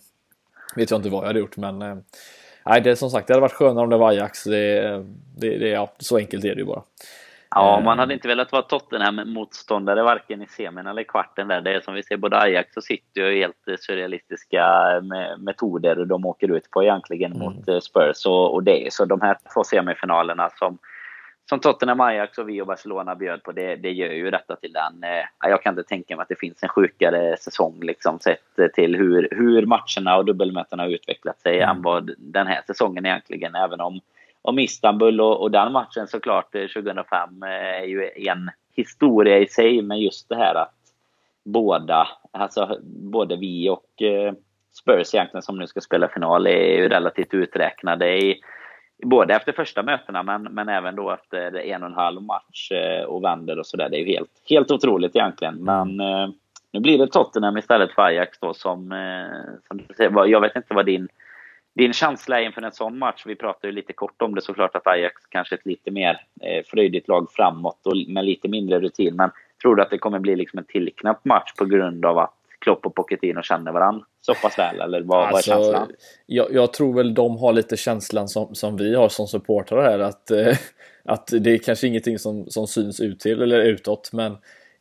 [0.76, 1.96] vet jag inte vad jag hade gjort, men eh,
[2.66, 4.44] nej, det som sagt, det hade varit skönare om det var Ajax.
[4.44, 4.80] Det,
[5.36, 6.82] det, det, ja, så enkelt är det ju bara.
[7.50, 11.60] Ja, man hade inte velat vara Tottenham-motståndare varken i semin eller kvarten där.
[11.60, 14.66] Det är som vi ser, både Ajax och City har helt surrealistiska
[15.38, 17.44] metoder de åker ut på egentligen mm.
[17.44, 18.26] mot eh, Spurs.
[18.26, 20.78] Och, och det så de här två semifinalerna som,
[21.48, 24.72] som Tottenham, Ajax och vi och Barcelona bjöd på, det, det gör ju detta till
[24.72, 25.04] den...
[25.04, 28.96] Eh, jag kan inte tänka mig att det finns en sjukare säsong liksom sett till
[28.96, 31.76] hur, hur matcherna och dubbelmötena har utvecklat sig mm.
[31.76, 34.00] än vad den här säsongen egentligen, även om
[34.42, 39.46] om Istanbul och, och den matchen såklart eh, 2005 eh, är ju en historia i
[39.46, 39.82] sig.
[39.82, 40.74] Men just det här att
[41.44, 44.32] båda, alltså både vi och eh,
[44.72, 48.40] Spurs egentligen som nu ska spela final är ju relativt uträknade i
[49.02, 52.72] både efter första mötena men, men även då efter en och en halv match
[53.06, 53.88] och vänder och sådär.
[53.88, 55.64] Det är ju helt, helt otroligt egentligen.
[55.64, 55.96] Men
[56.72, 58.94] nu blir det Tottenham istället för Ajax då som,
[59.68, 59.80] som
[60.28, 61.08] jag vet inte vad din
[61.78, 64.86] din känsla inför en sån match, vi pratade ju lite kort om det såklart att
[64.86, 69.16] Ajax kanske är ett lite mer eh, fröjdigt lag framåt och med lite mindre rutin.
[69.16, 69.30] Men
[69.62, 72.86] tror du att det kommer bli liksom en tillknappt match på grund av att Klopp
[72.86, 74.80] och Pochettino känner varandra så pass väl?
[74.80, 75.96] Eller vad, alltså, vad är alltså, känslan?
[76.26, 79.98] Jag, jag, tror väl de har lite känslan som, som vi har som supportrar här
[79.98, 80.56] att, eh,
[81.04, 84.36] att det är kanske ingenting som, som syns ut till eller utåt men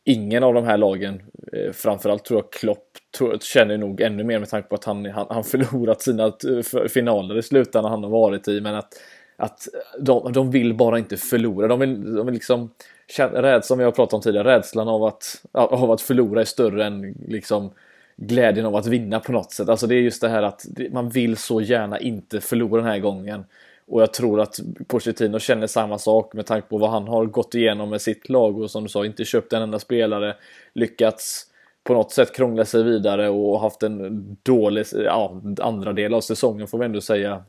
[0.08, 2.84] ingen av de här lagen, eh, framförallt tror jag Klopp
[3.18, 6.88] tror, känner nog ännu mer med tanke på att han, han, han förlorat sina eh,
[6.88, 8.60] finaler i slutändan han har varit i.
[8.60, 8.94] Men att,
[9.36, 9.68] att
[10.00, 11.68] de, de vill bara inte förlora.
[11.68, 12.70] De vill, de vill liksom,
[13.16, 16.84] rädslan som vi har pratat om tidigare, rädslan av att, av att förlora är större
[16.84, 17.70] än liksom
[18.16, 19.68] glädjen av att vinna på något sätt.
[19.68, 22.98] Alltså det är just det här att man vill så gärna inte förlora den här
[22.98, 23.44] gången.
[23.88, 27.54] Och jag tror att Pochettino känner samma sak med tanke på vad han har gått
[27.54, 30.36] igenom med sitt lag och som du sa, inte köpt en enda spelare,
[30.74, 31.46] lyckats
[31.84, 36.66] på något sätt krångla sig vidare och haft en dålig ja, andra del av säsongen
[36.66, 37.44] får vi ändå säga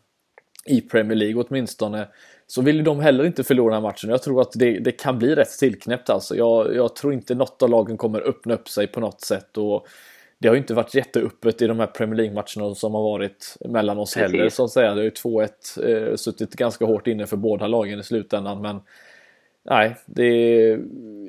[0.66, 2.08] i Premier League åtminstone
[2.48, 4.10] så vill de heller inte förlora den här matchen.
[4.10, 6.36] Jag tror att det, det kan bli rätt tillknäppt alltså.
[6.36, 9.88] Jag, jag, tror inte något av lagen kommer öppna upp sig på något sätt och
[10.40, 13.98] det har ju inte varit jätteöppet i de här Premier League-matcherna som har varit mellan
[13.98, 14.32] oss Precis.
[14.32, 14.94] heller så att säga.
[14.94, 18.80] Det har ju 2-1 eh, suttit ganska hårt inne för båda lagen i slutändan men
[19.70, 20.80] nej, det,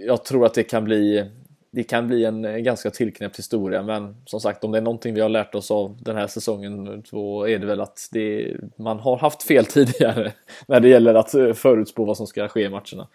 [0.07, 1.31] jag tror att det kan bli
[1.73, 5.21] det kan bli en ganska tillknäppt historia men som sagt om det är någonting vi
[5.21, 9.17] har lärt oss av den här säsongen så är det väl att det, man har
[9.17, 10.33] haft fel tidigare
[10.67, 13.09] när det gäller att eh, förutspå vad som ska ske i matcherna.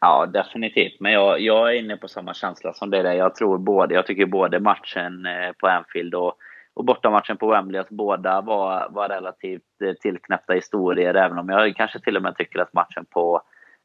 [0.00, 1.00] Ja, definitivt.
[1.00, 3.12] Men jag, jag är inne på samma känsla som det där.
[3.12, 6.34] Jag tror både, jag tycker både matchen eh, på Anfield och,
[6.74, 11.14] och bortamatchen på Wembley, att båda var, var relativt eh, tillknäppta historier.
[11.14, 13.42] Även om jag kanske till och med tycker att matchen på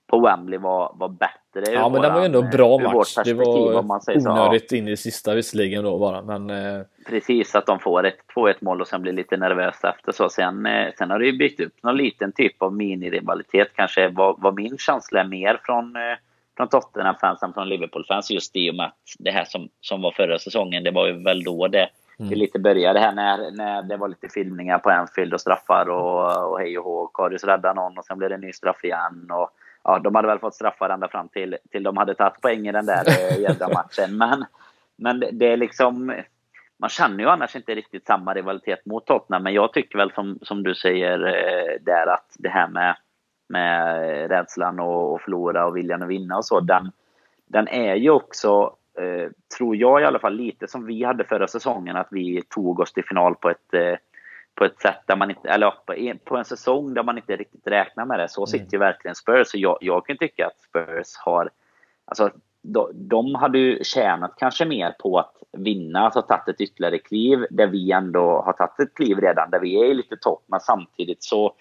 [0.08, 1.43] på Wembley var, var bättre.
[1.56, 3.18] Ja, men det var ju ändå en bra match.
[3.26, 3.88] Det var
[4.18, 6.22] onödigt in i det sista visserligen då bara.
[6.22, 6.82] Men, eh...
[7.10, 10.30] Precis, att de får ett 2-1 mål och sen blir lite nervösa efter så.
[10.30, 13.68] Sen, eh, sen har det ju byggt upp någon liten typ av minirivalitet.
[13.76, 16.02] Kanske vad, vad min känsla är mer från, eh,
[16.58, 18.32] från Tottenham-fans än från Liverpool-fans.
[18.32, 21.24] Just i och med att det här som, som var förra säsongen, det var ju
[21.24, 21.90] väl då det
[22.20, 22.30] mm.
[22.30, 26.52] det lite började här när, när det var lite filmningar på Anfield och straffar och,
[26.52, 27.08] och hej och hå.
[27.08, 29.28] Karius räddade någon och sen blev det en ny straff igen.
[29.32, 29.50] Och,
[29.84, 32.72] ja, de hade väl fått straffar ända fram till, till de hade tagit poäng i
[32.72, 34.18] den där eh, jädra matchen.
[34.18, 34.46] Men,
[34.96, 36.14] men det, det är liksom
[36.84, 40.40] man känner ju annars inte riktigt samma rivalitet mot Tottenham, men jag tycker väl som,
[40.42, 42.96] som du säger eh, där att det här med,
[43.50, 46.92] med rädslan och, och förlora och viljan att vinna och så, den,
[47.46, 51.48] den är ju också, eh, tror jag i alla fall, lite som vi hade förra
[51.48, 53.96] säsongen, att vi tog oss till final på ett, eh,
[54.56, 57.68] på ett sätt där man inte, eller på, på en säsong där man inte riktigt
[57.68, 58.30] räknar med det.
[58.30, 58.70] Så sitter mm.
[58.72, 59.48] ju verkligen Spurs.
[59.48, 61.50] Så jag, jag kan tycka att Spurs har,
[62.06, 62.30] alltså
[62.94, 67.68] de, hade ju tjänat kanske mer på att vinna, alltså tagit ett ytterligare kliv där
[67.68, 70.44] vi ändå har tagit ett kliv redan, där vi är lite topp.
[70.48, 71.54] Men samtidigt så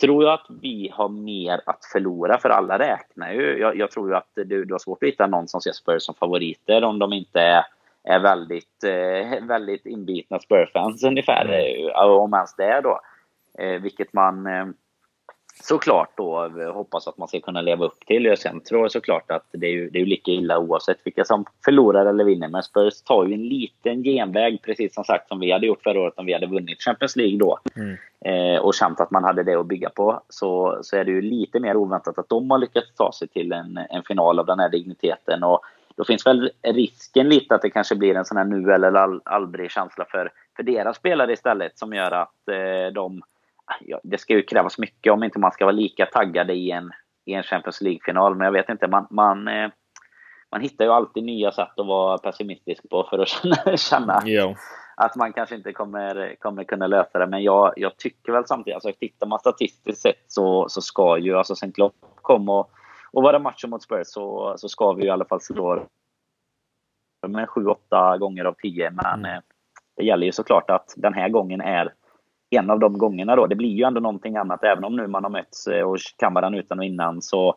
[0.00, 3.58] tror jag att vi har mer att förlora, för alla räknar ju.
[3.58, 6.02] Jag, jag tror ju att du, du har svårt att hitta någon som ser Spurs
[6.02, 7.64] som favoriter om de inte är,
[8.08, 11.88] är väldigt, eh, väldigt inbitna Spurs-fans ungefär, mm.
[11.88, 13.00] Eh, om ens det då.
[13.58, 14.48] Eh, vilket man
[15.62, 18.36] såklart då hoppas att man ska kunna leva upp till.
[18.36, 21.24] Sen tror jag såklart att det är ju, det är ju lika illa oavsett vilka
[21.24, 22.48] som förlorar eller vinner.
[22.48, 26.00] Men Spurs tar ju en liten genväg, precis som sagt som vi hade gjort förra
[26.00, 27.58] året om vi hade vunnit Champions League då.
[27.76, 27.96] Mm.
[28.24, 30.22] Eh, och känt att man hade det att bygga på.
[30.28, 33.52] Så, så är det ju lite mer oväntat att de har lyckats ta sig till
[33.52, 35.42] en, en final av den här digniteten.
[35.42, 35.60] Och
[35.98, 39.70] då finns väl risken lite att det kanske blir en sån här nu eller aldrig
[39.70, 43.22] känsla för, för deras spelare istället som gör att eh, de
[43.80, 46.90] ja, det ska ju krävas mycket om inte man ska vara lika taggad i en,
[47.24, 48.34] i en Champions League-final.
[48.34, 49.70] Men jag vet inte, man, man, eh,
[50.50, 54.54] man hittar ju alltid nya sätt att vara pessimistisk på för att känna, känna ja.
[54.96, 57.26] att man kanske inte kommer, kommer kunna lösa det.
[57.26, 61.36] Men jag, jag tycker väl samtidigt, alltså tittar man statistiskt sett så, så ska ju,
[61.36, 62.70] alltså sen Klopp kom och,
[63.12, 65.86] och vara matchen mot Spurs så, så ska vi i alla fall slå
[67.26, 68.90] med 7-8 gånger av 10.
[68.90, 69.34] Men mm.
[69.34, 69.40] Eh,
[69.96, 71.92] det gäller ju såklart att den här gången är
[72.50, 73.46] en av de gångerna då.
[73.46, 75.98] Det blir ju ändå någonting annat, även om nu man har mötts eh, och
[76.34, 77.54] varandra utan och innan, så,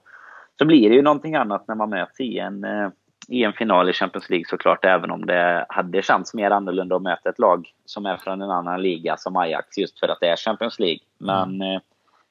[0.57, 2.89] så blir det ju någonting annat när man möts i en, eh,
[3.27, 7.01] i en final i Champions League såklart, även om det hade känts mer annorlunda att
[7.01, 10.27] möta ett lag som är från en annan liga som Ajax, just för att det
[10.27, 10.99] är Champions League.
[11.17, 11.81] Men mm.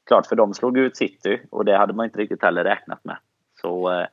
[0.06, 3.16] Klart, för de slog ut City och det hade man inte riktigt heller räknat med.
[3.60, 4.06] Så eh,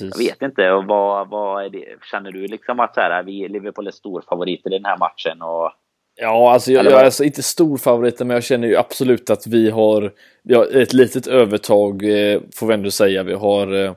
[0.00, 1.84] jag vet inte, och vad, vad är det?
[2.02, 5.72] känner du liksom att så här, vi Liverpool är storfavoriter i den här matchen och
[6.16, 9.46] Ja, alltså jag, jag är alltså inte stor favorit, men jag känner ju absolut att
[9.46, 13.22] vi har, vi har ett litet övertag, eh, får vi ändå säga.
[13.22, 13.92] Vi har, eh,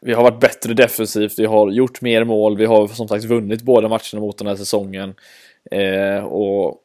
[0.00, 3.62] vi har varit bättre defensivt, vi har gjort mer mål, vi har som sagt vunnit
[3.62, 5.14] båda matcherna mot den här säsongen.
[5.70, 6.76] Eh, och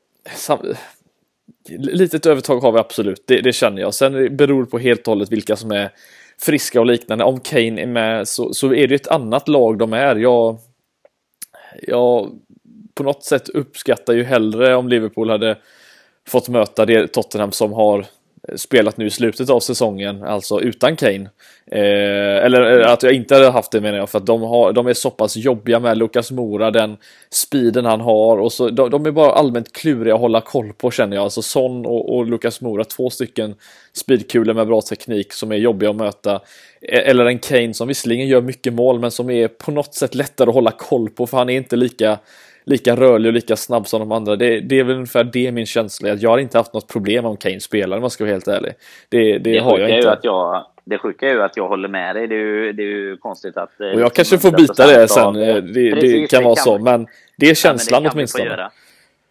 [1.70, 3.94] litet övertag har vi absolut, det, det, känner jag.
[3.94, 5.92] Sen beror det på helt och hållet vilka som är
[6.42, 7.24] friska och liknande.
[7.24, 10.16] Om Kane är med så, så är det ett annat lag de är.
[10.16, 10.58] Jag,
[11.82, 12.32] jag
[12.94, 15.58] på något sätt uppskattar ju hellre om Liverpool hade
[16.28, 18.06] fått möta det Tottenham som har
[18.56, 21.30] spelat nu i slutet av säsongen, alltså utan Kane.
[21.72, 24.74] Eh, eller eh, att jag inte hade haft det menar jag, för att de, har,
[24.74, 26.98] de är så pass jobbiga med Lukas Mora, den
[27.30, 30.92] speeden han har och så, de, de, är bara allmänt kluriga att hålla koll på
[30.92, 31.24] känner jag.
[31.24, 33.56] Alltså Son och, och Lukas Mora, två stycken
[33.94, 36.42] speedkulor med bra teknik som är jobbiga att möta.
[36.82, 40.16] E, eller en Kane som visserligen gör mycket mål men som är på något sätt
[40.16, 42.18] lättare att hålla koll på för han är inte lika
[42.68, 44.36] lika rörlig och lika snabb som de andra.
[44.36, 46.18] Det, det är väl ungefär det min känsla är.
[46.22, 48.74] Jag har inte haft något problem om Kane spelar om jag ska vara helt ärlig.
[49.10, 50.12] Det, det, det har jag inte.
[50.12, 52.28] Att jag, det sjuka är ju att jag håller med dig.
[52.28, 53.80] Det är ju, det är ju konstigt att...
[53.80, 55.34] Och jag kanske får byta det sen.
[55.34, 55.62] Det,
[55.92, 56.78] det kan vara kan, så.
[56.78, 57.08] Men
[57.38, 58.70] det är känslan ja, åtminstone.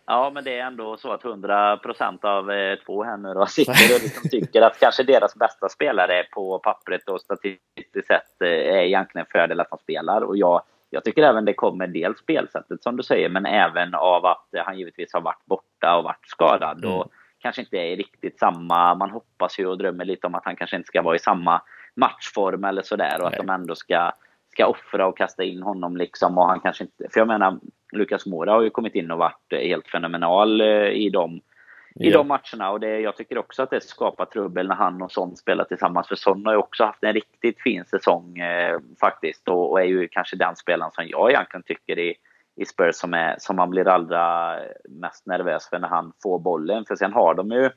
[0.07, 3.47] Ja, men det är ändå så att 100 procent av eh, två här nu då
[3.47, 8.49] sitter och liksom tycker att kanske deras bästa spelare på pappret och statistiskt sett eh,
[8.49, 10.21] är egentligen fördel att han spelar.
[10.21, 14.27] Och jag, jag tycker även det kommer dels spelsättet som du säger, men även av
[14.27, 16.85] att han givetvis har varit borta och varit skadad.
[16.85, 16.97] Mm.
[16.97, 20.57] Och kanske inte är riktigt samma, man hoppas ju och drömmer lite om att han
[20.57, 21.63] kanske inte ska vara i samma
[21.97, 23.39] matchform eller sådär och Nej.
[23.39, 24.13] att de ändå ska,
[24.53, 27.59] ska offra och kasta in honom liksom och han kanske inte, för jag menar
[27.93, 31.41] Lukas Mora har ju kommit in och varit helt fenomenal eh, i de
[32.01, 32.19] i ja.
[32.19, 32.71] de matcherna.
[32.71, 36.09] Och det, jag tycker också att det skapar trubbel när han och Son spelar tillsammans.
[36.09, 39.49] För Son har ju också haft en riktigt fin säsong eh, faktiskt.
[39.49, 42.15] Och, och, är ju kanske den spelaren som jag egentligen tycker i,
[42.57, 44.57] i Spurs som, är, som man blir allra
[44.89, 46.85] mest nervös för när han får bollen.
[46.85, 47.71] För sen har de ju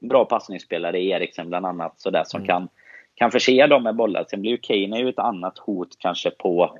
[0.00, 2.46] bra passningsspelare i Eriksen bland annat sådär som mm.
[2.46, 2.68] kan,
[3.14, 4.24] kan förse dem med bollar.
[4.28, 6.78] Sen blir ju Kane ju ett annat hot kanske på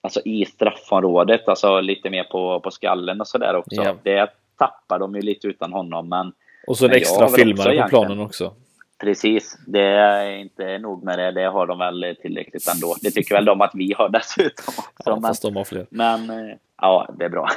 [0.00, 3.82] Alltså i straffområdet, alltså lite mer på, på skallen och sådär också.
[3.82, 3.96] Yeah.
[4.02, 6.08] Det tappar de ju lite utan honom.
[6.08, 6.32] Men,
[6.66, 8.54] och så en extra filmare på planen också.
[9.00, 11.30] Precis, det är inte nog med det.
[11.30, 12.94] Det har de väl tillräckligt ändå.
[13.02, 15.10] Det tycker väl de att vi har dessutom också.
[15.10, 15.86] Ja, fast de har fler.
[15.90, 16.30] Men,
[16.76, 17.48] Ja, det är bra.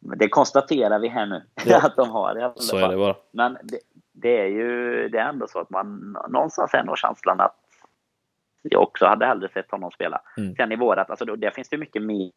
[0.16, 1.80] det konstaterar vi här nu, ja.
[1.86, 2.84] att de har i alla Så fall.
[2.84, 3.16] är det bara.
[3.30, 3.78] Men det,
[4.12, 7.56] det, är ju det är ändå så att man någonstans nog känslan att
[8.62, 10.20] jag också hade hellre sett honom spela.
[10.36, 10.54] Mm.
[10.54, 12.30] Sen i vårat, alltså då, där finns det mycket mer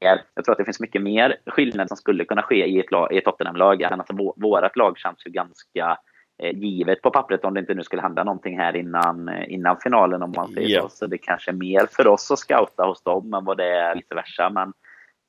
[0.00, 3.12] jag tror att det finns mycket mer skillnad som skulle kunna ske i ett, lag,
[3.12, 3.82] i ett Tottenham-lag.
[3.82, 5.98] Alltså, vårat lag känns ju ganska
[6.42, 9.76] eh, givet på pappret om det inte nu skulle hända någonting här innan, eh, innan
[9.82, 10.82] finalen om man säger yeah.
[10.82, 10.88] så.
[10.88, 13.94] Så det kanske är mer för oss att scouta hos dem än vad det är
[13.94, 14.50] vice versa.
[14.50, 14.72] Men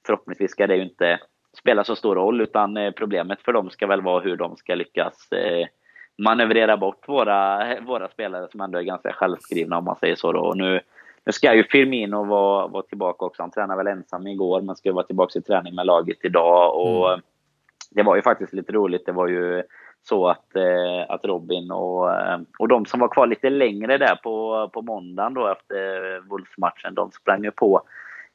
[0.06, 1.19] förhoppningsvis ska det ju inte
[1.57, 4.76] spela så stor roll utan eh, problemet för dem ska väl vara hur de ska
[4.76, 5.30] lyckas
[6.18, 10.31] manövrera bort våra, våra spelare som ändå är ganska självskrivna om man säger så.
[10.31, 10.39] Då.
[10.39, 10.81] Och nu,
[11.26, 13.43] nu ska ju Firmino vara, vara tillbaka också.
[13.43, 16.76] Han tränade väl ensam igår men ska vara tillbaka i träning med laget idag.
[16.76, 17.22] Och mm.
[17.91, 19.06] Det var ju faktiskt lite roligt.
[19.06, 19.64] Det var ju
[20.03, 24.15] så att, eh, att Robin och, eh, och de som var kvar lite längre där
[24.15, 27.81] på, på måndagen då efter Wolves-matchen, de sprang ju på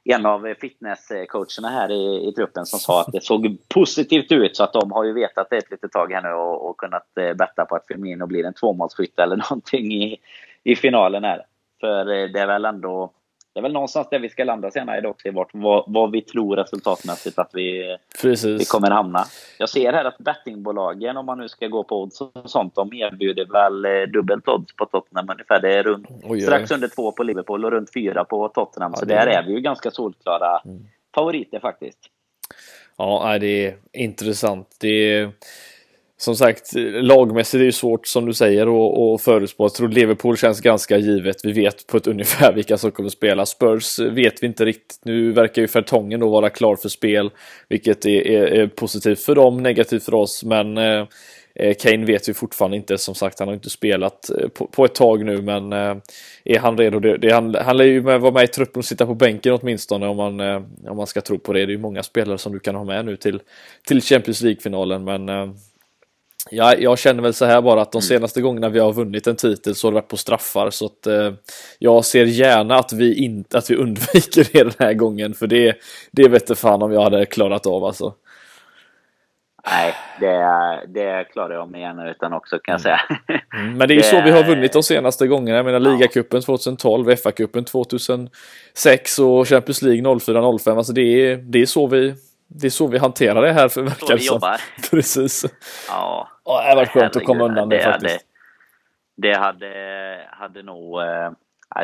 [0.04, 4.56] en av fitnesscoacherna här i, i truppen som sa att det såg positivt ut.
[4.56, 7.18] Så att de har ju vetat det ett litet tag här nu och, och kunnat
[7.18, 10.16] eh, betta på att Firmino blir en tvåmålsskytt eller någonting i,
[10.64, 11.42] i finalen här.
[11.80, 13.12] För det är väl ändå
[13.56, 16.22] det är väl någonstans där vi ska landa senare idag också, vart, vad, vad vi
[16.22, 17.96] tror resultatmässigt att vi,
[18.58, 19.24] vi kommer hamna.
[19.58, 22.92] Jag ser här att bettingbolagen, om man nu ska gå på odds och sånt, de
[22.92, 25.60] erbjuder väl eh, dubbelt odds på Tottenham ungefär.
[25.60, 28.92] Det är runt, oj, strax under två på Liverpool och runt fyra på Tottenham.
[28.94, 30.86] Ja, så där är vi ju ganska solklara mm.
[31.14, 31.98] favoriter faktiskt.
[32.96, 34.76] Ja, det är intressant.
[34.80, 35.30] Det är
[36.18, 36.72] som sagt,
[37.02, 38.66] lagmässigt är det ju svårt som du säger
[39.14, 39.64] att förutspå.
[39.64, 41.44] Jag tror Liverpool känns ganska givet.
[41.44, 43.46] Vi vet på ett ungefär vilka som kommer att spela.
[43.46, 45.00] Spurs vet vi inte riktigt.
[45.04, 47.30] Nu verkar ju Fertongen då vara klar för spel,
[47.68, 50.44] vilket är, är, är positivt för dem, negativt för oss.
[50.44, 51.06] Men eh,
[51.54, 52.98] eh Kane vet vi fortfarande inte.
[52.98, 55.96] Som sagt, han har inte spelat eh, på, på ett tag nu, men eh,
[56.44, 57.00] är han redo?
[57.00, 60.06] Det, det, han, han lär ju vara med i truppen och sitta på bänken åtminstone
[60.06, 61.58] om man, eh, om man ska tro på det.
[61.58, 63.40] Det är ju många spelare som du kan ha med nu till,
[63.88, 65.46] till Champions League-finalen, men eh,
[66.50, 68.02] eh, Ja, jag känner väl så här bara att de mm.
[68.02, 71.06] senaste gångerna vi har vunnit en titel så har det varit på straffar så att
[71.06, 71.32] eh,
[71.78, 75.76] jag ser gärna att vi inte att vi undviker det den här gången för det
[76.10, 78.14] det vet fan om jag hade klarat av alltså.
[79.70, 83.00] Nej, det, det klarar jag mig gärna utan också kan jag säga.
[83.54, 85.56] Mm, men det är ju så vi har vunnit de senaste gångerna.
[85.56, 90.76] Jag menar ligacupen 2012, FA-cupen 2006 och Champions League 04-05.
[90.76, 92.14] Alltså det är, det är så vi
[92.48, 94.60] det är så vi hanterar det här för verkar det jobbar.
[94.90, 95.44] Precis.
[95.88, 96.28] Ja.
[96.46, 96.70] Ja.
[96.70, 98.26] Det varit skönt att komma undan det, det faktiskt.
[99.16, 101.30] Hade, det hade, hade nog, eh,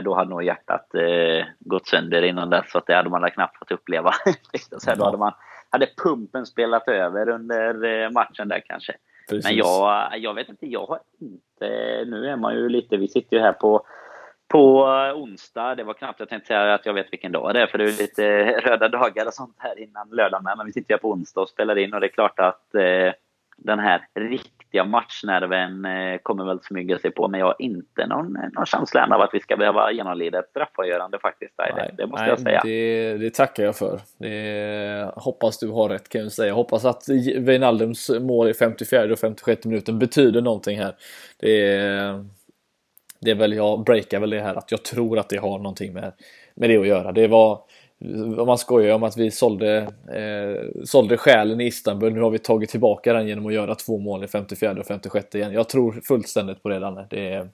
[0.03, 2.71] då hade nog hjärtat eh, gått sönder innan dess.
[2.71, 4.13] Så att det hade man knappt fått uppleva.
[4.79, 5.33] så här, då hade, man,
[5.71, 8.95] hade pumpen spelat över under eh, matchen där kanske.
[9.29, 9.45] Precis.
[9.45, 13.37] Men jag, jag vet inte, jag har inte, nu är man ju lite, vi sitter
[13.37, 13.87] ju här på
[14.53, 14.85] på
[15.15, 15.75] onsdag.
[15.75, 17.85] Det var knappt jag tänkte säga att jag vet vilken dag det är, för det
[17.85, 20.45] är lite röda dagar och sånt här innan lördagen.
[20.57, 23.13] Men vi sitter här på onsdag och spelar in och det är klart att eh,
[23.65, 27.29] den här riktiga matchnerven eh, kommer väl smyga sig på.
[27.29, 30.49] Men jag har inte någon, någon känsla än av att vi ska behöva genomlida ett
[30.51, 31.55] straffavgörande faktiskt.
[31.59, 32.61] Nej, det, det, måste nej, jag säga.
[32.65, 34.01] Det, det tackar jag för.
[34.19, 36.53] Det, hoppas du har rätt kan jag säga.
[36.53, 37.09] Hoppas att
[37.39, 40.95] Wijnaldums mål i 54 och 56 minuten betyder någonting här.
[41.41, 42.25] Det
[43.25, 45.93] det är väl, jag breakar väl det här att jag tror att det har någonting
[45.93, 46.13] med,
[46.55, 47.13] med det att göra.
[47.13, 47.61] Det var,
[48.47, 49.77] man skojar om att vi sålde,
[50.12, 53.99] eh, sålde själen i Istanbul, nu har vi tagit tillbaka den genom att göra två
[53.99, 55.53] mål i 54 och 56 igen.
[55.53, 57.07] Jag tror fullständigt på det Danne.
[57.11, 57.49] Det är,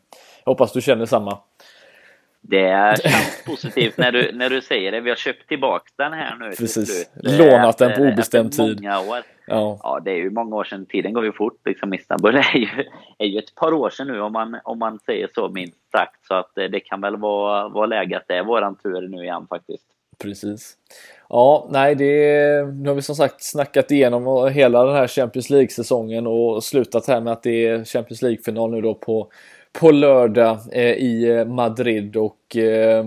[0.45, 1.39] jag hoppas du känner samma.
[2.41, 5.01] Det känns positivt när du, när du säger det.
[5.01, 6.51] Vi har köpt tillbaka den här nu.
[6.51, 7.11] Precis.
[7.15, 8.87] Lånat den på obestämd tid.
[8.87, 9.23] År.
[9.47, 9.81] Ja.
[9.83, 10.87] ja, det är ju många år sedan.
[10.87, 11.61] Tiden går ju fort.
[11.65, 12.69] Liksom, Istanbul är ju,
[13.19, 16.27] är ju ett par år sedan nu om man, om man säger så minst sagt.
[16.27, 19.47] Så att det kan väl vara, vara läge att det är våran tur nu igen
[19.49, 19.98] faktiskt.
[20.19, 20.77] Precis.
[21.29, 22.05] Ja, nej, det
[22.73, 27.21] nu har vi som sagt snackat igenom hela den här Champions League-säsongen och slutat här
[27.21, 29.29] med att det är Champions League-final nu då på
[29.73, 33.05] på lördag eh, i eh, Madrid och eh,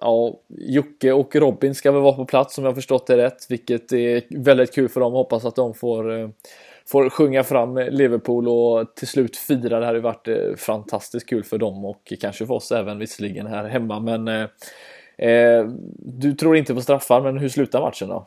[0.00, 3.92] ja, Jocke och Robin ska väl vara på plats om jag förstått det rätt, vilket
[3.92, 5.12] är väldigt kul för dem.
[5.12, 6.28] Hoppas att de får, eh,
[6.86, 9.80] får sjunga fram Liverpool och till slut fira.
[9.80, 13.64] Det hade varit eh, fantastiskt kul för dem och kanske för oss även visserligen här
[13.64, 14.00] hemma.
[14.00, 14.48] Men eh,
[15.22, 15.66] eh, eh
[15.98, 18.26] du tror inte på straffar, men hur slutar matchen då?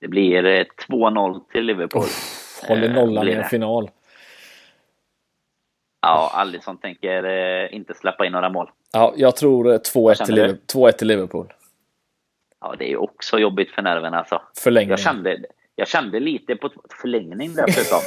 [0.00, 2.06] Det blir 2-0 till Liverpool.
[2.68, 3.90] håller nollan i en final.
[6.02, 8.70] Ja, Alisson tänker eh, inte släppa in några mål.
[8.92, 11.52] Ja, jag tror 2-1 till, Liverpool, till Liverpool.
[12.60, 14.42] Ja, det är ju också jobbigt för nerverna alltså.
[14.58, 14.90] Förlängning.
[14.90, 15.38] Jag kände,
[15.76, 16.70] jag kände lite på
[17.02, 17.98] förlängning dessutom.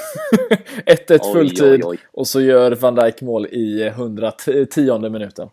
[0.86, 5.50] 1-1 fulltid och så gör van Dijk mål i 110 minuten.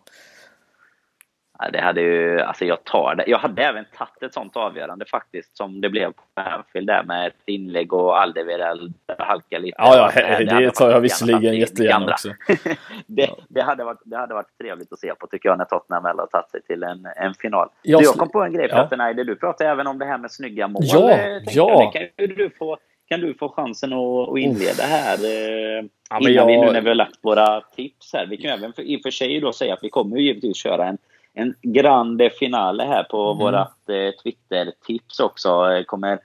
[1.73, 3.25] Det hade ju, alltså jag tar det.
[3.27, 7.27] Jag hade även tagit ett sånt avgörande faktiskt som det blev på Anfield där med
[7.27, 9.77] ett inlägg och Aldevirel halka lite.
[9.79, 12.29] Ja, ja det, det, det tar jag visserligen jättegärna också.
[13.07, 16.03] det, det, hade varit, det hade varit trevligt att se på tycker jag när Tottenham
[16.03, 17.69] väl har tagit sig till en, en final.
[17.83, 19.25] Jag, jag kom på en grej Petter ja.
[19.25, 20.83] du pratade även om det här med snygga mål.
[20.85, 21.93] Ja, ja.
[21.93, 22.79] Kan du få
[23.09, 26.47] kan du få chansen att, att inleda här eh, ja, innan jag...
[26.47, 28.27] vi nu när vi har lagt våra tips här.
[28.27, 30.57] Vi kan även för, i och för sig då säga att vi kommer ju givetvis
[30.57, 30.99] köra en
[31.37, 33.39] en grande finale här på mm.
[33.39, 35.83] vårat eh, Twitter-tips också.
[35.87, 36.19] Kommer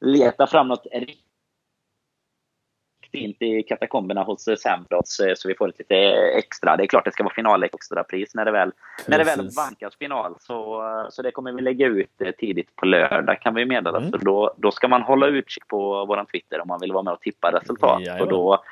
[0.00, 1.24] leta fram något riktigt
[3.14, 5.96] fint i katakomberna hos Sambrods eh, så vi får lite
[6.38, 6.76] extra.
[6.76, 8.72] Det är klart det ska vara final extrapris när det väl,
[9.06, 10.34] när det väl vankas final.
[10.40, 13.98] Så, så det kommer vi lägga ut eh, tidigt på lördag kan vi meddela.
[13.98, 14.10] Mm.
[14.10, 17.12] Så då, då ska man hålla utkik på våran Twitter om man vill vara med
[17.12, 18.02] och tippa resultat.
[18.04, 18.64] Ja, och då,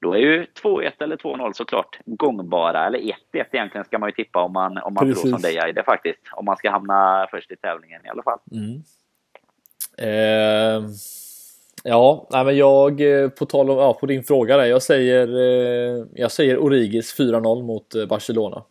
[0.00, 2.86] då är ju 2-1 eller 2-0 såklart gångbara.
[2.86, 5.84] Eller 1-1 egentligen ska man ju tippa om man, om man tror som dig Aide
[5.84, 6.20] faktiskt.
[6.32, 8.38] Om man ska hamna först i tävlingen i alla fall.
[8.52, 8.82] Mm.
[9.98, 10.90] Eh,
[11.84, 14.64] ja, nej, men jag eh, på tal om ja, på din fråga där.
[14.64, 18.62] Jag säger, eh, jag säger Origis 4-0 mot eh, Barcelona.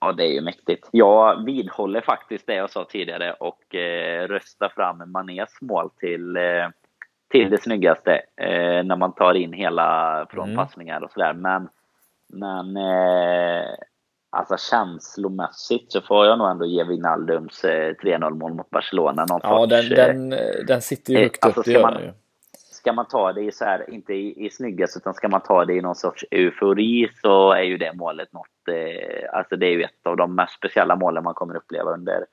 [0.00, 0.88] Ja, det är ju mäktigt.
[0.90, 6.68] Jag vidhåller faktiskt det jag sa tidigare och eh, röstar fram Manés mål till eh,
[7.30, 11.04] till det snyggaste eh, när man tar in hela frånpassningar mm.
[11.04, 11.32] och sådär.
[11.32, 11.68] Men,
[12.28, 13.68] men eh,
[14.30, 19.40] alltså känslomässigt så får jag nog ändå ge Wijnaldums eh, 3-0 mål mot Barcelona någon
[19.42, 22.12] Ja, sorts, den, den, den sitter ju eh, högt alltså, upp, det gör man, ju.
[22.52, 25.64] Ska man ta det i så här, inte i, i snyggast, utan ska man ta
[25.64, 29.72] det i någon sorts eufori så är ju det målet något, eh, alltså det är
[29.72, 32.24] ju ett av de mest speciella målen man kommer uppleva under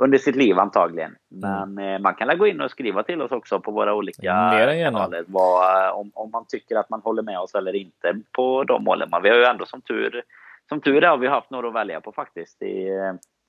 [0.00, 1.16] under sitt liv antagligen.
[1.32, 1.40] Mm.
[1.74, 2.02] Men mm.
[2.02, 5.24] man kan gå in och skriva till oss också på våra olika kanaler.
[5.26, 9.10] Vad, om, om man tycker att man håller med oss eller inte på de målen.
[9.22, 10.22] vi har ju ändå som tur,
[10.68, 12.88] som tur är har vi haft några att välja på faktiskt i,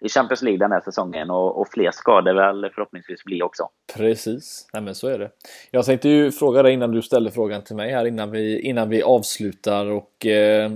[0.02, 3.70] i Champions League den här säsongen och, och fler ska det väl förhoppningsvis bli också.
[3.98, 5.32] Precis, Nej, men så är det.
[5.72, 8.90] Jag tänkte ju fråga dig innan du ställde frågan till mig här innan vi, innan
[8.90, 10.72] vi avslutar och eh,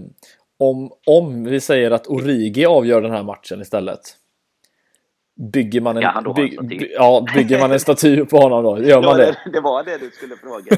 [0.60, 4.00] om, om vi säger att Origi avgör den här matchen istället.
[5.38, 8.84] Bygger man en, ja, by, by, ja, bygger man en staty på honom då?
[8.84, 9.38] Gör man det?
[9.54, 10.76] Det var det du skulle fråga.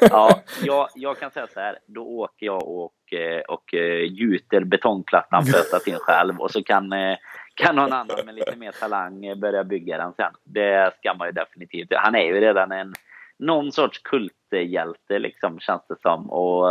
[0.10, 1.78] ja, jag, jag kan säga så här.
[1.86, 6.92] Då åker jag och, eh, och eh, gjuter betongplattan för statyn själv och så kan,
[6.92, 7.16] eh,
[7.54, 10.32] kan någon annan med lite mer talang börja bygga den sen.
[10.44, 11.88] Det ska man ju definitivt.
[11.92, 12.94] Han är ju redan en
[13.38, 16.30] någon sorts kulthjälte liksom känns det som.
[16.30, 16.68] Och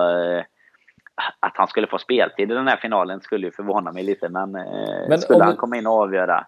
[1.40, 4.30] att han skulle få speltid i den här finalen skulle ju förvåna mig lite.
[4.30, 4.52] Men,
[5.10, 6.46] men skulle han komma in och avgöra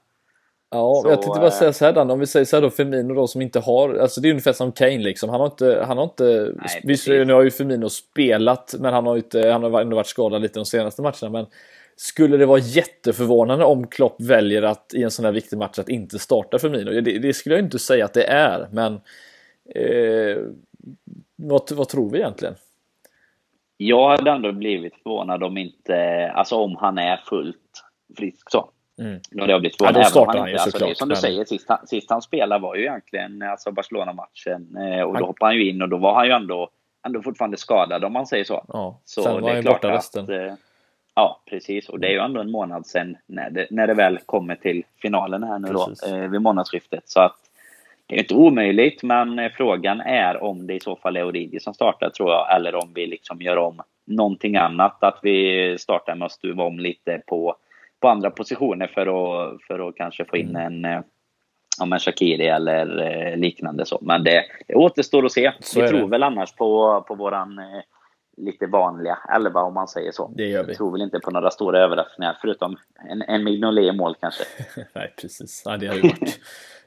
[0.73, 2.69] Ja, så, jag tänkte bara säga så här Dan, om vi säger så här då
[2.69, 5.29] Firmino då som inte har, alltså det är ungefär som Kane liksom.
[5.29, 9.05] Han har inte, han har inte, nej, visst nu har ju Firmino spelat men han
[9.05, 11.45] har ju inte, han har ändå varit skadad lite de senaste matcherna men
[11.95, 15.89] skulle det vara jätteförvånande om Klopp väljer att i en sån här viktig match att
[15.89, 17.01] inte starta Firmino?
[17.01, 18.93] Det, det skulle jag inte säga att det är men
[19.75, 20.43] eh,
[21.35, 22.55] vad, vad tror vi egentligen?
[23.77, 27.83] Jag hade ändå blivit förvånad om inte, alltså om han är fullt
[28.17, 28.69] frisk så.
[29.01, 29.19] Mm.
[29.31, 29.99] Nu jag blivit förvånad.
[29.99, 30.97] Ja, då startar han ju alltså, såklart.
[30.97, 34.77] Som du säger, sist han, sist han spelade var ju egentligen alltså Barcelona-matchen.
[34.77, 36.69] Eh, och då hoppade han ju in och då var han ju ändå,
[37.05, 38.65] ändå fortfarande skadad om man säger så.
[38.67, 40.23] Ja, så sen var det är klart borta resten.
[40.23, 40.53] Att, eh,
[41.15, 41.89] ja, precis.
[41.89, 44.83] Och det är ju ändå en månad sen när det, när det väl kommer till
[45.01, 46.01] finalen här nu precis.
[46.01, 47.03] då, eh, vid månadsskiftet.
[47.05, 47.37] Så att
[48.07, 51.59] det är inte omöjligt, men eh, frågan är om det i så fall är Origi
[51.59, 55.03] som startar tror jag, eller om vi liksom gör om någonting annat.
[55.03, 57.55] Att vi startar med att stuva om lite på
[58.01, 60.85] på andra positioner för att, för att kanske få in mm.
[60.85, 61.03] en
[61.81, 63.99] om en Shakiri eller eh, liknande så.
[64.01, 65.51] Men det, det återstår att se.
[65.59, 66.07] Så vi tror det.
[66.07, 67.81] väl annars på, på våran eh,
[68.37, 70.31] lite vanliga elva om man säger så.
[70.35, 70.67] Det gör vi.
[70.67, 72.77] vi tror väl inte på några stora överraskningar förutom
[73.09, 74.43] en, en Mignolet i mål kanske.
[74.95, 75.63] Nej, precis.
[75.65, 76.39] Ja, det har ju varit,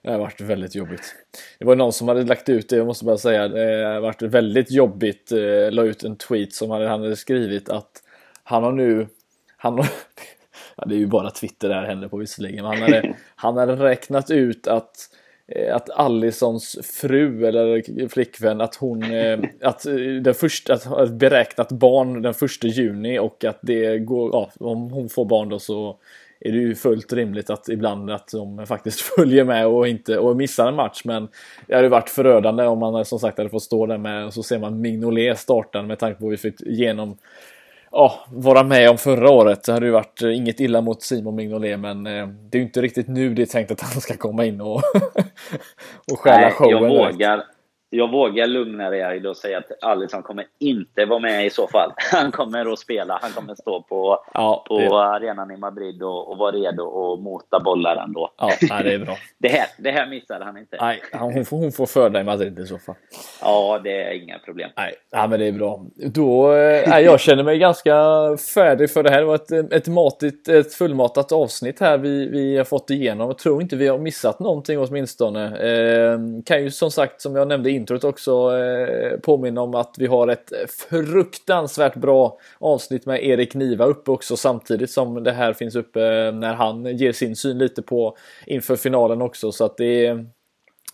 [0.03, 1.15] det har varit väldigt jobbigt.
[1.59, 4.23] Det var någon som hade lagt ut det, jag måste bara säga, det har varit
[4.23, 5.32] väldigt jobbigt.
[5.32, 8.03] Eh, la ut en tweet som han hade skrivit att
[8.45, 9.07] han har nu
[9.57, 9.89] han har,
[10.76, 13.76] ja, det är ju bara Twitter det här händer på visserligen, han hade, han hade
[13.76, 14.96] räknat ut att
[15.46, 21.72] eh, att Allisons fru eller flickvän att hon eh, att eh, den första att beräknat
[21.72, 25.98] barn den första juni och att det går ja, om hon får barn då så
[26.40, 30.36] är det ju fullt rimligt att ibland att de faktiskt följer med och inte och
[30.36, 31.28] missar en match men
[31.66, 34.42] det hade varit förödande om man som sagt hade fått stå där med och så
[34.42, 37.16] ser man Mignolet starta med tanke på att vi fick igenom
[37.94, 39.64] ja, vara med om förra året.
[39.64, 42.66] Det hade ju varit eh, inget illa mot Simon Mignolet men eh, det är ju
[42.66, 44.82] inte riktigt nu det är tänkt att han ska komma in och,
[46.12, 46.92] och stjäla showen.
[46.92, 47.44] Jag vågar,
[47.96, 51.92] jag vågar lugna dig och säga att Alisson kommer inte vara med i så fall.
[52.12, 53.18] Han kommer att spela.
[53.22, 54.88] Han kommer stå på, ja, på det...
[54.88, 58.30] arenan i Madrid och, och vara redo att mota bollar ändå.
[58.38, 58.50] Ja,
[58.82, 59.16] det är bra.
[59.38, 60.76] det, här, det här missade han inte.
[60.80, 62.94] Nej, hon får, hon får föda i Madrid i så fall.
[63.40, 64.70] Ja, det är inga problem.
[64.76, 65.84] Nej, ja, men det är bra.
[65.96, 67.94] Då, äh, jag känner mig ganska
[68.54, 69.18] färdig för det här.
[69.18, 73.26] Det var ett, ett, matigt, ett fullmatat avsnitt här vi, vi har fått igenom.
[73.26, 75.44] Jag tror inte vi har missat någonting åtminstone.
[75.44, 79.94] Eh, kan ju som sagt, som jag nämnde i introt också, eh, påminna om att
[79.98, 80.52] vi har ett
[80.89, 86.01] fruktansvärt bra avsnitt med Erik Niva uppe också samtidigt som det här finns uppe
[86.32, 88.16] när han ger sin syn lite på
[88.47, 89.52] inför finalen också.
[89.52, 90.19] Så att det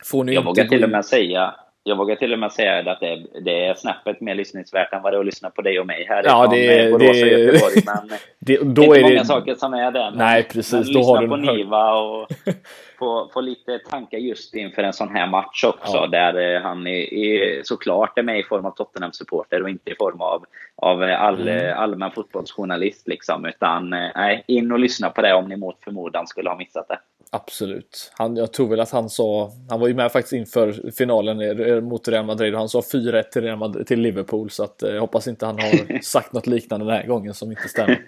[0.04, 3.00] får ni Jag vågar till och med säga jag vågar till och med säga att
[3.00, 5.80] det är, det är snäppet mer lyssningsvärt än vad det är att lyssna på dig
[5.80, 7.82] och mig här ja, det, är, Borås och Göteborg.
[7.86, 9.24] Men det, då det är inte är många det...
[9.24, 10.10] saker som är det.
[10.10, 10.72] Nej, precis.
[10.72, 12.28] Men då lyssna har du på Niva och
[12.98, 15.96] få, få lite tankar just inför en sån här match också.
[15.96, 16.06] Ja.
[16.06, 19.94] Där eh, han är, är, såklart är med i form av Tottenham-supporter och inte i
[19.94, 20.44] form av,
[20.76, 21.78] av all, mm.
[21.78, 23.08] allmän fotbollsjournalist.
[23.08, 26.58] Liksom, utan eh, nej, in och lyssna på det om ni mot förmodan skulle ha
[26.58, 26.98] missat det.
[27.32, 28.12] Absolut.
[28.14, 32.08] Han, jag tror väl att han sa, han var ju med faktiskt inför finalen mot
[32.08, 35.46] Real Madrid och han sa 4-1 till, till Liverpool så att eh, jag hoppas inte
[35.46, 38.04] han har sagt något liknande den här gången som inte stämmer.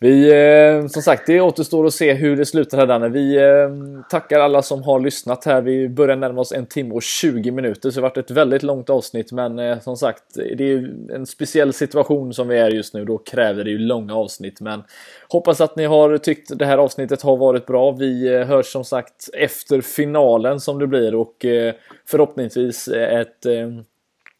[0.00, 3.08] Vi, eh, som sagt, det återstår att se hur det slutar här Danne.
[3.08, 3.68] Vi eh,
[4.10, 5.62] tackar alla som har lyssnat här.
[5.62, 8.62] Vi börjar närma oss en timme och 20 minuter, så det har varit ett väldigt
[8.62, 9.32] långt avsnitt.
[9.32, 13.04] Men eh, som sagt, det är en speciell situation som vi är just nu.
[13.04, 14.60] Då kräver det ju långa avsnitt.
[14.60, 14.82] Men
[15.28, 17.90] hoppas att ni har tyckt det här avsnittet har varit bra.
[17.90, 21.74] Vi eh, hörs som sagt efter finalen som det blir och eh,
[22.06, 23.68] förhoppningsvis ett eh,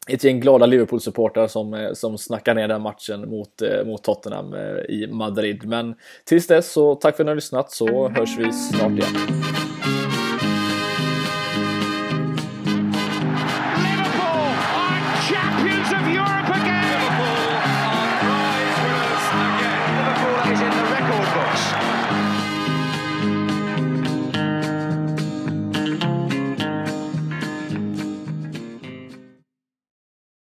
[0.09, 4.53] ett gäng glada Liverpool-supportrar som, eh, som snackar ner den matchen mot, eh, mot Tottenham
[4.53, 5.65] eh, i Madrid.
[5.65, 5.95] Men
[6.25, 9.68] tills dess så tack för att ni har lyssnat så hörs vi snart igen.